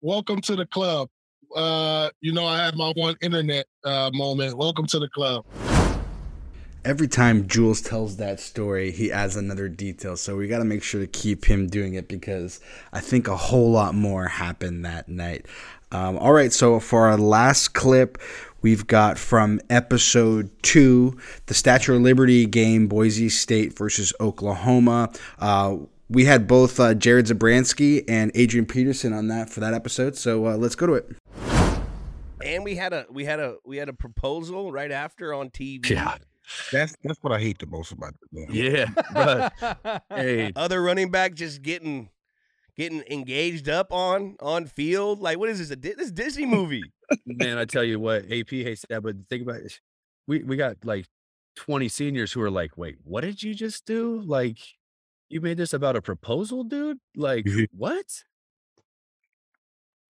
welcome 0.00 0.40
to 0.42 0.56
the 0.56 0.66
club. 0.66 1.08
Uh, 1.54 2.10
you 2.20 2.32
know, 2.32 2.46
I 2.46 2.64
had 2.64 2.76
my 2.76 2.92
one 2.96 3.16
internet 3.20 3.66
uh 3.84 4.10
moment. 4.12 4.56
Welcome 4.56 4.86
to 4.88 4.98
the 4.98 5.08
club. 5.08 5.44
Every 6.84 7.08
time 7.08 7.48
Jules 7.48 7.80
tells 7.80 8.16
that 8.16 8.38
story, 8.40 8.92
he 8.92 9.10
adds 9.10 9.36
another 9.36 9.68
detail. 9.68 10.16
So 10.16 10.36
we 10.36 10.46
got 10.46 10.58
to 10.58 10.64
make 10.64 10.82
sure 10.82 11.00
to 11.00 11.06
keep 11.06 11.44
him 11.44 11.66
doing 11.66 11.94
it 11.94 12.08
because 12.08 12.60
I 12.92 13.00
think 13.00 13.28
a 13.28 13.36
whole 13.36 13.70
lot 13.70 13.94
more 13.94 14.28
happened 14.28 14.84
that 14.84 15.08
night. 15.08 15.46
Um, 15.90 16.16
all 16.18 16.32
right, 16.32 16.52
so 16.52 16.78
for 16.80 17.08
our 17.08 17.16
last 17.16 17.68
clip, 17.74 18.18
we've 18.62 18.86
got 18.86 19.18
from 19.18 19.60
episode 19.68 20.50
two, 20.62 21.18
the 21.46 21.54
Statue 21.54 21.96
of 21.96 22.02
Liberty 22.02 22.46
game, 22.46 22.86
Boise 22.86 23.28
State 23.28 23.76
versus 23.76 24.12
Oklahoma. 24.20 25.10
Uh, 25.38 25.78
we 26.08 26.24
had 26.24 26.46
both 26.46 26.80
uh, 26.80 26.94
Jared 26.94 27.26
Zabransky 27.26 28.04
and 28.08 28.30
Adrian 28.34 28.66
Peterson 28.66 29.12
on 29.12 29.28
that 29.28 29.50
for 29.50 29.60
that 29.60 29.74
episode. 29.74 30.16
So 30.16 30.46
uh, 30.46 30.56
let's 30.56 30.74
go 30.74 30.86
to 30.86 30.94
it. 30.94 31.16
And 32.44 32.64
we 32.64 32.76
had 32.76 32.92
a 32.92 33.06
we 33.10 33.24
had 33.24 33.40
a 33.40 33.56
we 33.64 33.76
had 33.76 33.88
a 33.88 33.92
proposal 33.92 34.72
right 34.72 34.90
after 34.90 35.34
on 35.34 35.50
TV. 35.50 35.90
Yeah. 35.90 36.16
That's 36.72 36.96
that's 37.04 37.18
what 37.20 37.32
I 37.32 37.40
hate 37.40 37.58
the 37.58 37.66
most 37.66 37.92
about 37.92 38.14
it. 38.32 38.50
Yeah, 38.50 38.86
but 39.12 40.02
hey, 40.08 40.50
Other 40.56 40.82
running 40.82 41.10
back 41.10 41.34
just 41.34 41.60
getting 41.60 42.08
getting 42.74 43.02
engaged 43.10 43.68
up 43.68 43.92
on 43.92 44.36
on 44.40 44.64
field. 44.64 45.20
Like 45.20 45.38
what 45.38 45.50
is 45.50 45.58
this? 45.58 45.70
A 45.70 45.76
this 45.76 46.10
Disney 46.10 46.46
movie? 46.46 46.84
man, 47.26 47.58
I 47.58 47.64
tell 47.64 47.84
you 47.84 47.98
what, 48.00 48.24
AP 48.30 48.50
hates 48.50 48.84
that, 48.88 49.02
but 49.02 49.16
think 49.28 49.42
about 49.42 49.56
it. 49.56 49.80
We 50.26 50.42
we 50.42 50.56
got 50.56 50.76
like 50.84 51.06
20 51.56 51.88
seniors 51.88 52.32
who 52.32 52.40
are 52.40 52.50
like, 52.50 52.76
wait, 52.78 52.96
what 53.04 53.22
did 53.22 53.42
you 53.42 53.54
just 53.54 53.84
do? 53.84 54.22
Like, 54.24 54.58
you 55.28 55.40
made 55.40 55.56
this 55.58 55.72
about 55.72 55.96
a 55.96 56.02
proposal, 56.02 56.64
dude? 56.64 56.98
Like, 57.16 57.46
what? 57.72 58.04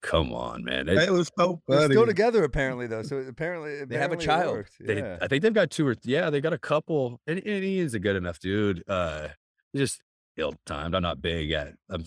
Come 0.00 0.32
on, 0.32 0.62
man. 0.64 0.88
It- 0.88 0.94
That 0.94 1.10
was 1.10 1.30
so 1.36 1.60
They're 1.66 1.80
funny. 1.80 1.94
still 1.94 2.06
together 2.06 2.44
apparently 2.44 2.86
though. 2.86 3.02
So 3.02 3.16
apparently 3.18 3.84
They 3.84 3.98
have 3.98 4.12
a 4.12 4.14
it 4.14 4.20
child. 4.20 4.52
worked. 4.56 4.74
they, 4.80 4.98
Yeah. 4.98 5.18
I 5.20 5.26
think 5.26 5.42
they've 5.42 5.52
got 5.52 5.70
two 5.70 5.86
or 5.88 5.96
yeah, 6.04 6.30
they 6.30 6.40
got 6.40 6.52
a 6.52 6.58
couple, 6.58 7.20
and, 7.26 7.38
and 7.44 7.64
he 7.64 7.80
is 7.80 7.94
a 7.94 7.98
good 7.98 8.14
enough 8.16 8.38
dude. 8.38 8.84
Uh, 8.88 9.28
just 9.74 10.00
ill 10.36 10.54
timed. 10.66 10.94
I'm 10.94 11.02
not 11.02 11.20
big 11.20 11.50
at. 11.50 11.74
Um, 11.90 12.04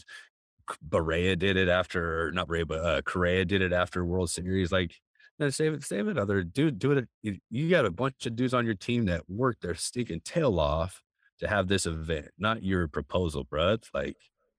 Berea 0.82 1.36
did 1.36 1.58
it 1.58 1.68
after 1.68 2.32
not 2.32 2.48
Berea, 2.48 2.66
but 2.66 2.80
uh, 2.80 3.02
Correa 3.02 3.44
did 3.44 3.62
it 3.62 3.74
after 3.74 4.06
World 4.06 4.30
Series. 4.30 4.72
Like, 4.72 4.96
no, 5.38 5.50
save 5.50 5.74
it, 5.74 5.84
save 5.84 6.08
it. 6.08 6.18
Other 6.18 6.44
dude, 6.44 6.80
do 6.80 6.94
it. 6.94 7.10
You, 7.24 7.40
you 7.50 7.70
got 7.70 7.86
a 7.86 7.92
bunch 7.92 8.26
of 8.26 8.38
dudes 8.38 8.54
on 8.54 8.64
your 8.64 8.76
team 8.76 9.06
that 9.08 9.30
worked 9.30 9.64
their 9.64 9.76
stinking 9.76 10.22
tail 10.24 10.62
off 10.62 11.02
to 11.42 11.48
have 11.48 11.68
this 11.68 11.86
event, 11.86 12.30
not 12.38 12.64
your 12.64 12.88
proposal, 12.88 13.46
bruh. 13.46 13.76
It's 13.76 13.90
like, 13.94 14.18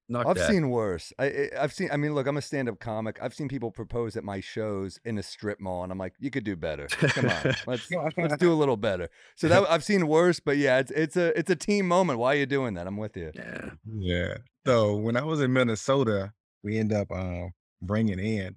Knock 0.09 0.27
I've 0.27 0.37
that. 0.37 0.49
seen 0.51 0.69
worse. 0.69 1.13
I, 1.19 1.25
I 1.25 1.49
I've 1.61 1.73
seen. 1.73 1.89
I 1.91 1.97
mean, 1.97 2.15
look, 2.15 2.27
I'm 2.27 2.37
a 2.37 2.43
stand-up 2.43 2.81
comic. 2.81 3.19
I've 3.23 3.33
seen 3.33 3.49
people 3.49 3.71
propose 3.71 4.15
at 4.17 4.25
my 4.25 4.41
shows 4.41 5.01
in 5.05 5.17
a 5.17 5.23
strip 5.23 5.59
mall, 5.61 5.85
and 5.85 5.93
I'm 5.93 5.97
like, 5.97 6.13
you 6.19 6.31
could 6.31 6.45
do 6.45 6.55
better. 6.55 6.87
Come 6.89 7.31
on, 7.31 7.55
let's 7.67 7.91
let's 7.91 8.37
do 8.37 8.53
a 8.53 8.55
little 8.55 8.77
better. 8.77 9.09
So 9.37 9.49
that 9.49 9.65
I've 9.71 9.85
seen 9.85 10.07
worse, 10.09 10.39
but 10.39 10.59
yeah, 10.59 10.81
it's 10.81 10.91
it's 10.91 11.17
a 11.17 11.39
it's 11.39 11.51
a 11.51 11.57
team 11.57 11.87
moment. 11.87 12.19
Why 12.19 12.35
are 12.35 12.39
you 12.39 12.47
doing 12.47 12.75
that? 12.75 12.87
I'm 12.87 12.97
with 12.99 13.17
you. 13.17 13.31
Yeah. 13.35 13.71
Yeah. 13.97 14.35
So 14.67 14.97
when 14.97 15.17
I 15.17 15.23
was 15.23 15.41
in 15.41 15.53
Minnesota, 15.53 16.33
we 16.63 16.79
end 16.79 16.93
up 16.93 17.11
um, 17.11 17.53
bringing 17.81 18.19
in 18.19 18.57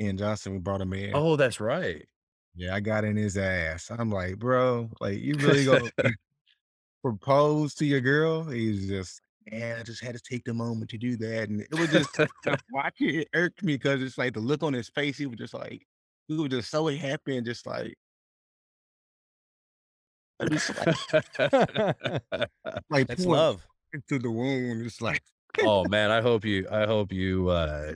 Ian 0.00 0.16
Johnson. 0.16 0.52
We 0.52 0.58
brought 0.58 0.80
him 0.80 0.94
in. 0.94 1.12
Oh, 1.14 1.36
that's 1.36 1.60
right. 1.60 2.04
Yeah, 2.56 2.74
I 2.74 2.80
got 2.80 3.04
in 3.04 3.16
his 3.16 3.36
ass. 3.36 3.90
I'm 3.90 4.10
like, 4.10 4.38
bro, 4.38 4.90
like 5.00 5.20
you 5.20 5.34
really 5.36 5.64
gonna 5.64 5.90
propose 7.02 7.74
to 7.76 7.84
your 7.86 8.00
girl? 8.00 8.44
He's 8.44 8.88
just, 8.88 9.20
man, 9.50 9.78
I 9.80 9.82
just 9.82 10.02
had 10.02 10.14
to 10.14 10.20
take 10.20 10.44
the 10.44 10.54
moment 10.54 10.90
to 10.90 10.98
do 10.98 11.16
that, 11.18 11.48
and 11.48 11.60
it 11.60 11.74
was 11.78 11.90
just 11.90 12.16
watching 12.72 13.14
it 13.20 13.28
irked 13.34 13.62
me 13.62 13.74
because 13.74 14.02
it's 14.02 14.18
like 14.18 14.34
the 14.34 14.40
look 14.40 14.62
on 14.62 14.72
his 14.72 14.88
face. 14.88 15.18
He 15.18 15.26
was 15.26 15.38
just 15.38 15.54
like, 15.54 15.82
he 16.28 16.36
was 16.36 16.48
just 16.50 16.70
so 16.70 16.86
happy 16.88 17.36
and 17.36 17.44
just 17.46 17.66
like, 17.66 17.94
just 20.50 20.70
like, 20.86 20.96
like 22.90 23.06
That's 23.06 23.26
love. 23.26 23.64
into 23.92 24.18
the 24.18 24.30
wound. 24.30 24.84
It's 24.86 25.00
like, 25.00 25.22
oh 25.60 25.84
man, 25.88 26.10
I 26.10 26.20
hope 26.20 26.44
you 26.44 26.66
I 26.70 26.86
hope 26.86 27.12
you 27.12 27.48
uh 27.48 27.92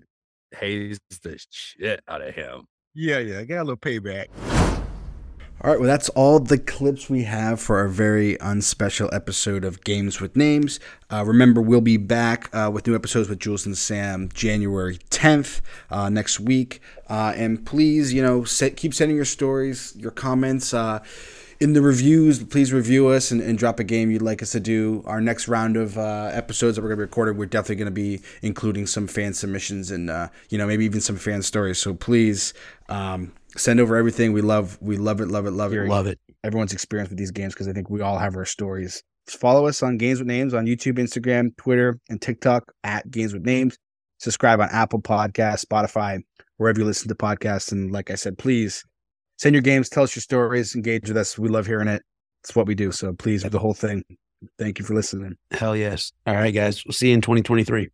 haze 0.52 0.98
the 1.22 1.38
shit 1.50 2.00
out 2.08 2.22
of 2.22 2.34
him. 2.34 2.66
yeah, 2.94 3.18
yeah, 3.18 3.40
I 3.40 3.44
got 3.44 3.58
a 3.62 3.64
little 3.64 3.76
payback. 3.76 4.26
All 5.62 5.70
right, 5.70 5.80
well, 5.80 5.88
that's 5.88 6.10
all 6.10 6.38
the 6.38 6.58
clips 6.58 7.08
we 7.08 7.22
have 7.22 7.60
for 7.60 7.78
our 7.78 7.88
very 7.88 8.36
unspecial 8.36 9.08
episode 9.10 9.64
of 9.64 9.82
Games 9.84 10.20
with 10.20 10.36
Names. 10.36 10.78
Uh, 11.10 11.24
remember, 11.26 11.62
we'll 11.62 11.80
be 11.80 11.96
back 11.96 12.54
uh, 12.54 12.70
with 12.70 12.86
new 12.86 12.94
episodes 12.94 13.30
with 13.30 13.38
Jules 13.38 13.64
and 13.64 13.76
Sam 13.76 14.28
January 14.34 14.98
10th 15.10 15.62
uh, 15.90 16.10
next 16.10 16.38
week. 16.40 16.82
Uh, 17.08 17.32
and 17.36 17.64
please, 17.64 18.12
you 18.12 18.20
know, 18.20 18.44
set, 18.44 18.76
keep 18.76 18.92
sending 18.92 19.16
your 19.16 19.24
stories, 19.24 19.94
your 19.96 20.10
comments. 20.10 20.74
In 21.58 21.72
the 21.72 21.80
reviews, 21.80 22.44
please 22.44 22.70
review 22.70 23.08
us 23.08 23.30
and, 23.30 23.40
and 23.40 23.56
drop 23.56 23.80
a 23.80 23.84
game 23.84 24.10
you'd 24.10 24.20
like 24.20 24.42
us 24.42 24.52
to 24.52 24.60
do. 24.60 25.02
Our 25.06 25.22
next 25.22 25.48
round 25.48 25.78
of 25.78 25.96
uh, 25.96 26.28
episodes 26.32 26.76
that 26.76 26.82
we're 26.82 26.88
going 26.88 26.98
to 26.98 27.06
be 27.06 27.08
recording, 27.08 27.38
we're 27.38 27.46
definitely 27.46 27.76
going 27.76 27.86
to 27.86 27.92
be 27.92 28.20
including 28.42 28.86
some 28.86 29.06
fan 29.06 29.32
submissions 29.32 29.90
and 29.90 30.10
uh, 30.10 30.28
you 30.50 30.58
know 30.58 30.66
maybe 30.66 30.84
even 30.84 31.00
some 31.00 31.16
fan 31.16 31.40
stories. 31.40 31.78
So 31.78 31.94
please 31.94 32.52
um, 32.90 33.32
send 33.56 33.80
over 33.80 33.96
everything. 33.96 34.34
We 34.34 34.42
love, 34.42 34.76
we 34.82 34.98
love 34.98 35.20
it, 35.22 35.28
love 35.28 35.46
it, 35.46 35.52
love 35.52 35.72
it, 35.72 35.88
Love 35.88 36.06
it. 36.06 36.18
everyone's 36.44 36.74
experience 36.74 37.08
with 37.08 37.18
these 37.18 37.30
games 37.30 37.54
because 37.54 37.68
I 37.68 37.72
think 37.72 37.88
we 37.88 38.02
all 38.02 38.18
have 38.18 38.36
our 38.36 38.44
stories. 38.44 39.02
Just 39.26 39.40
follow 39.40 39.66
us 39.66 39.82
on 39.82 39.96
Games 39.96 40.18
with 40.18 40.28
Names 40.28 40.52
on 40.52 40.66
YouTube, 40.66 40.98
Instagram, 40.98 41.56
Twitter, 41.56 41.98
and 42.10 42.20
TikTok 42.20 42.70
at 42.84 43.10
Games 43.10 43.32
with 43.32 43.46
Names. 43.46 43.78
Subscribe 44.18 44.60
on 44.60 44.68
Apple 44.70 45.00
Podcasts, 45.00 45.64
Spotify, 45.64 46.20
wherever 46.58 46.78
you 46.78 46.84
listen 46.84 47.08
to 47.08 47.14
podcasts. 47.14 47.72
And 47.72 47.90
like 47.90 48.10
I 48.10 48.14
said, 48.14 48.36
please 48.36 48.84
send 49.36 49.54
your 49.54 49.62
games, 49.62 49.88
tell 49.88 50.02
us 50.02 50.14
your 50.14 50.22
stories, 50.22 50.74
engage 50.74 51.08
with 51.08 51.16
us. 51.16 51.38
We 51.38 51.48
love 51.48 51.66
hearing 51.66 51.88
it. 51.88 52.02
It's 52.42 52.54
what 52.54 52.66
we 52.66 52.74
do. 52.74 52.92
So 52.92 53.12
please, 53.12 53.42
the 53.42 53.58
whole 53.58 53.74
thing. 53.74 54.02
Thank 54.58 54.78
you 54.78 54.84
for 54.84 54.94
listening. 54.94 55.36
Hell 55.50 55.74
yes. 55.74 56.12
All 56.26 56.34
right, 56.34 56.54
guys. 56.54 56.84
We'll 56.84 56.92
see 56.92 57.08
you 57.08 57.14
in 57.14 57.22
2023. 57.22 57.90